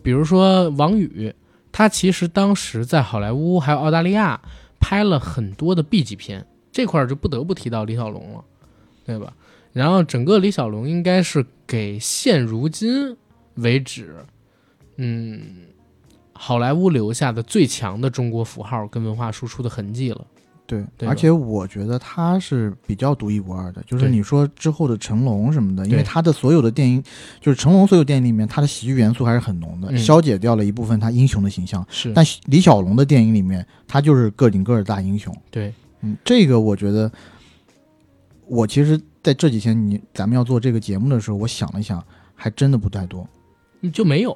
[0.03, 1.33] 比如说王宇，
[1.71, 4.39] 他其实当时在好莱坞还有澳大利亚
[4.79, 8.43] 拍了很多的 B 级片，这块儿就不得不提到李小龙了，
[9.05, 9.33] 对吧？
[9.71, 13.17] 然后整个李小龙应该是给现如今
[13.55, 14.17] 为止，
[14.97, 15.41] 嗯，
[16.45, 20.27] 好莱坞留下的最强的中国符号跟文化输出的痕迹了。
[20.67, 27.01] 对，对而且我觉得他是比较独一无二的，就是你说之后的成龙什么的，因为他的所有的电影，
[27.39, 29.97] 就是成龙所有电影里面，他的喜剧元素还是很浓的，嗯。
[29.97, 31.85] 消解掉了一部分他英雄的形象。
[31.89, 35.33] 是，但李小龙的电影里面，他就是个顶个的大英雄。
[35.49, 37.09] 对，嗯，这个我觉得，
[38.47, 42.03] 我其实在这几天你咱们要做这个节目的时候，我想了想，
[42.35, 43.25] 还真的不太多，
[43.91, 44.35] 就没有。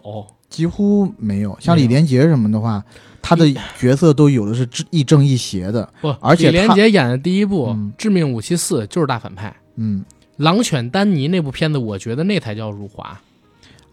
[0.50, 1.58] 几乎没有。
[1.60, 2.84] 像李连杰什么的话，
[3.22, 3.46] 他的
[3.78, 5.88] 角色都有的是正亦正亦邪的。
[6.00, 10.06] 不，而且李连杰演的第一部嗯《致命武器四》就是大反派，嗯，
[10.38, 13.20] 《狼犬丹尼》那部片子，我觉得那才叫辱华。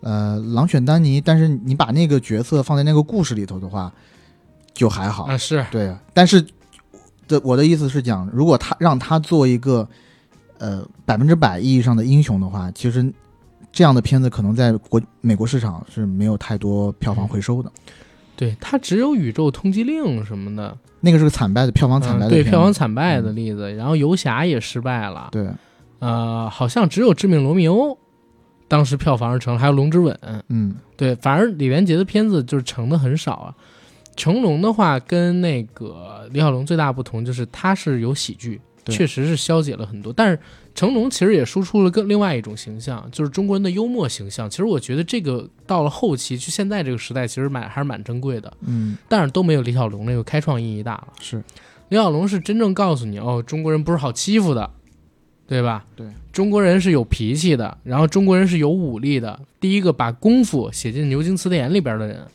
[0.01, 3.93] 呃，狼犬丹尼，但是你把那个角色放在那个故事里头的话，
[4.73, 5.25] 就还好。
[5.25, 6.41] 啊，是对，但是
[7.27, 9.89] 的我的意思是讲，如果他让他做一个
[10.59, 13.13] 呃百分之百意义上的英雄的话，其实
[13.75, 17.71] 这样的片子可能在国美国市场是没有太多票房回收的。
[18.37, 23.75] 对它只有《宇宙通缉令》什么的，那个是个惨败的票房惨败嗯对的、票房惨败的例子。
[23.75, 25.49] 然后游侠也失败了，对，
[25.99, 27.91] 呃，好像只有《致命罗密欧》
[28.67, 30.15] 当时票房是成了，还有《龙之吻》。
[30.49, 33.55] 嗯对，反而李连杰的片子就是成的很少啊。
[34.17, 40.13] 成龙的话跟那个李小龙最大不同就是他是有喜剧，确实是消解了很多。
[40.13, 40.39] 但是
[40.75, 44.51] 成龙其实也输出了更另外一种形象，就是中国人的幽默形象。
[44.51, 48.53] 其实我觉得这个到了后期，就现在这个时代，其实蛮还是蛮珍贵的。
[48.67, 51.09] 嗯，但是都没有李小龙那个开创意义大了。
[51.21, 51.43] 是
[51.91, 54.69] 李小龙是真正告诉你，哦，中国人不是好欺负的，
[55.47, 55.85] 对吧？
[55.95, 59.39] 对，中国人是有脾气的，然后中国人是有武力的。
[59.61, 62.27] 第一个把功夫写进牛津词典里边的人，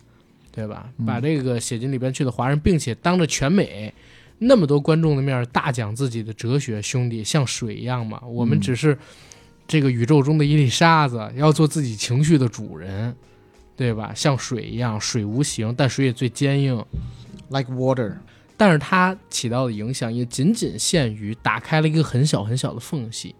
[0.52, 0.90] 对吧？
[0.98, 3.94] 嗯把这个写进里边去的华人，并且当着全美
[4.40, 8.98] 那么多观众的面儿大讲自己的哲学，兄弟像水一样嘛，我们嗯只是
[9.68, 13.16] 这个宇宙中的一粒沙子，要做自己情绪的主人。
[13.80, 14.12] 对吧？
[14.14, 16.84] 像水一样，水无形，但水也最坚硬。
[17.48, 18.14] like water。
[18.58, 23.34] 但是它起到的影响也仅仅限于打开了一个很小很小的缝隙，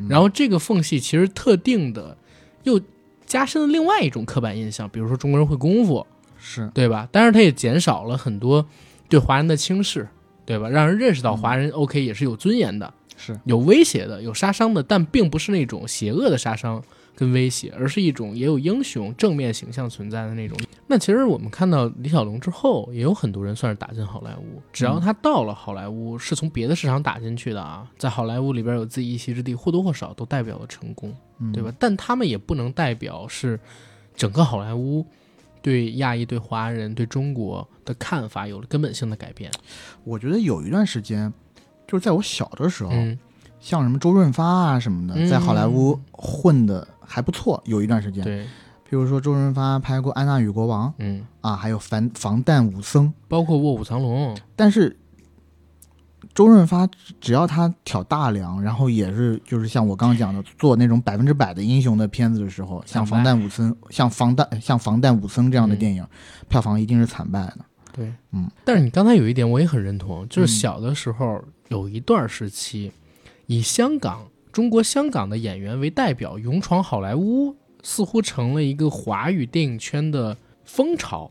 [0.00, 2.18] 嗯然后这个缝隙其实特定的
[2.64, 2.80] 又
[3.24, 6.04] 加深了另外一种刻板印象，比如说中国人会功夫，
[6.36, 7.08] 是对吧？
[7.12, 8.66] 但是它也减少了很多
[9.08, 10.08] 对华人的轻视，
[10.46, 10.68] 对吧？
[10.70, 16.82] 让人认识到华人 OK 也是有尊严的，是，有威胁的，有杀伤的，但并不是那种邪恶的杀伤
[17.14, 20.56] 跟威胁，而是一种也有英雄正面形象存在的那种。
[20.86, 31.72] 那其实我们看到李小龙之后，也有很多人算是打进好莱坞，只要他到了好莱坞，是从别的市场打进去的啊，在好莱坞里边有自己一席之地，或多或少都代表了成功，嗯对吧？？
[31.76, 33.58] 但他们也不能代表是
[34.14, 35.04] 整个好莱坞。
[35.66, 39.50] 对亚裔、对华人、对中国的看法有了根本性的改变。
[40.04, 41.32] 我觉得有一段时间，
[41.88, 43.18] 就是在我小的时候，嗯，
[43.58, 48.22] 像什么周润发啊什么的，嗯在好莱坞混的还不错，有一段时间。
[48.22, 48.44] 对，
[48.88, 54.96] 比如说周润发拍过《安娜与国王》嗯，啊，还有防防弹武僧，包括《卧虎藏龙》，但是
[56.36, 56.86] 周润发
[57.18, 66.06] 只要他挑大梁，然后也是就是像我刚刚讲的，做那种百分之百的英雄的片子的时候，像防弹武僧、像防弹、像防弹武僧这样的嗯电影，
[66.46, 67.58] 票房一定是惨败的。
[67.90, 68.50] 对，嗯。
[68.66, 72.92] 但是你刚才有一点我也很认同，就是嗯小的时候有一段时期，
[73.46, 80.36] 以香港、中国香港的演员为代表，勇闯好莱坞，似乎成了一个华语电影圈的
[80.66, 81.30] 风潮。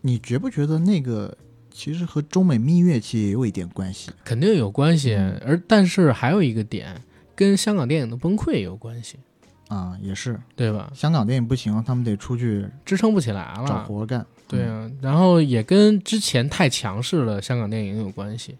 [0.00, 1.36] 你觉不觉得那个
[1.74, 4.12] 其实和中美蜜月期也有一点关系？
[4.24, 7.02] 肯定有关系，嗯而但是还有一个点，
[7.34, 9.18] 跟香港电影的崩溃有关系，
[9.66, 10.90] 啊，也是，对吧？
[10.94, 14.24] 香港电影不行，他们得出去支撑不起来了找，活干。
[14.46, 18.56] 对啊，然后也跟之前太强势了香港电影有关系，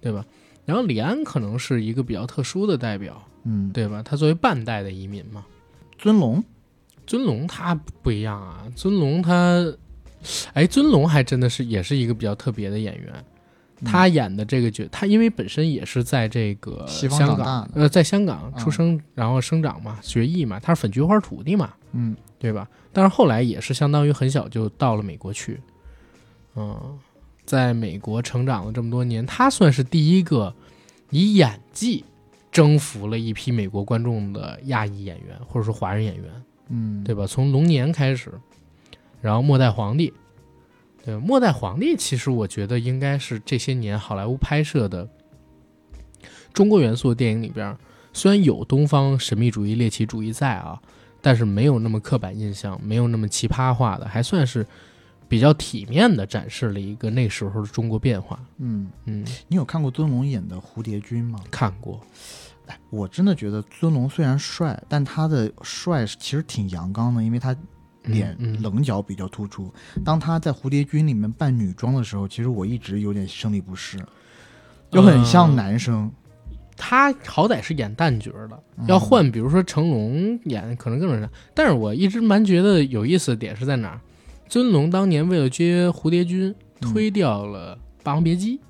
[0.00, 0.24] 对吧？
[0.64, 4.02] 然后李安可能是一个比较特殊的代表，嗯，对吧？
[4.02, 5.46] 他作为半代的移民嘛，
[5.96, 6.42] 尊龙，
[7.06, 9.64] 尊龙他不一样啊，尊龙他，
[10.52, 13.12] 哎，尊龙还真的是也是一个比较特别的演员。
[13.14, 13.24] 嗯
[13.84, 22.68] 他演的这个角，他因为本身也是在这个香港呃，在香港嗯出生，然后生长嘛，学艺嘛，他是粉菊花徒弟嘛，嗯，对吧？
[22.92, 25.60] 但是后来也是相当于很小就到了美国去，
[26.56, 26.98] 嗯，
[27.44, 30.52] 在美国成长了这么多年，他算是第一个
[31.10, 32.04] 以演技
[32.50, 36.24] 征服了一批美国观众的亚裔演员，或者说华人演员，
[36.70, 37.28] 嗯，对吧？
[37.28, 38.32] 从龙年开始，
[39.20, 40.12] 然后末代皇帝，
[41.04, 45.08] 对末代皇帝其实我觉得应该是这些年好莱坞拍摄的
[46.52, 47.76] 中国元素的电影里边，
[48.12, 50.80] 虽然有东方神秘主义、猎奇主义在啊，
[51.20, 54.66] 但是没有那么刻板印象，没有那么奇葩化的，还算是
[55.28, 58.40] 比较体面的展示了一个那时候的中国变化。
[58.58, 61.38] 嗯，嗯，你有看过尊龙演的《蝴蝶君》吗？
[61.50, 62.00] 看过，
[62.90, 67.54] 我真的觉得尊龙虽然帅，但他的帅其实挺阳刚的，因为他
[68.08, 69.72] 脸棱角比较突出。
[70.04, 73.98] 当他在《蝴蝶君》里面扮女装的时候，其实我一直有点生理不适，
[74.90, 76.10] 就很像男生。
[76.80, 81.28] 他好歹是演旦角的，嗯要换比如说成龙演，可能更是。
[81.52, 84.00] 但是我一直蛮觉得有意思的点是在哪儿？
[84.48, 88.60] 尊龙当年为了接蝴蝶君，嗯推掉了《霸王别姬》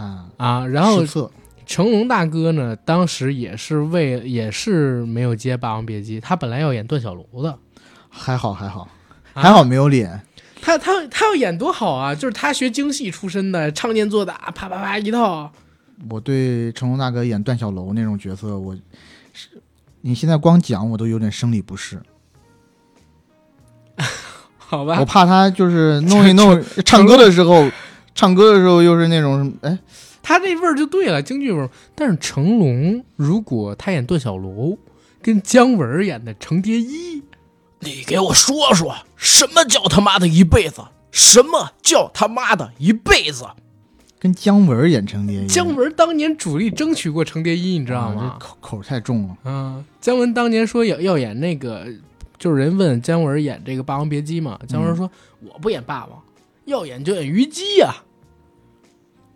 [0.00, 1.02] 啊，啊，然后
[1.64, 7.58] 成龙大哥呢，当时也是为也是没有接《霸王别姬》，他本来要演段小楼的，
[8.10, 8.82] 还好还好
[9.32, 10.20] 啊还好没有脸。
[10.60, 12.14] 他他他要演多好啊！
[12.14, 15.50] 就是他学京戏出身的，唱念做打，啪啪啪一套。
[16.10, 18.76] 我对成龙大哥演段小楼那种角色，我
[19.32, 19.48] 是
[20.02, 21.98] 你现在光讲我都有点生理不适。
[24.58, 27.70] 好吧我，怕他就是弄一 弄，唱歌的时候，
[28.14, 29.78] 唱歌的时候又是那种哎，
[30.22, 31.70] 他这味儿就对了，京剧味儿。
[31.94, 34.76] 但是成龙如果他演段小楼，
[35.22, 37.22] 跟姜文演的程蝶衣，
[37.80, 40.82] 你给我说说，什么叫他妈的一辈子？
[41.10, 43.44] 什么叫他妈的一辈子？
[44.18, 48.36] 跟姜文演程蝶衣，姜文当年主力争取过程蝶衣，你你知道吗？
[48.38, 49.36] 口口太重了。
[49.44, 51.86] 嗯，姜文当年说要要演那个，
[52.38, 56.22] 就是人问姜文演这个《霸王别姬》嘛，姜文说、我不演霸王，
[56.66, 57.94] 要演就演虞姬呀、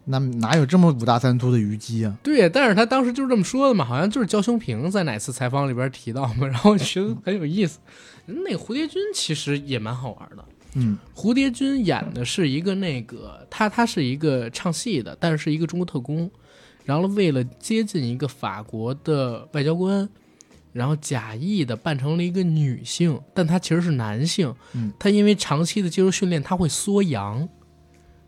[0.04, 2.14] 那哪有这么五大三粗的虞姬啊？
[2.22, 7.78] 对，但是他当时就是这么说的嘛，好像就是焦雄平在哪次采访里边提到嘛，然后我觉得很有意思。
[8.26, 10.44] 那个蝴蝶君其实也蛮好玩的。
[10.76, 16.28] 嗯蝴蝶君演的是一个那个他他是一个唱戏的，但是是一个中国特工，
[16.84, 20.08] 然后为了接近一个法国的外交官，
[20.72, 24.52] 然后假意的扮成了一个女性，但他其实是男性。
[24.72, 27.48] 嗯，他因为长期的接受训练，他会缩阳，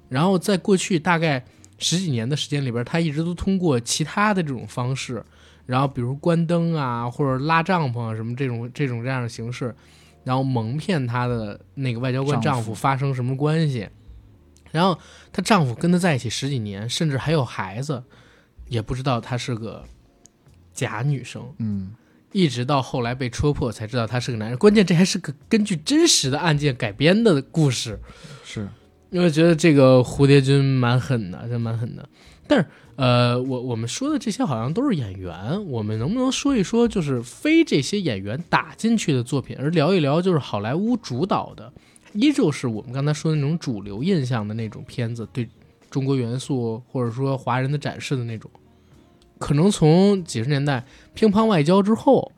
[0.09, 1.44] 然后在过去大概
[1.78, 5.24] 十几年的时间里边，他一直都通过其他的这种方式，
[5.66, 9.74] 然后比如关灯啊，或者拉帐篷啊什么这种这种这样的形式，
[10.24, 13.88] 然后蒙骗她的那个外交官丈夫发生什么关系，
[14.70, 14.98] 然后
[15.32, 18.02] 她丈夫跟她在一起十几年，甚至还有孩子，
[18.68, 19.84] 也不知道她是个
[20.72, 21.93] 假女生，嗯，
[22.32, 24.56] 一直到后来被戳破才知道她是个男人。
[24.56, 27.98] 关键这还是个根据真实的案件改编的故事，
[28.44, 28.68] 是
[29.10, 32.09] 因为觉得这个蝴蝶君蛮狠的，真蛮狠的。
[32.48, 32.66] 但是，
[32.97, 41.70] 呃，我我们说的这些好像都是演员，我们能不能说一说，就是非这些演员打进去的作品，而聊一聊就是好莱坞主导的，
[42.14, 45.47] 依旧是我们刚才说的那种主流印象的那种片子，对
[45.90, 48.51] 中国元素或者说华人的展示的那种。
[49.39, 52.32] 可能从几十年代乒乓外交之后，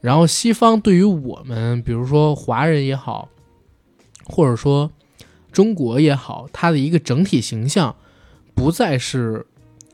[0.00, 3.28] 然后西方对于我们，比如说华人也好，
[4.24, 4.90] 或者说
[5.52, 7.94] 中国也好，它的一个整体形象
[8.54, 9.46] 不再是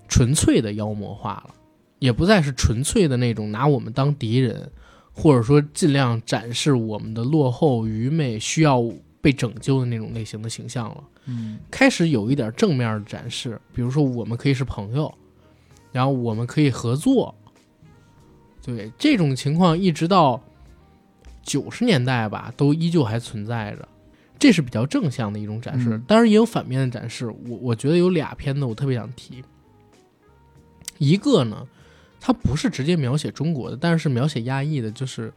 [0.08, 1.54] 纯粹的妖魔化了，
[1.98, 4.70] 也不再是纯粹的那种拿我们当敌人，
[5.12, 8.82] 或者说尽量展示我们的落后、愚昧、需要
[9.20, 11.04] 被拯救的那种类型的形象了。
[11.26, 15.12] 嗯开始有一点正面的展示，比如说我们可以是朋友，
[15.90, 17.34] 然后我们可以合作。
[18.64, 20.42] 对这种情况，一直到
[21.42, 23.88] 九十年代吧，都依旧还存在着。
[24.38, 27.26] 这是比较正向的一种展示，嗯当然也有反面的展示。
[27.48, 29.42] 我我觉得有俩片子我特别想提，
[30.98, 31.66] 一个呢，
[32.20, 35.32] 它不是直接描写中国的，但是是描写亚裔的，就是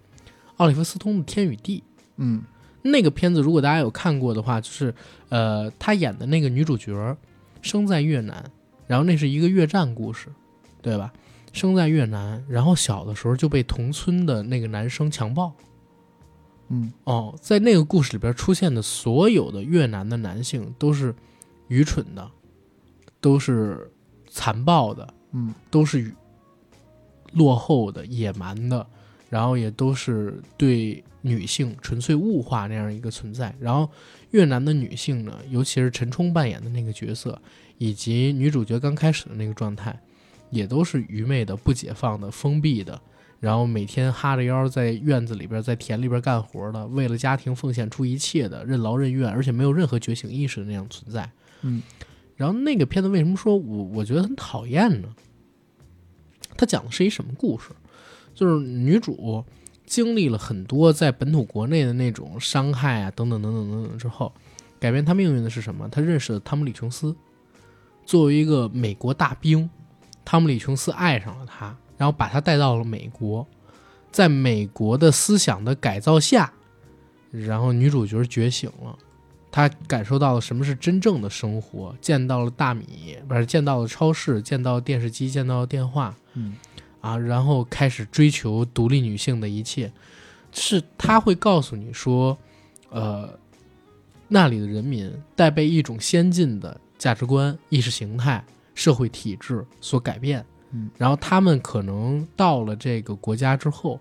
[0.57, 1.79] 奥利弗斯通的《天与地》。
[2.17, 2.41] 嗯
[2.81, 4.93] 那个片子，如果大家有看过的话，就是
[5.27, 7.17] 呃，他演的那个女主角
[7.61, 8.51] 生在越南，
[8.87, 10.29] 然后那是一个越战故事，
[10.81, 11.11] 对吧？
[11.51, 15.53] 生在越南，然后小的时候就被同村的那个男生强暴。
[16.69, 21.13] 嗯哦，在那个故事里边出现的所有的越南的男性都是
[21.67, 22.31] 愚蠢的，
[23.19, 23.91] 都是
[24.29, 26.11] 残暴的，嗯都是
[27.33, 28.85] 落后的、野蛮的，
[29.29, 33.53] 然后也都是对女性纯粹物化那样一个存在。
[33.59, 33.89] 然后
[34.31, 37.39] 越南的女性呢，尤其是陈冲扮演的那个角色，
[37.77, 39.99] 以及女主角刚开始的那个状态，
[40.49, 42.99] 也都是愚昧的、不解放的、封闭的。
[43.39, 51.29] 然后每天哈着腰在院子里边、在田里边干活的，为了家庭奉献出一切的，任劳任怨，而且没有任何觉醒意识的那样存在。
[51.61, 51.81] 嗯，
[52.39, 55.09] 然后那个片子为什么说我我觉得很讨厌呢？
[56.55, 57.71] 它讲的是一什么故事？
[58.33, 59.43] 就是女主
[59.85, 64.33] 经历了很多在本土国内的那种伤害啊，等等等等等等之后，
[64.79, 65.89] 改变她命运的是什么？
[65.89, 67.13] 她认识了汤姆·李·琼斯，
[68.05, 69.69] 作为一个美国大兵，
[70.23, 73.45] 汤姆·李·琼斯爱上了她，然后把她带到了美国，
[74.11, 76.53] 在美国的思想的改造下，
[77.31, 78.97] 然后女主角觉醒了。
[79.51, 86.55] 她感受到了什么是真正的生活，见到了大米，不是见到了超市，见到电视机，见到了电话，嗯。
[87.01, 89.89] 啊，然后开始追求独立女性的一切，
[90.51, 92.37] 是他会告诉你说，
[92.89, 93.39] 呃，
[94.27, 98.43] 那里的人民带被一种先进的价值观、意识形态、
[98.75, 103.97] 社会体制所改变，嗯，然后他们可能到了这个国家之后，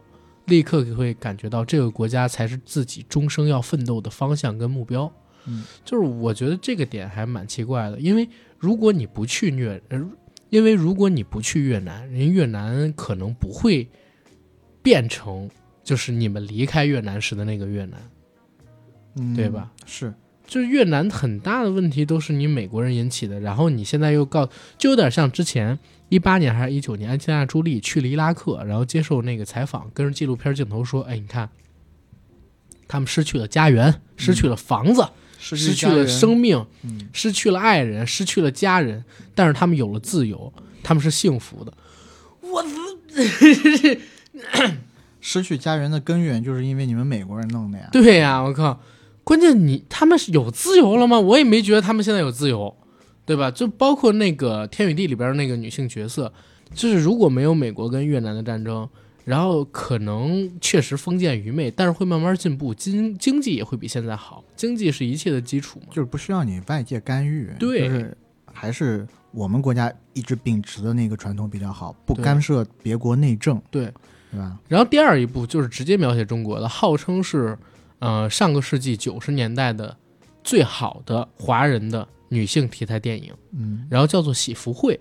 [0.47, 5.09] 立刻会感觉到这个国家才是自己终生要奋斗的方向跟目标。
[5.49, 10.07] 嗯，就是我觉得这个点还蛮奇怪的，因为如果你不去越，呃，
[10.51, 13.89] 因为如果你不去越南，人越南可能不会
[14.83, 15.49] 变成
[15.83, 18.01] 就是你们离开越南时的那个越南，
[19.16, 19.73] 嗯，对吧？
[19.87, 20.12] 是，
[20.47, 31.51] 就是越南很大的问题都是你美国人引起的，然后你现在又告，就有点像之前一八年还是一九年，安吉丽娜·朱莉去了伊拉克，然后接受那个采访，跟着纪录片镜头说：“哎，你看，
[32.87, 35.09] 他们失去了家园，失去了房子，失
[35.39, 39.05] 失去了生命，嗯失去了爱人，失去了家人，
[39.35, 40.52] 但是他们有了自由，
[40.82, 41.73] 他们是幸福的。”
[42.43, 42.65] 我
[45.20, 47.89] 失去家园的根源就是因为你们美国人弄的呀。
[47.93, 48.81] 对呀、我靠！
[49.24, 51.20] 关键你他们是有自由了吗？
[51.20, 52.74] 我也没觉得他们现在有自由，
[53.27, 53.51] 对吧？
[53.51, 56.32] 就包括那个《天与地》里边那个女性角色，
[56.74, 58.89] 就是如果没有美国跟越南的战争，
[59.28, 64.42] 然后可能确实封建愚昧，但是会慢慢进步，经经济也会比现在好。
[64.56, 65.88] 经济是一切的基础嘛。
[65.90, 68.16] 就是不需要你外界干预，对就是
[68.50, 73.92] 还是我们国家一直秉持的那个传统比较好，不干涉别国内政，对，
[74.32, 74.59] 对吧？
[74.66, 77.55] 然后第二一部就是直接描写中国的，号称是
[77.98, 79.94] 呃上个世纪九十年代的
[80.42, 83.34] 最好的华人的女性题材电影。
[83.52, 84.94] 嗯然后叫做《喜福会》。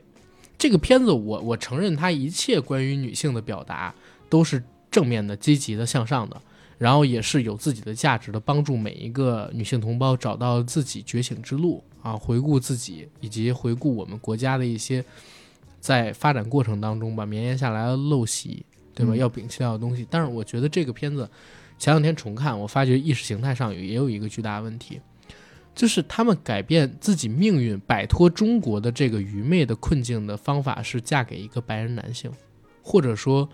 [0.57, 3.93] 这个片子我我承认它一切关于女性的表达
[4.29, 6.41] 都是正面的、积极的、向上的，
[6.77, 15.03] 然后也是有自己的价值的，帮助每一个女性同胞找到自己觉醒之路啊，回顾自己，以及回顾我们国家的一些
[15.79, 19.13] 在发展过程当中吧绵延下来的陋习，对吧？
[19.13, 20.05] 嗯要摒弃掉的东西。
[20.09, 21.29] 但是我觉得这个片子
[21.77, 24.99] 前两天重看，我发觉意识形态上也有一个巨大问题。
[25.75, 32.31] 就是他们改变自己命运、摆脱中国的这个愚昧的困境的方法是嫁给一个白人男性，
[32.81, 33.47] 或者说，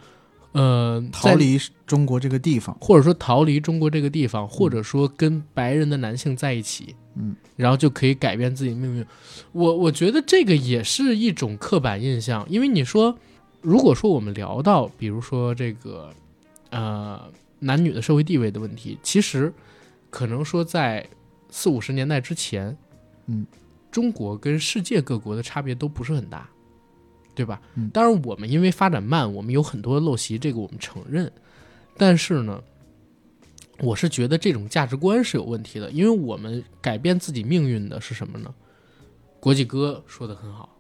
[0.54, 9.06] 呃，逃离中国这个地方，或者说逃离中国这个地方，或者说跟白人的男性在一起，嗯，然后就可以改变自己命运。
[9.52, 13.18] 我我觉得这个也是一种刻板印象，因为你说，
[13.62, 16.12] 如果说我们聊到，比如说这个，
[16.70, 17.20] 呃，
[17.60, 19.52] 男女的社会地位的问题，其实
[20.10, 21.08] 可能说在
[21.50, 22.78] 四五十年代之前，
[23.26, 23.46] 嗯，
[23.90, 26.48] 中国跟世界各国的差别都不是很大，
[27.36, 27.62] 对吧？
[27.76, 31.32] 嗯当然我们因为发展慢，我们有很多陋习，这个我们承认。
[31.98, 32.62] 但是呢，
[33.80, 38.54] 我是觉得这种价值观是有问题的，因为我们改变自己命运的是什么呢？
[39.40, 40.78] 国际歌说的很好，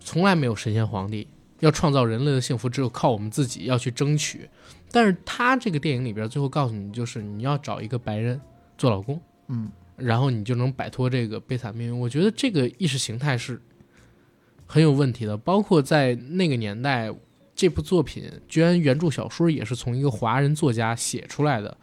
[0.00, 1.28] 从来没有神仙皇帝，
[1.60, 4.48] 要创造人类的幸福，只有靠我们自己要去争取。
[4.90, 8.40] 但是他这个电影里边最后告诉你，就是你要找一个白人
[8.76, 11.98] 做老公，嗯，然后你就能摆脱这个悲惨命运。
[11.98, 13.62] 我觉得这个意识形态是
[14.70, 17.12] 很有问题的，包括在那个年代，
[17.56, 21.76] 这部作品居然原著小说也是从一个华人作家写出来的，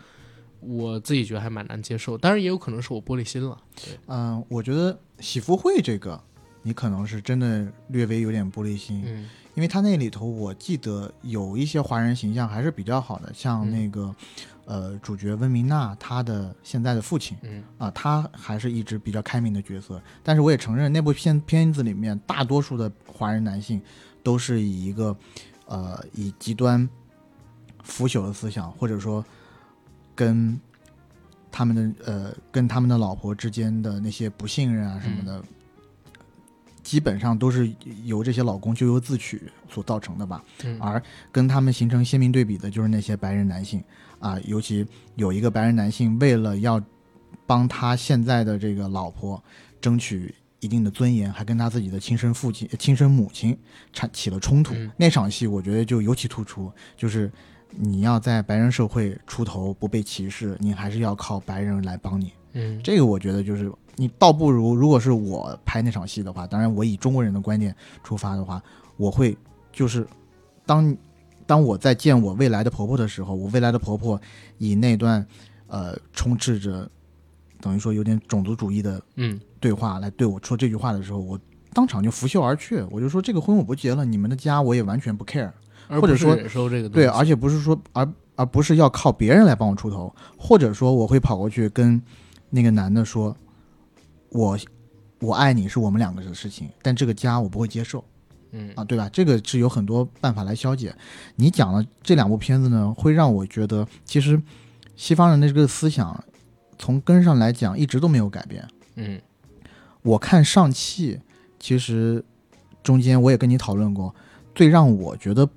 [0.62, 2.18] 我自己觉得还蛮难接受。
[2.18, 3.58] 当然，也有可能是我玻璃心了。
[4.06, 6.18] 嗯、我觉得喜福会这个，
[6.64, 14.16] 你可能是真的略微有点玻璃心，嗯因为他那里头我记得有一些华人形象还是比较好的，像嗯那个、
[14.68, 20.00] 呃主角温明娜，她的现在的父亲嗯啊，他还是一直比较开明的角色。
[20.22, 23.82] 但是我也承认，那部片片子里面大多数的华人男性
[24.22, 25.18] 都是以一个
[25.66, 26.88] 呃以极端
[27.82, 29.26] 腐朽的思想，或者说
[30.14, 30.60] 跟
[31.50, 35.42] 他们的呃跟他们的老婆之间的那些不信任啊什么的。
[36.84, 37.70] 基本上都是
[38.06, 41.04] 由这些老公咎由自取所造成的吧，嗯而
[41.34, 43.84] 跟他们形成鲜明对比的就是那些白人男性
[44.20, 44.86] 啊，尤其
[45.16, 46.82] 有一个白人男性为了要
[47.46, 49.42] 帮他现在的这个老婆
[49.80, 53.58] 争取一定的尊严，还跟他自己的亲生父亲、亲生母亲
[53.94, 54.74] 产起了冲突。
[54.74, 57.32] 嗯那场戏我觉得就尤其突出，就是
[57.70, 62.32] 你要在白人社会出头不被歧视，你还是要靠白人来帮你。
[62.54, 68.62] 嗯这个我觉得就是你倒不如，如果是我拍那场戏的话，当然我以中国人的观点出发的话，
[68.96, 69.38] 我会
[69.72, 70.08] 就是
[70.66, 70.96] 当
[71.48, 74.22] 当我在见我未来的婆婆的时候，我未来的婆婆
[74.60, 75.26] 以那段
[75.66, 76.88] 呃充斥着
[77.60, 79.40] 等于说有点种族主义的嗯。
[79.60, 81.40] 对话来对我说这句话的时候，我
[81.74, 85.52] 当场就拂袖而去，我就说这个婚我不结了，你们的家我也完全不 care。
[85.88, 92.00] 而或者说忍受这个对，而且不是说，而而不是要靠别人来帮我出头，或者说我会跑过去跟
[92.52, 93.36] 那个男的说，
[94.30, 94.56] 我
[95.22, 98.04] 我爱你是我们两个的事情，但这个家我不会接受
[98.58, 99.08] 嗯啊，对吧？
[99.14, 100.94] 这个是有很多办法来消解。
[101.36, 104.42] 你讲的这两部片子呢，会让我觉得其实
[104.96, 106.24] 西方人的这个思想
[106.80, 108.68] 从根上来讲一直都没有改变。
[108.96, 109.22] 嗯
[110.02, 111.20] 我看上汽，
[111.60, 112.24] 其实
[112.82, 114.14] 中间我也跟你讨论过，
[114.56, 115.48] 最让我觉得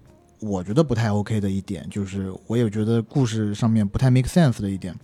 [0.41, 4.95] 我觉得不太 OK 的一点，就是我也觉得故事上面不太 make sense 的一点，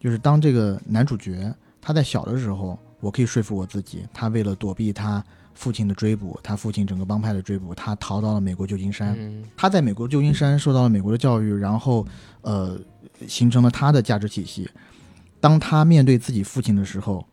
[0.00, 9.14] 就是当这个男主角他在小的时候，我可以说服我自己，他为了躲避他父亲的追捕，他父亲整个帮派的追捕，他逃到了美国旧金山。
[9.18, 12.06] 嗯他在美国旧金山受到了美国的教育，然后
[12.40, 12.78] 呃，
[13.28, 14.68] 形成了他的价值体系。
[15.40, 17.26] 当他面对自己父亲的时候，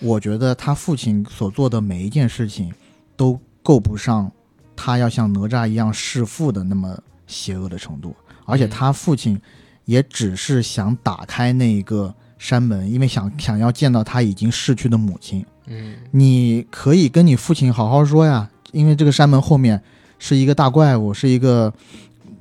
[0.00, 2.72] 我觉得他父亲所做的每一件事情
[3.16, 4.30] 都够不上
[4.76, 6.96] 他要像哪吒一样弑父的那么
[7.26, 8.14] 邪恶的程度，
[8.44, 9.40] 而且他父亲
[9.84, 15.44] 也只是想打开那一个山门，因为想想要见到他已经逝去的母亲。
[15.68, 19.82] 嗯你可以跟你父亲好好说呀，因为这个山门后面
[20.18, 21.72] 是一个大怪物，是一个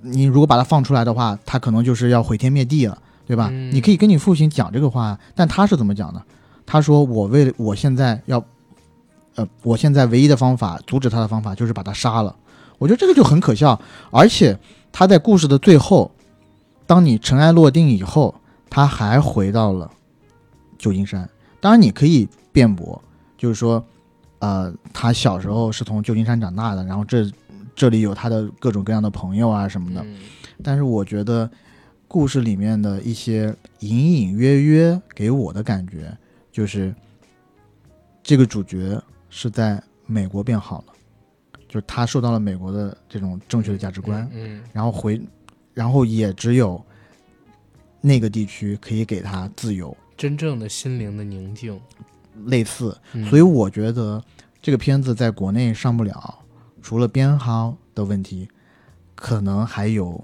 [0.01, 3.49] 你如果把它放出来的话，它可能就是要毁天灭地了，对吧？
[3.51, 6.21] 嗯你可以跟你父亲讲这个话，但他是怎么讲的？
[6.65, 8.43] 他说：“我为了我现在要
[9.35, 12.35] 呃，我现在唯一的方法阻止他的方法就是把他杀了。
[12.77, 13.79] 我觉得这个就很可笑，
[14.11, 14.59] 而且
[14.91, 16.11] 他在故事的最后，
[16.85, 18.35] 当你尘埃落定以后，
[18.69, 19.89] 他还回到了
[20.77, 21.29] 旧金山。
[21.61, 23.01] 当然，你可以辩驳，
[23.37, 23.85] 就是说，
[24.39, 27.31] 呃，他小时候是从旧金山长大的，然后这
[27.75, 30.01] 这里有他的各种各样的朋友啊什么的。
[30.03, 30.17] 嗯。
[30.63, 31.49] 但是我觉得
[32.07, 36.11] 故事里面的一些隐隐约约给我的感觉，
[36.51, 36.93] 就是
[38.23, 38.99] 这个主角
[39.29, 40.93] 是在美国变好了，
[41.67, 45.21] 就是他受到了美国的这种正确的价值观，嗯然后回，
[45.75, 46.83] 然后也只有
[48.01, 51.79] 那个地区可以给他自由，真正的心灵的宁静。
[52.45, 52.97] 类似。
[53.13, 54.23] 嗯所以我觉得
[54.61, 56.39] 这个片子在国内上不了，
[56.81, 58.47] 除了编号的问题，
[59.15, 60.23] 可能还有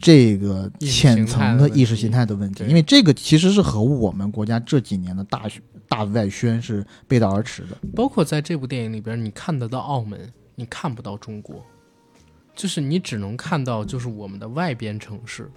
[0.00, 5.42] 这个浅层的意识形态的问题，因为这个其实是和我们国家这几年的大
[5.88, 7.76] 大外宣是背道而驰的。
[7.94, 11.64] 包括在这部电影里边，你看得到澳门，你看不到中国，
[12.54, 15.50] 就是你只能看到就是我们的外边城市，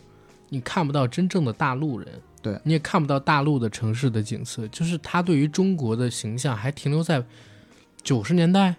[0.49, 2.07] 你看不到真正的大陆人，
[2.45, 7.23] 对你也看不到大陆的城市的景色，就是他对于中国的形象还停留在
[8.03, 8.75] 九十年代。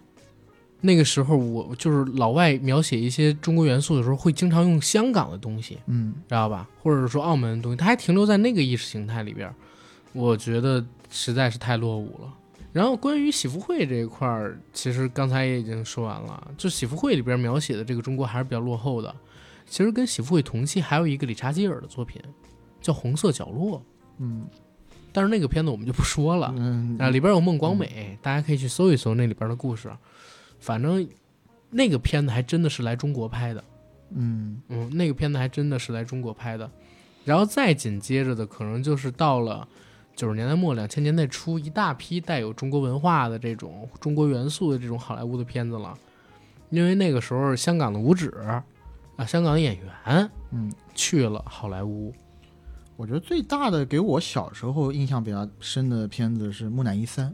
[0.79, 6.69] 那个时候，我就是老外描写一些中国元素的时候，会经常用香港的东西，嗯，知道吧？
[6.81, 9.51] 或者说澳门的东西，他还停留在那个意识形态里边，
[10.13, 12.33] 我觉得实在是太落伍了。
[12.71, 19.13] 然后关于喜福会这一块儿，其实刚才也已经说完了，就喜福会里边描写的这个中国还是比较落后的。
[19.65, 22.21] 其实跟喜福会同期还有一个理查基尔的作品，
[22.81, 23.79] 叫《红色角落》，
[24.19, 24.47] 嗯
[25.11, 26.53] 但是那个片子我们就不说了。
[26.55, 29.91] 嗯啊，里边有孟广美，大家可以去搜一搜那里边的故事。
[30.59, 31.07] 反正
[31.71, 33.63] 那个片子还真的是来中国拍的，
[34.11, 36.69] 嗯嗯，那个片子还真的是来中国拍的，
[37.25, 39.67] 然后再紧接着的可能就是到了
[40.15, 45.97] 九十年代末、两千年代初，一大批带有中国文化的这种中国元素的这种好莱坞的片子了。
[46.69, 48.29] 因为那个时候香港的武指
[49.15, 52.13] 啊，香港的演员嗯，去了好莱坞，
[52.97, 57.29] 我觉得最大的给我小时候印象比较深的片子是《木乃伊三》。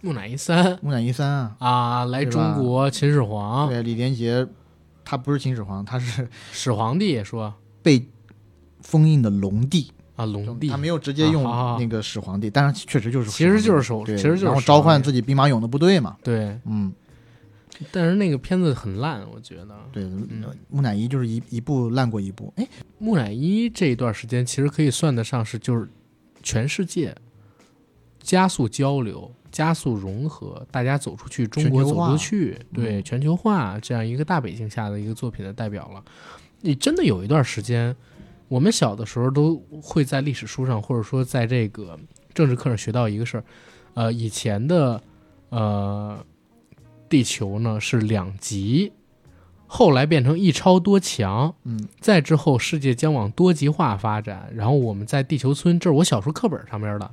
[0.00, 4.46] 木乃伊三木乃伊三啊，啊，来中国秦始皇，对，李连杰，
[5.04, 8.06] 他不是秦始皇，他是 始皇帝也说 被
[8.80, 9.90] 封印的龙帝。
[10.16, 11.42] 啊，龙帝他没有直接用
[11.78, 16.92] 那个始皇帝，但是确实就是其实就是始皇帝对首其实就是然后召唤自己兵马俑的部队嘛，对，嗯，
[17.90, 19.76] 但是那个片子很烂，我觉得。
[19.92, 22.66] 对，嗯木乃伊就是一一部烂过一部，哎，
[22.98, 25.88] 木乃伊这一段时间其实可以算得上是就是
[26.42, 27.14] 全世界
[28.20, 36.02] 加速交流、加速融合，大家走出去，中国走出去，对嗯全球化这样一个大背景下的一个作品的代表了。
[36.60, 37.94] 你真的有一段时间，
[38.48, 41.98] 我们小的时候都会在历史书上，或者说在这个
[42.32, 43.44] 政治课上学到一个事儿，
[43.94, 45.02] 呃，以前的
[45.50, 46.24] 呃
[47.14, 48.90] 地球呢是两极，
[49.68, 54.50] 后来变成一超多强，嗯，再之后，世界将往多极化发展。
[54.52, 57.08] 然后我们在地球村，这是我小时候课本上面的，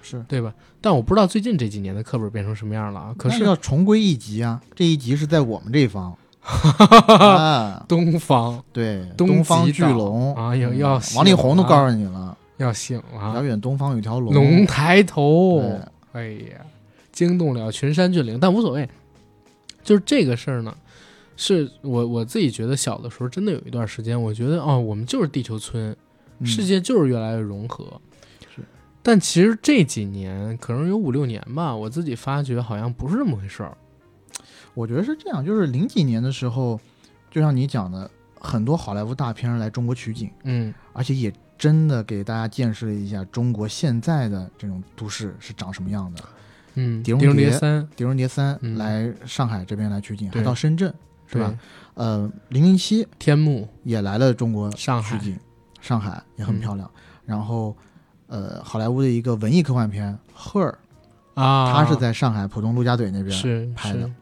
[0.00, 0.54] 是，对吧？
[0.80, 3.14] 但我不知道最近这几年的课本变成什么样了啊。
[3.18, 6.16] 可是要重归一级啊，这一级是在我们这一方。
[6.40, 10.34] 啊，东方对，东东方巨龙。
[10.34, 10.78] 啊要嗯。
[10.78, 13.34] 要王力宏都告诉你了，要醒了。
[13.34, 15.60] 遥，远东方有条龙，龙抬头，
[16.12, 16.64] 哎呀，
[17.12, 18.88] 惊动了群山峻岭，但无所谓。
[19.82, 20.76] 就是这个事儿呢，
[21.36, 25.96] 是我我自己觉得小的时候真的有一段时间，我觉得哦，我们就是地球村，
[26.38, 28.00] 嗯世界就是越来越融合。
[28.54, 28.62] 是，
[29.02, 33.76] 但其实这几年可能有五六年吧，我自己发觉好像不是这么回事儿。
[34.74, 36.80] 我觉得是这样，就是零几年的时候，
[37.30, 38.10] 就像你讲的，
[38.40, 46.24] 很多好莱坞大片来中国取景，嗯而且也真的给大家见识了一下中国现在的这种都市是长什么样的。
[46.74, 50.92] 嗯，碟中碟中谍谍三《狄仁杰三》嗯来上海这边来取景，还到深圳
[51.26, 51.54] 是吧？
[51.94, 55.38] 呃，零零七天幕也来了中国上海取景，
[55.80, 56.90] 上海也很嗯漂亮。
[57.24, 57.76] 然后，
[58.26, 60.78] 呃，好莱坞的一个文艺科幻片《赫尔》，
[61.40, 64.12] 啊，它是在上海浦东陆家嘴那边是拍的是。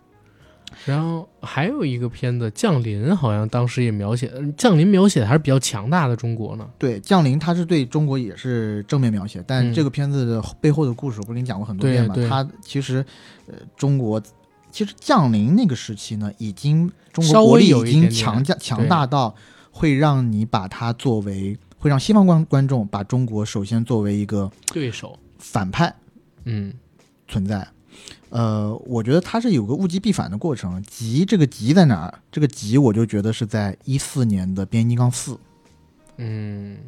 [0.86, 6.66] 然后还有一个片子《降临》，好像当时也描写，呃降临》描写的还是比较强大的中国呢。
[6.78, 12.15] 对，降临它是对中国也是正面描写，但嗯这个片子的背后的故事，我不是跟你讲过很多遍吗？
[12.15, 13.05] 对它其实，
[13.47, 14.20] 呃，中国
[14.70, 19.35] 其实降临那个时期呢，已经中国国力已经强加强大到
[19.70, 25.94] 会让你把它作为，会让西方观观众把中国首先作为一个对手，反派
[26.44, 26.73] 嗯
[27.28, 27.66] 存在。
[28.31, 30.82] 呃，我觉得它是有个物极必反的过程。
[30.85, 32.19] 极这个极在哪儿？
[32.31, 35.32] 这个极我就觉得是在一四年的《变形金刚四》。
[36.16, 36.78] 嗯，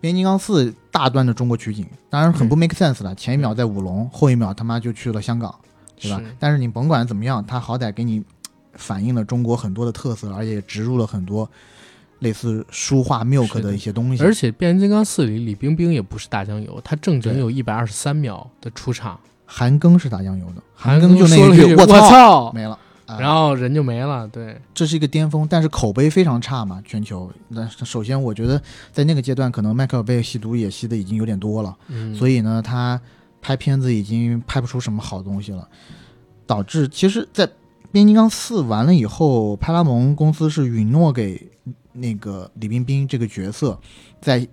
[0.00, 3.14] 变形金刚四大段的中国取景，当然很不 make sense 了。
[3.14, 5.54] 前一秒在武隆，后一秒他妈就去了香港，
[6.00, 6.36] 对吧是？
[6.38, 8.22] 但是你甭管怎么样，它好歹给你
[8.74, 11.50] 反映了中国很多的特色，而且也植入了很多
[12.20, 14.22] 类似书画 milk 的的一些东西。
[14.22, 22.72] 而且变形金刚四里李冰冰也不是大酱油，她正经有一百二十三秒的出场，韩庚是打酱油的，韩庚就那说了句“一句“我操操”，没了。
[23.06, 24.26] 啊然后人就没了。
[24.26, 27.30] 对，这是一个巅峰，但是口碑非常差嘛，全球。
[27.46, 28.60] 那首先，我觉得
[28.90, 33.00] 在那个阶段，可能迈克尔贝吸毒也吸的已经有点多了，嗯，所以呢，他
[33.40, 35.68] 拍片子已经拍不出什么好东西了，
[36.48, 37.46] 导致其实，在
[37.92, 41.48] 《变形金刚四》完了以后，派拉蒙公司是允诺给
[41.92, 43.78] 那个李冰冰这个角色
[44.20, 44.44] 在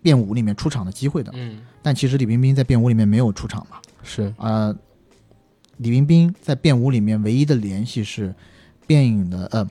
[0.00, 4.74] 变五里面出场的机会的，嗯但其实李冰冰在变五里面没有出场嘛，是呃，
[5.78, 8.34] 李冰冰在变五里面唯一的联系是
[8.86, 9.68] 变影的呃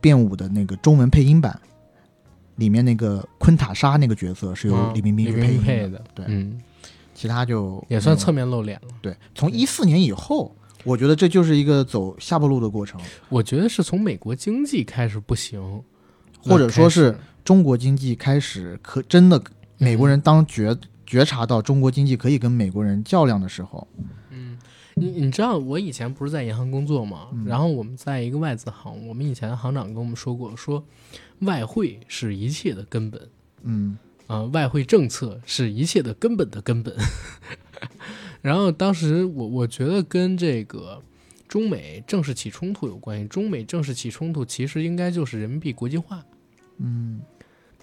[0.00, 1.58] 变五的那个中文配音版
[2.56, 6.60] 里面那个昆塔莎那个角色是由嗯李冰冰去配音的，对，嗯，
[7.14, 8.88] 其他就也算侧面露脸了。
[9.00, 9.16] 对。
[9.34, 10.54] 从一四年以后，
[10.84, 15.82] 我觉得这就是一个走下坡路的过程，我觉得是从美国经济开始不行，
[16.42, 19.42] 或者说是中国经济开始可真的
[19.78, 20.76] 美国人当觉
[21.10, 23.88] 觉察到中国经济可以跟美国人较量的时候，
[24.30, 24.56] 嗯，
[24.94, 27.26] 你你知道我以前不是在银行工作吗？
[27.32, 30.84] 嗯然后我们在一个外资行，我们以前行长跟我们说过，说
[31.40, 33.28] 外汇是一切的根本
[33.64, 36.94] 嗯啊、外汇政策是一切的根本的根本。
[38.40, 41.02] 然后当时我我觉得跟这个
[41.48, 43.26] 中美正式起冲突有关系。
[43.26, 46.24] 中美正式起冲突，其实应该就是人民币国际化。
[46.78, 47.20] 嗯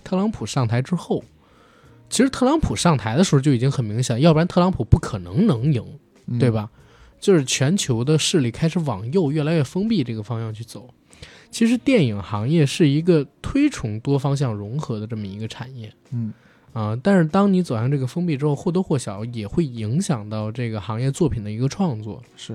[0.06, 1.22] 特朗普上台之后，
[2.09, 5.84] 其实特朗普上台的时候就已经很明显，要不然特朗普不可能能赢。
[6.27, 6.51] 嗯，对？
[6.51, 6.69] 吧？
[7.19, 10.88] 就是全球的势力开始往右越来越封闭这个方向去走。
[11.49, 16.31] 其实电影行业是一个推崇多方向融合的这么一个产业嗯
[16.73, 22.21] 啊、但是当你走向这个封闭之后，或多或少也会影响到这个行业作品的一个创作。
[22.35, 22.53] 是。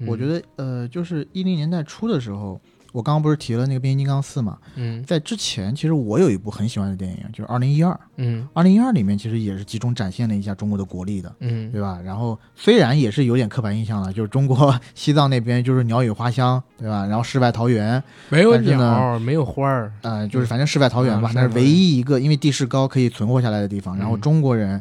[0.00, 2.60] 嗯我觉，得呃，就是一零年代初的时候，
[2.92, 7.98] 我刚刚不是提了那个变形金刚四嘛，嗯在之前其实我有一部很喜欢的电影，就是二零一二。
[8.18, 11.98] 嗯二零一二里面其实也是集中展现了一下中国的国力的，嗯，对吧？
[12.04, 17.06] 然后虽然也是有点刻板印象了，就是中国西藏那边就是鸟语花香，对吧？
[17.06, 23.96] 然后世外桃源，没有鸟，没有花儿，呃，就是反正世外桃源吧，嗯那是唯一一个因为地势高可以存活下来的地方。
[23.96, 24.80] 然后嗯中国人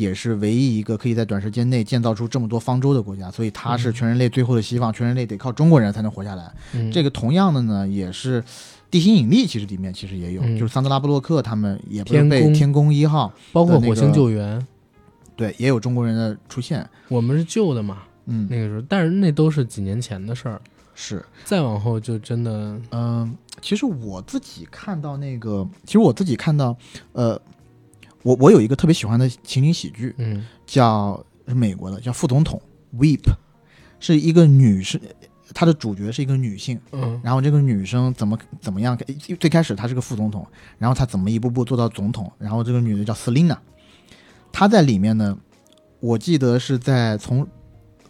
[0.00, 3.92] 也是唯一一个可以在短时间内建造出这么多方舟的国家，所以它是嗯。
[3.92, 6.50] 全人类最后的希望，全人类得靠中国人才能活下来。
[6.72, 8.42] 嗯、这个同样的呢，也是
[8.90, 10.58] 地心引力，其实里面其实也有，嗯。
[10.58, 12.30] 就是桑德拉布洛克他们也不是天宫。
[12.30, 14.66] 被天宫一号，包括火星救援，
[15.36, 16.88] 对，也有中国人的出现。
[17.08, 20.60] 我们是救的嘛，嗯，那个时候，但是那都是几年前的事儿，
[20.94, 26.76] 是，再往后就真的，嗯、其实我自己看到那个，其实我自己看到，
[27.12, 27.40] 呃，
[28.22, 32.60] 我我有一个特别喜欢的情景喜剧，嗯叫是美国的，叫《副总统》
[33.00, 33.22] （Weep），
[33.98, 35.00] 是一个女生，
[35.54, 36.80] 她的主角是一个女性。
[36.92, 38.98] 嗯然后这个女生怎么怎么样？
[39.38, 40.46] 最开始她是个副总统，
[40.78, 42.30] 然后她怎么一步步做到总统？
[42.38, 43.56] 然后这个女的叫 Selina，
[44.52, 45.36] 她在里面呢，
[46.00, 47.46] 我记得是在从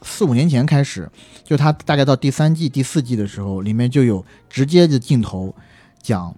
[0.03, 1.11] 四五年前开始，
[1.45, 5.55] 就她大概到第三季、第四季的时候，里面就有直接的镜头
[6.03, 6.35] 讲，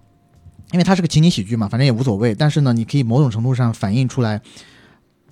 [0.73, 2.35] 因为它是个情景喜剧嘛，反正也无所谓。
[2.35, 4.41] 但是呢，你可以某种程度上反映出来，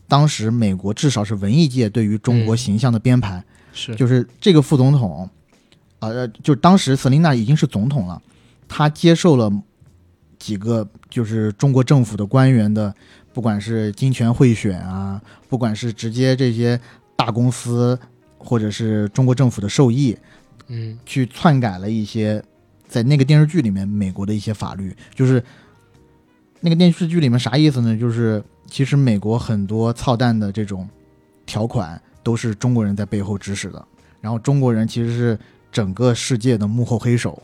[0.07, 3.43] 当时美国至少是文艺界对于中国嗯形象的编排。
[3.73, 5.30] 是，就是这个副总统，
[5.99, 8.22] 呃，就当时瑟琳娜已经是总统了，
[8.68, 9.51] 她接受了
[10.38, 12.93] 几个就是中国政府的官员的，
[13.34, 16.80] 不管是金权贿选啊，不管是直接这些
[17.15, 17.97] 大公司
[18.38, 20.18] 或者是中国政府的授意，
[20.68, 22.43] 嗯去篡改了一些
[22.91, 25.41] 在那个电视剧里面美国的一些法律，就是
[26.59, 27.97] 那个电视剧里面啥意思呢？
[27.97, 30.88] 就是其实美国很多操蛋的这种
[31.45, 33.88] 条款都是中国人在背后指使的，
[34.19, 35.39] 然后中国人其实是
[35.72, 37.41] 整个世界的幕后黑手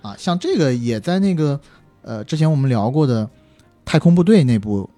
[0.00, 0.16] 啊。
[0.16, 1.60] 像这个也在那个
[2.00, 3.26] 呃之前我们聊过的
[3.84, 4.88] 《太空部队》那部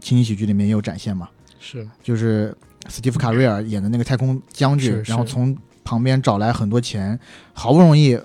[0.00, 1.28] 情景喜剧里面也有展现嘛，
[1.60, 2.56] 是，就是
[2.88, 5.54] 斯蒂夫·卡瑞尔演的那个太空将军然后从
[5.84, 7.20] 旁边找来很多钱，
[7.52, 8.18] 好不容易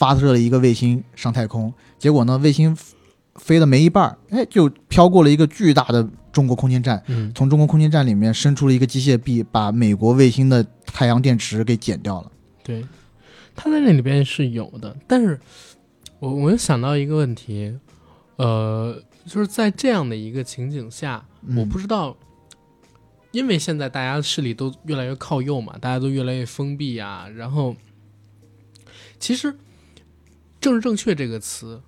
[0.00, 2.74] 发射了一个卫星上太空，结果呢，卫星
[3.34, 12.32] 飞了没一半儿，哎，就飘过了一个巨大的中国空间站，嗯从中国空间站里面伸出了一个机械臂，把美国卫星的太阳电池给剪掉了。
[12.62, 12.82] 对，
[13.54, 15.38] 它在那里边是有的，但是
[16.18, 17.76] 我我又想到一个问题，
[18.36, 22.16] 呃，就是在这样的一个情景下，嗯我不知道，
[23.32, 27.76] 因为现在大家势力都越来越靠右嘛，大家都越来越封闭啊，然后
[29.18, 29.54] 其实
[30.60, 31.80] “政治正确”这个词。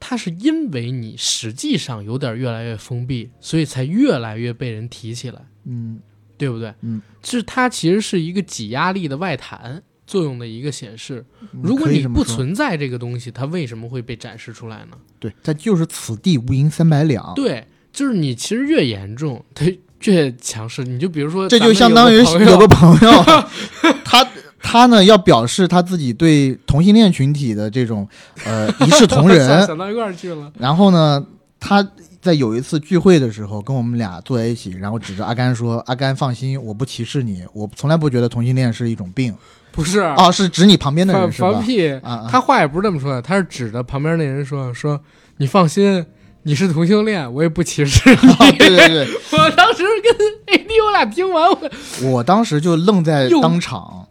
[0.00, 5.40] 它是因为你实际上有点越来越封闭，所以才越来越被人提起来。
[5.66, 5.98] 嗯
[6.36, 6.72] 对不对？
[6.82, 11.26] 嗯，就是它其实是一个挤压力的外弹作用的一个显示。
[11.50, 14.96] 如果你不存在这个东西，它为什么会被展示出来呢？
[15.18, 17.34] 对，它就是此地无银三百两。
[17.34, 19.66] 对，就是你其实越严重，它
[20.04, 20.84] 越强势。
[20.84, 23.10] 你就比如说，这就相当于有有个朋友，
[24.04, 24.24] 他
[24.62, 28.06] 他呢要表示他自己对同性恋群体的这种
[28.44, 30.50] 呃 一视同仁，想到一块儿去了。
[30.58, 31.24] 然后呢，
[31.60, 31.86] 他
[32.20, 39.34] 在有一次聚会的时候跟我们俩坐在一起，然后指着阿甘说：“阿甘，放心，我不歧视你，我从来不觉得同性恋是一种病。
[39.70, 41.62] 不是”哦，是指你旁边的人是吧放？
[41.62, 45.00] 屁，他话也不是这么说的，他是指着旁边那人说：“说
[45.36, 46.04] 你放心，
[46.42, 48.28] 你是同性恋，我也不歧视你。
[48.32, 49.08] 啊对对对，
[49.38, 54.07] 我当时跟 AD 我俩听完，我我当时就愣在当场，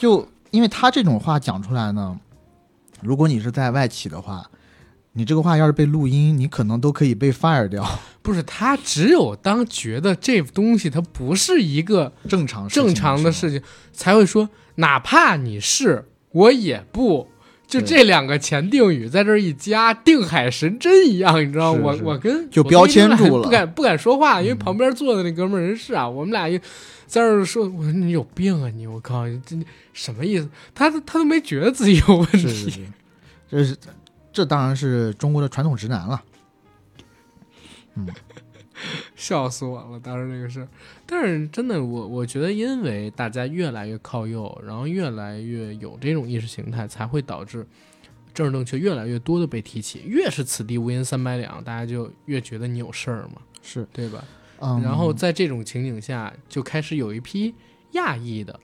[0.00, 2.18] 就因为他这种话讲出来呢，
[3.02, 4.50] 如果你是在外企的话，
[5.12, 7.86] 你这个话要是被录音，你可能都可以被 fire 掉。
[8.22, 13.62] 不是他只有当觉得这东西它不是一个正常正常的事情，
[13.92, 17.28] 才会说，哪怕你是，我也不。
[17.70, 21.96] 就这两个前定语在这一加，定海神针一样，你知道吗？
[22.02, 23.44] 我我跟就标签住了。
[23.44, 24.58] 不敢不敢说话，因为嗯。
[24.58, 26.58] 旁边坐的那哥们儿人是啊，我们俩一
[27.06, 29.56] 在这儿说，我说你有病啊你，我靠，这
[29.92, 30.48] 什么意思？
[30.74, 32.80] 他他都没觉得自己有问题，是是是，
[33.48, 33.76] 这是
[34.32, 36.20] 这当然是中国的传统直男了。
[39.16, 40.68] 笑死我了，当时那个事儿。
[41.06, 47.66] 但是真的，我我觉得，因为大家越来越靠右，然后越来越有这种意识形态，才会导致
[48.32, 50.02] 政治正确越来越多的被提起。
[50.06, 54.24] 越是此地无银三百两，大家就越觉得你有事儿嘛，是，对吧？
[54.60, 57.54] 嗯，然后在这种情景下，就开始有一批
[57.92, 58.58] 亚裔的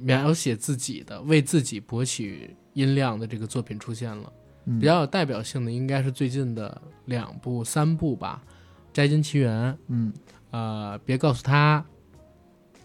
[0.00, 4.32] 描写自己的、为自己博取音量的这个作品出现了。
[4.66, 8.42] 嗯比较有代表性的应该是最近的两部、三部吧，
[8.94, 9.74] 《摘金奇缘》。
[9.88, 10.10] 嗯
[10.50, 11.84] 呃，别告诉他，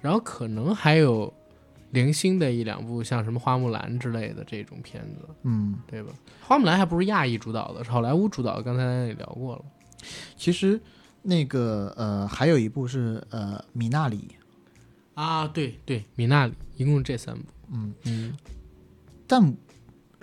[0.01, 1.31] 然后可能还有
[1.91, 6.11] 零星的一两部，像什么《花木兰》之类的这种片子，嗯，对吧？
[6.47, 9.65] 《花木兰》还不是亚裔主导的，是好莱坞主导的，刚才咱也聊过了。
[10.35, 10.81] 其实
[11.21, 14.29] 那个呃还有一部是呃米娜里，
[15.13, 17.43] 啊，对对，米娜里，一共这三部。
[17.71, 18.35] 嗯，嗯，
[19.27, 19.55] 但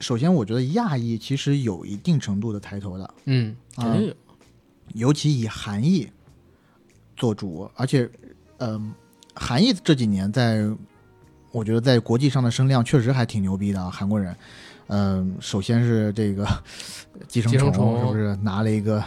[0.00, 4.14] 首先我觉得亚裔其实有一定程度的抬头的，嗯，肯定有。
[4.96, 6.08] 尤其以韩裔
[7.16, 8.08] 做主，而且，
[8.58, 8.92] 嗯、
[9.34, 10.66] 韩裔这几年在，
[11.52, 14.34] 我觉得在国际上的声量确实还挺牛逼的啊，韩国人。
[14.88, 16.46] 嗯、首先是这个
[17.28, 19.02] 寄生寄生虫，是不是拿了一个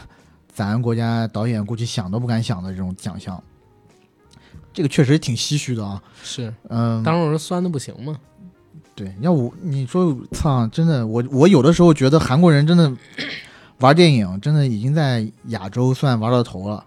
[0.48, 3.42] 咱国家导演估计想都不敢想的这种奖项？
[4.72, 6.02] 这个确实挺唏嘘的啊。
[6.22, 8.16] 是，嗯、当时我说酸的不行嘛。
[8.94, 12.92] 对，要我你说操，真的，我我有的时候觉得韩国人真的
[13.80, 16.86] 玩电影，真的已经在亚洲算玩到头了，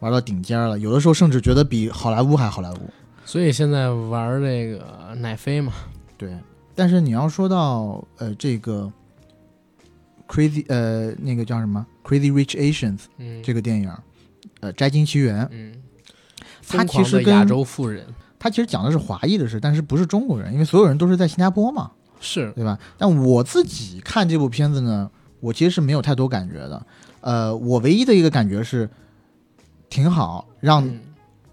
[0.00, 0.78] 玩到顶尖了。
[0.78, 2.90] 有的时候甚至觉得比好莱坞还好莱坞。
[3.24, 5.72] 所以现在玩这个奶飞嘛，
[6.16, 6.36] 对，
[6.74, 8.90] 但是你要说到呃这个
[10.26, 13.92] Crazy 呃那个叫什么 Crazy Rich Asians 嗯，这个电影，
[14.60, 15.74] 呃《摘金奇缘》，嗯，
[16.66, 18.06] 它其实跟亚洲富人
[18.38, 21.90] 它其实讲的是华裔的事，但是不是中国人，因为所有人都是在新加坡嘛。
[22.20, 22.78] 是，对吧？
[22.96, 26.86] 但我自己看这部片子呢，我其实是没有太多感觉的。
[27.20, 28.88] 呃，我唯一的一个感觉是
[29.88, 31.00] 挺好，让嗯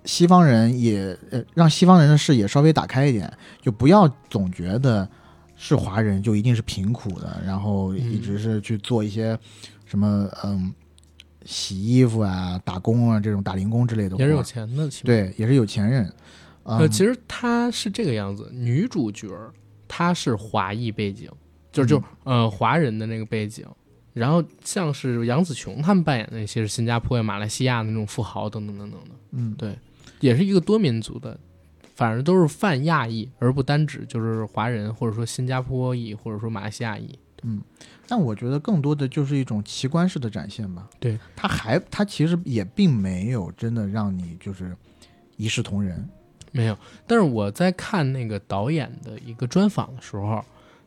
[0.03, 3.31] 西方人也呃让西方人的视野稍微打开一点，
[3.61, 5.07] 就不要总觉得
[5.55, 9.37] 是华人就一定是贫苦的，然后一直是去做一些
[9.85, 10.71] 什么嗯
[11.45, 14.43] 洗衣服啊、打工啊这种打零工之类的也是有。
[14.43, 16.05] 钱的，对，也是有钱人。
[16.63, 19.51] 嗯、呃，其实她是这个样子，女主角儿
[19.87, 21.29] 她是华裔背景，
[21.75, 23.65] 就是就、呃华人的那个背景，
[24.13, 29.77] 然后像是杨紫琼他们扮演的那些是新加坡呀、马来西亚的那种富豪等等等等的，嗯，对
[30.21, 31.37] 也是一个多民族的，
[31.95, 37.17] 反正都是泛亚裔，而不单指就是华人或者说新加坡裔或者说马来西亚裔。
[37.43, 37.61] 嗯
[38.07, 40.87] 但我觉得更多的就是一种奇观式的展现吧。
[40.99, 44.75] 对，他还他其实也并没有真的让你就是
[45.37, 46.07] 一视同仁。
[46.51, 50.43] 没有，但是我在看那个导演的一个专访的时候，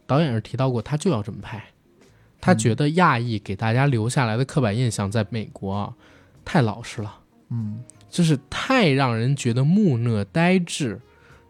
[0.08, 1.62] 导演是提到过，他就要这么拍，
[2.40, 5.94] 他觉得亚裔给大家留下来的刻板印象，在美国啊
[6.44, 7.20] 太老实了，
[7.50, 7.84] 嗯。
[8.10, 10.98] 就是太让人觉得木讷呆滞，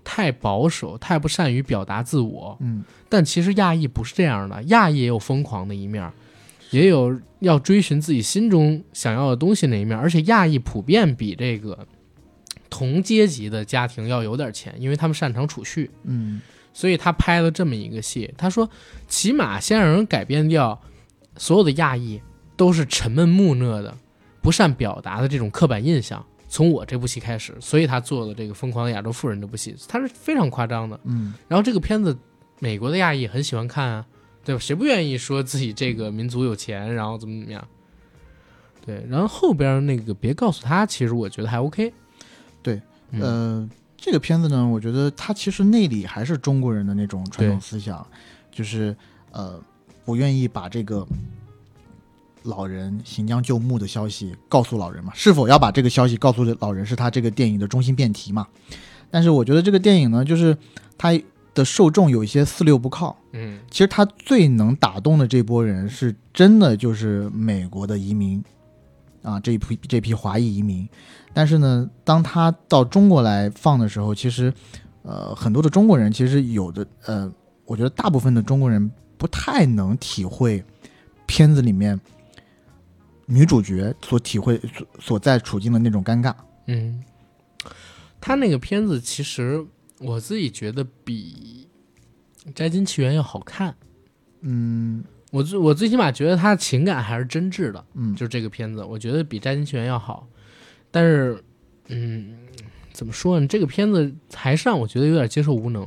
[0.03, 2.59] 太保守，太不善于表达自我。
[2.59, 6.13] 嗯，但其实亚裔不是这样的，亚裔也有疯狂的一面儿，
[6.71, 11.87] 也有要追寻自己心中想要的东西那一面儿，而且亚裔普遍比这个
[12.69, 16.41] 同阶级的家庭要有点钱，因为他们擅长储蓄，嗯
[16.79, 18.33] 所以他拍了这么一个戏。
[18.39, 18.71] 他说，
[19.09, 20.81] 起码先让人改变掉
[21.37, 22.23] 所有的亚裔
[22.57, 23.93] 都是沉闷木讷的、
[24.41, 31.01] 不善表达的这种刻板印象，从我这部戏开始，所以他做了这个《疯狂的亚洲富人》这部戏，他是非常夸张的。
[31.03, 32.17] 嗯，然后这个片子，
[32.61, 34.07] 美国的亚裔很喜欢看啊，
[34.45, 34.61] 对吧？
[34.61, 37.67] 谁不愿意说自己这个民族有钱，然后怎么怎么样？
[38.87, 41.93] 对，然后后边那个别告诉他，其实我觉得还 OK。
[42.63, 42.81] 对，
[43.11, 43.69] 嗯、呃，
[44.01, 48.07] 这个片子呢，我觉得它其实内里还是中国人的那种传统思想，
[48.51, 48.97] 就是
[49.33, 49.61] 呃，
[50.05, 51.07] 不愿意把这个
[52.45, 58.47] 老人行将就木的消息告诉老人嘛，是否要把这个消息告诉老人，是他这个电影的中心辩题嘛。
[59.11, 60.57] 但是我觉得这个电影呢，就是
[60.97, 61.21] 它
[61.53, 68.43] 的受众有一些四六不靠，嗯其实它最能打动的这波人，是真的就是美国的移民
[69.23, 70.89] 啊，这一批这批华裔移民。
[71.35, 74.53] 但是呢，当他到中国来放的时候，其实
[75.03, 77.33] 呃很多的中国人其实有的呃，
[77.65, 80.65] 我觉得大部分的中国人不太能体会
[81.27, 82.01] 片子里面
[83.27, 86.35] 女主角所体会所所在处境的那种尴尬。
[86.67, 87.03] 嗯，
[88.21, 89.65] 他那个片子其实
[89.99, 91.69] 我自己觉得比
[92.53, 93.75] 《摘金奇缘》要好看。
[94.41, 100.27] 嗯我最我最起码觉得他的情感还是真挚的，嗯，就是这个片子，我觉得比《摘金奇缘》要好。
[100.91, 101.45] 但是，
[101.89, 102.39] 嗯，
[102.93, 103.47] 怎么说呢？
[103.47, 105.87] 这个片子还是让我觉得有点接受无能。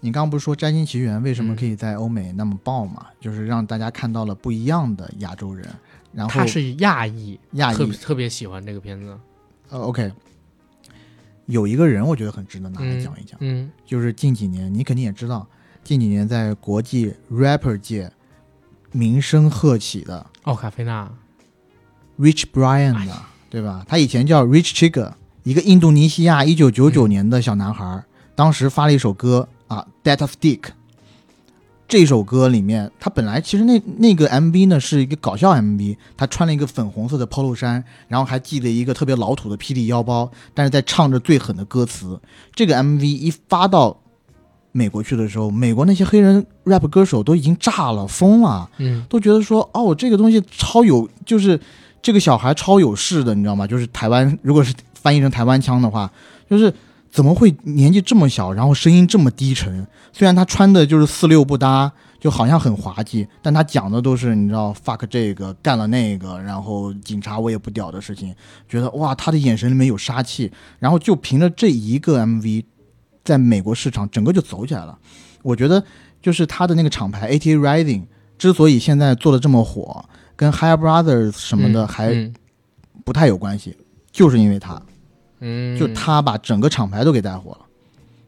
[0.00, 3.06] 你刚刚不是说《摘金奇缘》为什么嗯可以在欧美那么爆嘛？
[3.18, 5.66] 就是让大家看到了不一样的亚洲人，
[6.12, 9.18] 然后他是亚裔，亚裔特别特别喜欢这个片子。
[9.70, 10.12] 呃，OK，
[11.46, 15.48] 有一个人我觉得很值得拿来讲一讲，嗯就是近几年你肯定也知道，
[15.82, 18.12] 近几年在国际 rapper 界
[18.94, 21.10] 名声鹤起的奥卡菲娜
[22.16, 23.12] ，Rich Brian 哎的，
[23.50, 23.84] 对吧？
[23.88, 28.04] 他以前叫 Rich Chigga，一个印度尼西亚一九九九年的小男孩，
[28.36, 30.60] 当时发了一首歌啊，《Death of Dick》。
[31.88, 42.20] 这首歌里面，他本来其实那那个 MV 呢是一个搞笑 MV，他穿了一个粉红色的 polo 衫，然后还系了一个特别老土的霹雳腰包，但是在唱着最狠的歌词。
[42.54, 44.00] 这个 MV 一发到
[44.76, 48.68] 美国去的时候，美国那些黑人 rap 歌手都已经炸了，疯了。
[48.78, 51.58] 嗯都觉得说，哦，这个东西超有，就是
[52.02, 53.64] 这个小孩超有势的，你知道吗？
[53.64, 56.10] 就是台湾，如果是翻译成台湾腔的话，
[56.50, 56.74] 就是
[57.08, 59.86] 怎么会年纪这么小，然后声音这么低沉？
[60.12, 68.34] 虽然他穿的就是四六不搭，就好像很滑稽，但他讲的都是你知道 fuck 这个干了那个，然后警察我也不屌的事情，
[68.68, 72.64] 觉得哇，他的眼神里面有杀气，然后就凭着这一个 MV，
[73.24, 74.98] 在美国市场整个就走起来了。
[75.42, 75.82] 我觉得
[76.22, 78.02] 就是他的那个厂牌 ATA Rising
[78.38, 80.04] 之所以现在做的这么火，
[80.36, 82.34] 跟 Higher Brothers 什么的还嗯
[83.04, 83.76] 不太有关系，
[84.10, 84.80] 就是因为他，
[85.40, 87.60] 嗯，就他把整个厂牌都给带火了。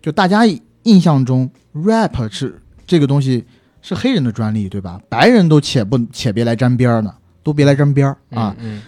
[0.02, 0.42] 就大家
[0.84, 3.44] 印象中，rap 是这个东西
[3.82, 5.00] 是黑人的专利，对吧？
[5.08, 8.54] 白人都且不且别来沾边儿呢，都别来沾边儿啊。
[8.60, 8.82] 嗯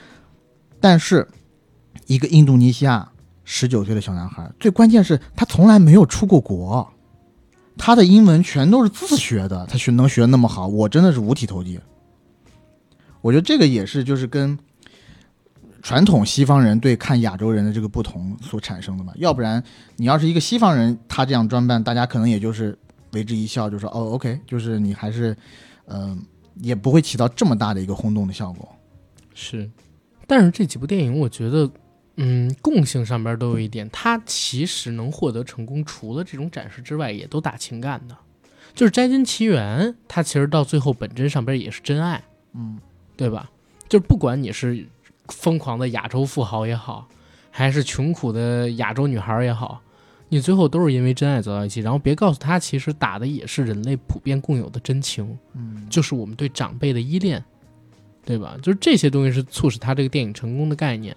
[0.80, 1.26] 但是，
[2.06, 3.10] 一个印度尼西亚
[3.50, 6.86] 十九岁的小男孩，最关键是他从来没有出过国，
[7.78, 11.80] 他的英文全都是自学的，他学能学那么好，我真的是五体投地。
[13.22, 14.58] 我觉得这个也是就是跟
[15.80, 19.14] 传统西方人对看亚洲人的这个不同所产生的嘛。
[19.16, 19.64] 要不然
[19.96, 22.78] 你要是一个西方人，他这样装扮，大家可能也就是
[23.12, 25.34] 为之一笑，就说哦，OK，就是你还是，
[25.86, 26.22] 嗯、
[26.56, 28.68] 也不会起到这么大的一个轰动的效果。
[29.32, 29.70] 是，
[30.26, 31.70] 但是这几部电影我觉得，
[32.20, 38.16] 嗯，共性上边都有一点，它其实能获得成功，除了这种展示之外，也都打情感的。
[38.74, 42.22] 就是《摘金奇缘》，它其实到最后本真上边也是真爱，
[42.54, 42.78] 嗯
[43.16, 43.48] 对吧？
[43.88, 44.84] 就是不管你是
[45.28, 47.08] 疯狂的亚洲富豪也好，
[47.50, 49.80] 还是穷苦的亚洲女孩也好，
[50.28, 51.80] 你最后都是因为真爱走到一起。
[51.80, 57.44] 然后别告诉他，其实打的也是人类普遍共有的真情，嗯就是我们对长辈的依恋，
[58.24, 58.56] 对吧？
[58.60, 61.16] 就是这些东西是促使他这个电影成功的概念。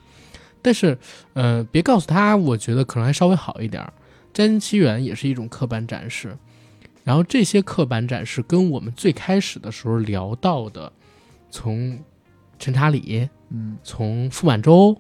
[0.62, 0.98] 但是，
[1.34, 3.94] 呃，别告诉他，我觉得可能还稍微好一点儿。
[4.38, 6.38] 《摘金奇缘》也是一种刻板展示，
[7.04, 10.92] 然后这些刻板展示跟我们最开始的时候聊到的，
[11.50, 12.00] 从
[12.60, 14.96] 陈查理，嗯从傅满洲，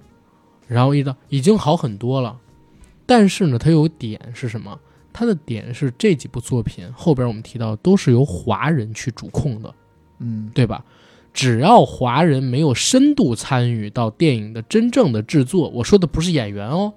[0.68, 2.38] 然后一直到已经好很多了。
[3.06, 4.80] 但是呢，它有点是什么？
[5.14, 9.74] 它的点是这几部作品后边我们提到都是由华人去主控的，
[10.20, 10.84] 嗯对吧？
[11.34, 16.94] 只要华人没有深度参与到电影的真正的制作，我说的不是演员哦，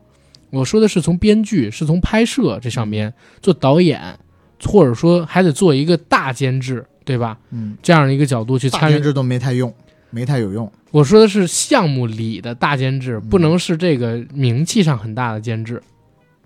[0.50, 4.18] 我说的是从编剧，是从拍摄这上面做导演，
[4.64, 7.38] 或者说还得做一个大监制，对吧？
[7.50, 9.72] 嗯，这样的一个角度去参与大监制都没太用，
[10.10, 10.70] 没太有用。
[10.90, 15.82] 我说的是项目里的大监制，嗯不能是这个名气上很大的监制，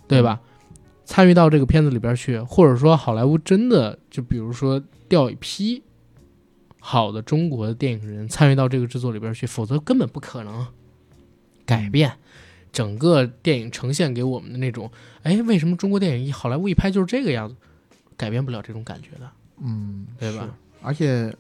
[0.07, 0.41] 对吧？
[1.05, 4.79] 参与到这个片子里边去，或者说好莱坞真的就比如说
[5.09, 5.83] 调一批
[6.91, 10.67] 好的中国的电影人参与到这个制作里边去，否则根本不可能
[11.67, 12.11] 改变
[12.73, 14.91] 整个电影呈现给我们的那种，
[15.23, 17.55] 哎，为什么中国电影一好莱坞一拍就是这个样子，
[18.17, 19.31] 改变不了这种感觉的，
[19.63, 20.49] 嗯，对吧？
[20.81, 21.31] 而且，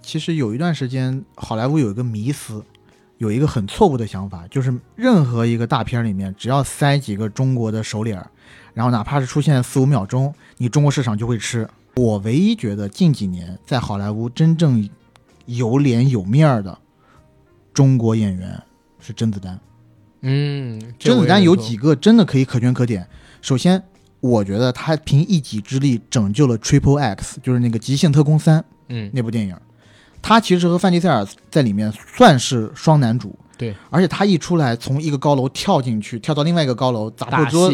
[0.00, 2.64] 其实有一段时间，好莱坞有一个迷思，
[3.18, 8.24] 有一个很错误的想法，就是任何一个大片里面，只要塞几个中国的手脸，
[8.74, 11.68] 然后哪怕是出现四五秒钟，你中国市场就会吃。
[11.96, 14.86] 我唯一觉得近几年在好莱坞真正
[15.46, 16.78] 有脸有面儿的
[17.72, 18.62] 中国演员
[19.00, 19.58] 是甄子丹。
[20.20, 23.08] 嗯，甄子丹有几个真的可以可圈可点。
[23.40, 23.82] 首先，
[24.20, 29.56] 我觉得他凭一己之力拯救了 Triple X，就是那个《极限特工三》嗯那部电影。
[30.20, 37.72] 他其实和范迪塞尔在里面算是双男主，对，而且他一出来，从一个高楼跳进去，跳到另外一个高楼，砸破打桌、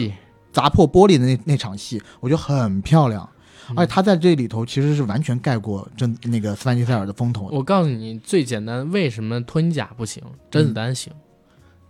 [0.53, 3.28] 砸破玻璃的那那场戏，我觉得很漂亮。
[3.70, 3.74] 嗯。
[3.76, 7.56] 而且他在这里头其实是完全盖过真那个斯范尼塞尔的风头的。
[7.56, 11.12] 我告诉你最简单，为什么托尼贾不行，甄子丹行？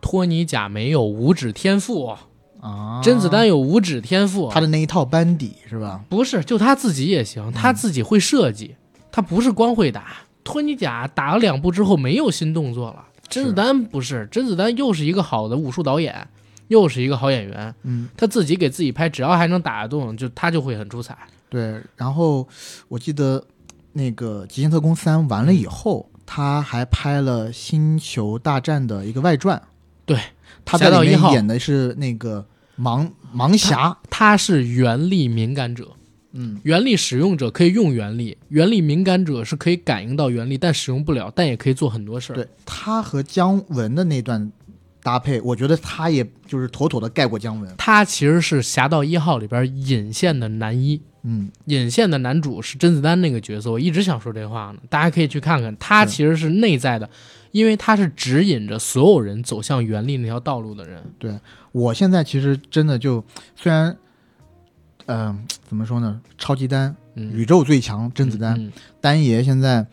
[0.01, 2.17] 托尼贾没有五指天赋，
[2.61, 6.05] 啊，甄子丹有五指天赋，他的那一套班底是吧？
[6.09, 8.75] 不是，就他自己也行，他自己会设计，
[9.13, 10.17] 他不是光会打。
[10.43, 16.27] 托尼贾打了两部之后没有新动作了，甄子丹不是，甄子丹又是一个好的武术导演，
[16.67, 21.17] 又是一个好演员，嗯，他自己给自己拍，只要还能打得动，就他就会很出彩。
[21.53, 21.83] 对。
[21.97, 22.49] 然后
[22.89, 23.45] 我记得
[23.93, 29.61] 那个《极限特工三》完了以后，他还拍了《星球大战》的一个外传。
[30.07, 30.19] 对，
[30.65, 32.47] 他在里面演的是那个
[32.79, 33.99] 盲盲侠。
[34.09, 35.89] 他是原力敏感者，
[36.33, 42.37] 嗯，原力使用者可以用原力，原力敏感者是可以感应到原力，但使用不了，但也可以做很多事儿。
[42.37, 44.51] 对他和姜文的那段
[45.03, 47.75] 搭配，我觉得他也就是妥妥的盖过姜文。
[47.77, 57.09] 他其实是《侠盗一号》里边引线的男一，嗯，引线的男主是甄子丹那个角色，我一直想说这话呢，大家可以去看看，他其实是内在的，
[57.53, 61.03] 因为他是指引着所有人走向原力那条道路的人。
[61.19, 61.39] 对
[61.71, 63.25] 我现在其实真的就
[63.55, 63.97] 虽然，
[65.07, 66.21] 嗯、怎么说呢？
[66.37, 69.87] 超级丹、嗯，宇宙最强甄子丹、嗯丹爷现在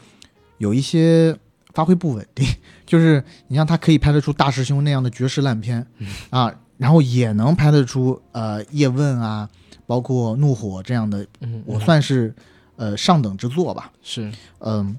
[0.58, 1.36] 有一些
[1.74, 2.48] 发挥不稳定，
[2.86, 9.50] 就是你像他可以拍得出大师兄那样的绝世烂片、嗯啊，然后也能拍得出呃叶问啊，
[9.90, 12.32] 包括怒火这样的，嗯，我嗯算是
[12.76, 13.92] 呃上等之作吧。
[14.04, 14.96] 是嗯，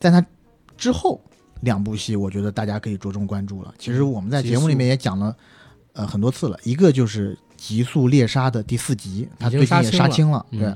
[0.00, 0.26] 在他
[0.76, 1.20] 之后
[1.60, 3.72] 两部戏，我觉得大家可以着重关注了。
[3.78, 5.36] 其实我们在节目里面也讲了
[5.92, 10.74] 呃很多次了，一个就是《极速猎杀》的第四集，他最近也杀青了对。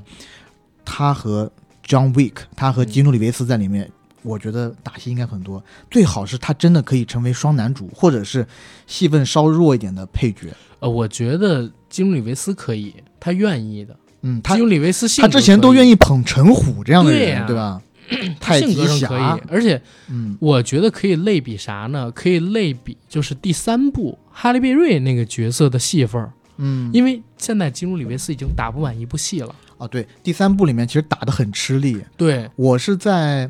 [0.85, 1.51] 他和
[1.85, 5.61] John Wick，他和嗯基努里维斯在里面，我觉得打戏应该很多。
[5.89, 8.47] 最好是他真的可以成为双男主，或者是
[8.87, 10.47] 戏份稍弱一点的配角。
[10.79, 13.95] 呃，我觉得基努里维斯可以，他愿意的。
[14.23, 17.79] 嗯，他基努里维斯性他格他之前都愿意捧陈虎这样的人，对吧？
[18.41, 22.11] 他性太极格上可侠以，，而且嗯，我觉得可以类比啥呢？
[22.11, 29.55] 可以类比就是第三部哈利贝瑞那个角色的戏份儿，嗯，因为现在基努里维斯已经打不满一部戏了。
[29.77, 31.99] 哦，对，第三部里面其实打得很吃力。
[32.17, 33.49] 对，我是在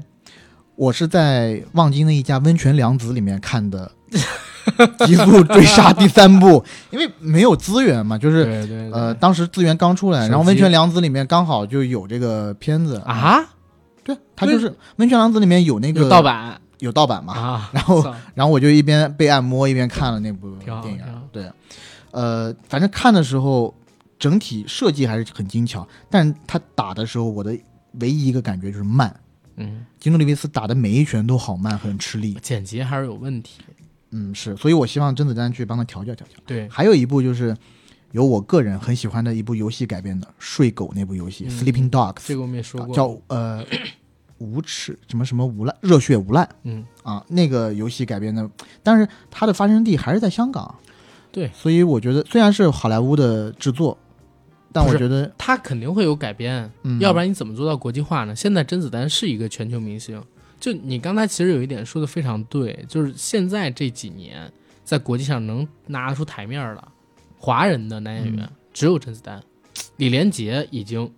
[0.75, 3.91] 我是在望京的一家温泉良子里面看的
[5.05, 13.43] 《极速追杀 》第三部，因为没有资源嘛，就是呃，当时资源刚出来，然后温泉良子里面刚好就有这个片子，啊，
[14.03, 21.01] 对，他就是温泉良子里面有那个有盗版有盗版嘛，啊，然后然后我就一边被按摩一边看了那部电影，
[21.31, 21.51] 对，
[22.11, 23.73] 呃，反正看的时候
[24.19, 27.57] 整体设计还是很精巧，但是他打的时候，我的
[27.99, 29.15] 唯一一个感觉就是慢。
[29.57, 32.37] 嗯，基努里维斯打的每一拳都好慢，很吃力。
[32.41, 33.61] 剪辑还是有问题。
[34.11, 36.33] 嗯，是，所以我希望甄子丹去帮他调教调教。
[36.45, 37.55] 对，还有一部就是
[38.11, 42.95] 由我个人很喜欢的一部游戏改编的《睡狗》那部游戏，嗯 Sleeping Dogs》这个我们也说过。
[42.95, 43.65] 叫呃
[44.37, 48.49] 无耻什么什么无赖热血无赖嗯，啊，那个游戏改编的，
[48.81, 50.73] 但是它的发生地还是在香港。
[51.31, 53.97] 对所以我觉得虽然是好莱坞的制作，
[54.73, 58.35] 但我觉得它肯定会有改编，嗯，要不然你怎么做到国际化呢？
[58.35, 60.21] 现在甄子丹是一个全球明星，
[60.61, 64.49] 就你刚才其实有一点说的非常对，就是现在这几年
[64.85, 66.87] 在国际上能拿得出台面的
[67.37, 68.55] 华人的男演员、嗯。
[68.71, 69.43] 只有甄子丹，
[69.97, 71.11] 李连杰已经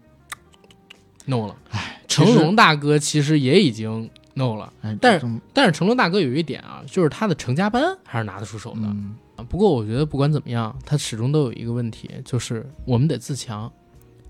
[1.26, 8.82] no 了，哎成龙大哥其实也已经 no 了，哎，但是但是成龙大哥有一点啊，就是他的成家班还是拿得出手的。
[8.84, 9.16] 嗯。
[9.50, 13.72] 不过我觉得不管怎么样，他始终都有一个问题，就是我们得自强，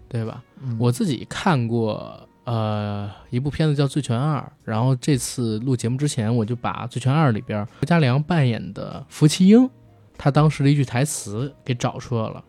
[0.09, 0.43] 对吧？
[0.61, 0.75] 嗯。
[0.79, 9.69] 我自己看过呃一部片子叫《醉拳二》，然后这次录节目之前，我就把《醉拳二》里边何家良扮演的福奇英，
[10.17, 12.43] 他当时的一句台词给找出来了。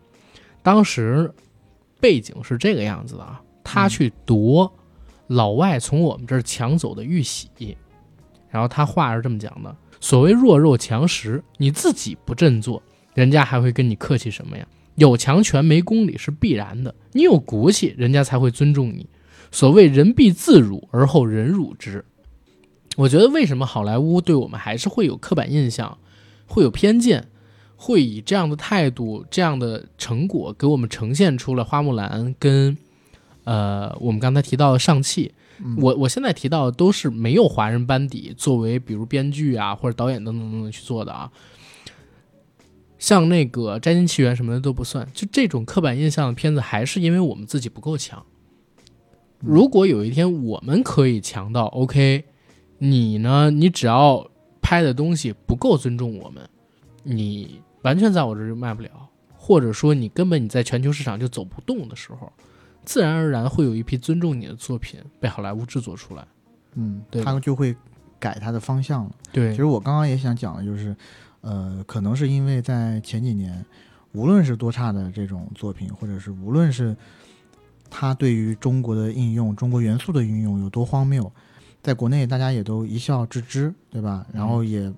[0.61, 1.33] 当时
[1.99, 4.71] 背景是这个样子的啊，他去夺
[5.27, 7.77] 老外从我们这儿抢走的玉玺，
[8.49, 12.81] 然后他话是这么讲的：所谓弱肉强食，你自己不振作，
[13.13, 14.67] 人家还会跟你客气什么呀？
[14.95, 19.07] 有强权没公理是必然的，你有骨气，人家才会尊重你。
[19.51, 22.03] 所谓人必自辱而后人辱之。
[22.97, 25.97] 我觉得为什么好莱坞对我们还是会有刻板印象，
[26.47, 27.27] 会有偏见，
[27.75, 32.77] 会以这样的态度、这样的成果给我们呈现出了花木兰跟
[33.43, 35.33] 呃我们刚才提到的上汽。
[35.63, 41.31] 嗯我我现在提到的都是没有华人班底作为比如编剧啊或者导演等等等等去做的啊。
[42.97, 48.25] 像那个《摘金奇缘》什么的都不算，就这种刻板印象的片子，还是因为我们自己不够强。
[49.45, 52.25] 如果有一天我们可以强到 OK，
[52.79, 53.49] 你呢？
[53.51, 54.29] 你只要
[54.61, 56.47] 拍的东西不够尊重我们，
[57.03, 58.89] 你完全在我这儿就卖不了，
[59.35, 62.31] 或者说你根本你在全球市场就走不动的时候，
[62.83, 66.27] 自然而然会有一批尊重你的作品被好莱坞制作出来。
[66.73, 67.75] 嗯对，他就会
[68.19, 69.11] 改他的方向了。
[69.31, 70.95] 对其实我刚刚也想讲的就是，
[71.41, 73.63] 呃，可能是因为在前几年，
[74.13, 76.95] 无论是多差的这种作品，或者是无论是
[77.89, 81.31] 它对于中国的应用、中国元素的运用有多荒谬，
[81.81, 84.25] 在国内大家也都一笑置之，对吧？
[84.33, 84.91] 然后也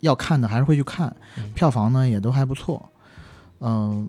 [0.00, 2.88] 要看的还是会去看，嗯票房呢也都还不错。
[3.60, 4.08] 嗯、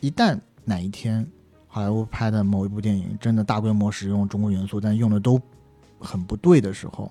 [0.00, 1.26] 一旦哪一天
[1.66, 5.40] 好莱坞拍的某一部电影真的大规模使用中国元素，但用的都
[5.98, 7.10] 很不对的时候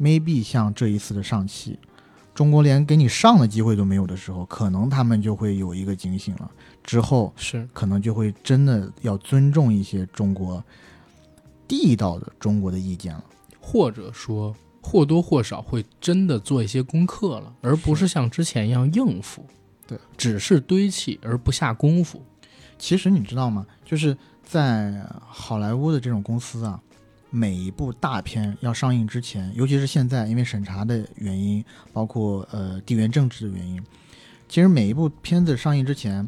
[0.00, 1.78] ，maybe 像这一次的上汽，
[2.34, 6.50] 中国连给你上的机会都没有的时候，可能他们就会有一个警醒了。
[6.88, 10.64] 之后是可能就会真的要尊重一些中国
[11.68, 13.22] 地道的中国的意见了。
[13.60, 19.44] 或者说或多或少会真的做一些功课了，而不是像之前一样应付。
[19.86, 22.22] 对，只是堆砌而不下功夫。
[22.78, 23.66] 其实你知道吗？
[23.84, 26.80] 就是在好莱坞的这种公司啊，
[27.28, 31.62] 每一部大片要上映之前，尤其是现在因为审查的原因，
[31.92, 33.78] 包括呃地缘政治的原因，
[34.48, 36.26] 其实每一部片子上映之前，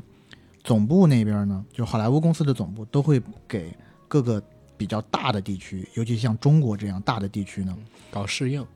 [0.62, 3.76] 总部那边呢，就好莱坞公司的总部都会给
[4.06, 4.42] 各个
[4.76, 7.76] 比较大的地区，尤其像中国这样大的地区呢，
[8.10, 8.66] 搞适应，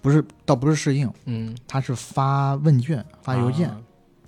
[0.00, 3.68] 不是倒不是适应，嗯，它是发问卷、发邮件。
[3.68, 3.80] 啊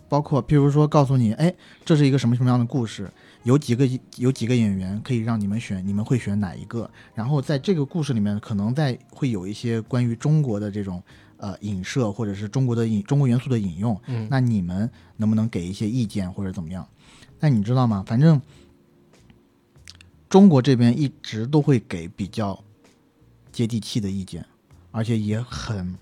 [0.06, 1.52] 包括譬如说告诉你，哎，
[1.85, 3.10] 这是一个什么什么样的故事，
[3.43, 6.89] 有几个有几个演员可以让你们选，你们会选哪一个？
[7.14, 11.02] 然后在这个故事里面，可能在会有一些关于中国的这种
[11.45, 16.89] 呃影射，或者是中国的引中国元素的引用，嗯，那你们能不能给一些意见或者怎么样？
[17.39, 18.03] 那你知道吗？
[18.07, 18.41] 反正
[20.31, 22.59] 中国这边一直都会给比较
[23.53, 24.43] 接地气的意见，
[24.91, 25.95] 而且也很，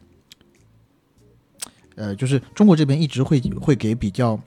[1.96, 4.38] 呃，就是中国这边一直会会给比较，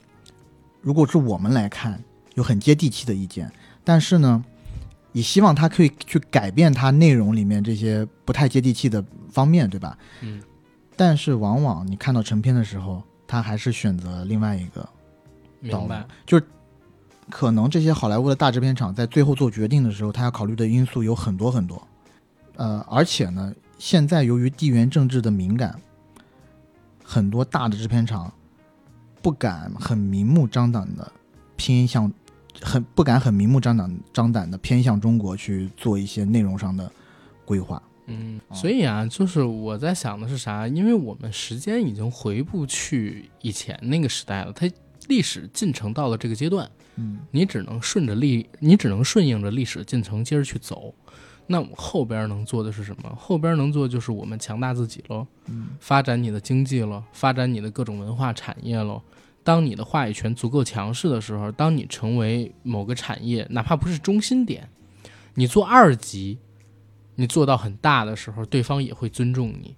[0.80, 2.02] 如果是我们来看，
[2.36, 3.52] 有很接地气的意见，
[3.84, 4.42] 但是呢，
[5.12, 9.98] 也希望他可以去改变它内容里面这些不太接地气的方面，对吧？
[10.22, 10.42] 嗯，
[10.96, 14.88] 但是往往你看到成片的时候，他还是选择另外一个
[16.24, 16.44] 就是。
[17.28, 21.82] 可能这些好莱坞的大制片厂在最后做决定的时候，他要考虑的因素有很多很多。
[22.54, 25.74] 呃，而且呢，现在由于地缘政治的敏感，
[27.02, 28.32] 很多大的制片厂
[29.20, 31.10] 不敢很明目张胆的
[31.56, 32.12] 偏向，
[32.62, 36.88] 很不敢很明目张胆张胆的偏向中国去做一些内容上的
[37.44, 37.82] 规划。
[38.06, 40.66] 嗯，哦所以啊，就是我在想的是啥？
[40.66, 44.70] 因为我们时间已经回不去以前那个时代了，它
[45.08, 50.94] 历史进程到了这个阶段，嗯，你只能顺着历，你只能顺应着历史进程接着去走。
[51.48, 53.14] 那我后边能做的是什么？
[53.16, 59.00] 后边能做就是我们强大自己喽，嗯，发展你的经济喽，发展你的各种文化产业喽。
[59.44, 64.68] 当你的话语权足够强势的时候，当你成为某个产业，哪怕不是中心点，
[65.34, 66.36] 你做二级，
[67.16, 69.74] 你做到很大的时候，对方也会尊重你。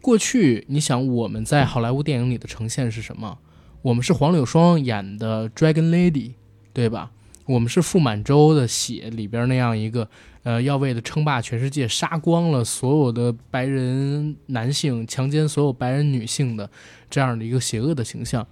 [0.00, 3.38] 过去，你想我们在好莱坞电影里的呈现是什么？
[3.82, 6.32] 我们是黄柳霜演的 Dragon Lady，
[6.72, 7.12] 对吧？
[7.46, 10.08] 我们是傅满洲的血里边那样一个，
[10.42, 16.68] 呃，要为了称霸全世界，杀光了所有的白人男性，强奸所有白人女性的
[17.08, 18.44] 这样的一个邪恶的形象，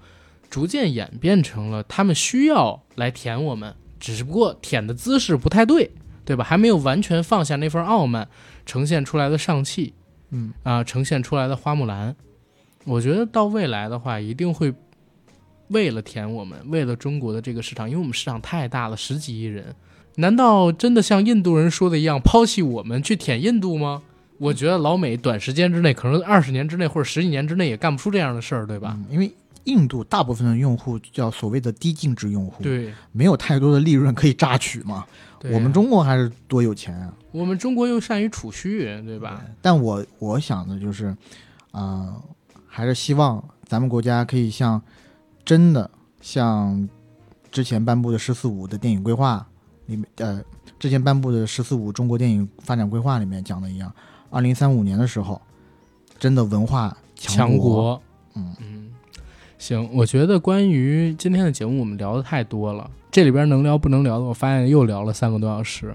[0.48, 5.90] 逐渐演变成了他们需要来舔我们，只不过舔的姿势不太对，
[6.24, 6.44] 对吧？
[6.44, 8.28] 还没有完全放下那份傲慢，
[8.64, 9.92] 呈现出来的上汽，
[10.30, 12.14] 嗯啊、呈现出来的花木兰，
[12.84, 14.72] 我觉得到未来的话，一定会
[15.68, 19.74] 为了舔我们，为了中国的这个市场，因为我们市场太大了，十几亿人，
[20.16, 24.02] 难道真的像印度人说的一样，抛弃我们去舔印度吗？
[24.38, 28.94] 我觉得老美短时间之内，可能二十年之内或者十几年之内也干不出这样的事儿，对吧？
[28.98, 29.32] 嗯因为
[29.64, 35.06] 印度大部分的用户叫所谓的低净值用户，，对，没有太多的利润可以榨取嘛。
[35.52, 37.12] 我们中国还是多有钱啊！
[37.30, 39.44] 我们中国又善于储蓄，对吧？
[39.60, 41.14] 但我我想的就是，
[41.72, 42.14] 啊、
[42.66, 44.80] 还是希望咱们国家可以像
[45.44, 45.90] 真的
[46.20, 46.88] 像
[47.50, 49.46] 之前颁布的“十四五”的电影规划
[49.86, 50.42] 里面，呃，
[50.78, 53.92] 之前颁布的“十四五”中国电影发展规划里面讲的一样，
[54.30, 55.40] 二零三五年的时候，
[56.18, 58.00] 真的文化强国，
[58.34, 58.90] 嗯嗯，
[59.58, 65.94] 行，我觉得关于今天的节目我们聊的太多了，这里边能聊不能聊的，我发现又聊了三个多小时。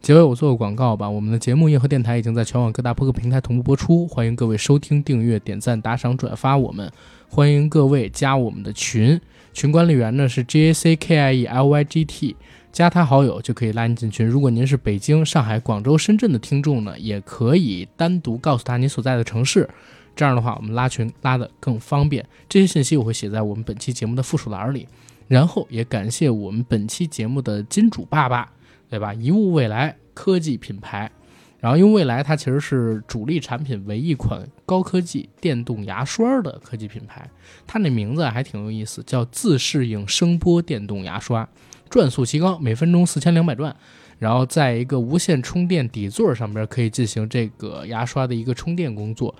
[0.00, 6.90] 结尾我做个广告吧，我们的节目硬核电台已经在全网各大播客平台同步播出，欢迎各位收听、订阅、点赞、打赏、转发我们，
[7.28, 9.20] 欢迎各位加我们的群，
[9.52, 12.34] 群管理员呢是 J A C K I E L Y G T，
[12.72, 14.26] 加他好友就可以拉您进群。
[14.26, 19.68] 如果您是北京、上海、广州、深圳的听众呢，也可以单独告诉他你所在的城市，
[20.16, 22.24] 这样的话我们拉群拉的更方便。
[22.48, 24.88] 这些信息我会写在我们本期节目的附属栏里。
[25.26, 28.52] 然后也感谢我们本期节目的金主爸爸，
[28.88, 29.12] 对吧？
[29.14, 31.10] 一物未来科技品牌。
[31.60, 37.26] 然后，因为未来它其实是主力产品为一款高科技电动牙刷的科技品牌，
[37.66, 41.48] 它那名字还挺有意思，叫自适应声波电动牙刷，
[41.88, 43.74] 转速极高，每分钟四千两百转。
[44.18, 49.34] 然后在一个无线充电底座上边可以进行这个牙刷的一个充电工作。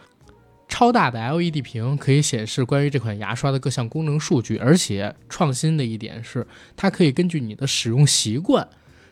[0.69, 6.47] 超大的 LED 屏可以显示关于这款牙刷的各项功能数据，而且创新的一点是，
[6.77, 8.67] 它可以根据你的使用习惯，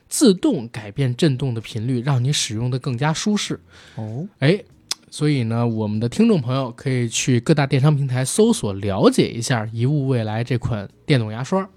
[0.09, 3.61] 自动改变震动的频率，让你使用的更加舒适。
[3.97, 4.63] 哦，哎，
[5.11, 11.69] 所以呢，我们的听众朋友可以去各大电商平台搜索了解一下一物未来这款电动牙刷。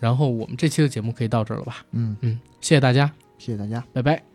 [0.00, 1.84] 然后我们这期的节目可以到这儿了吧？
[1.90, 3.84] 嗯，嗯，谢谢大家，谢谢大家。
[3.92, 4.27] 拜拜。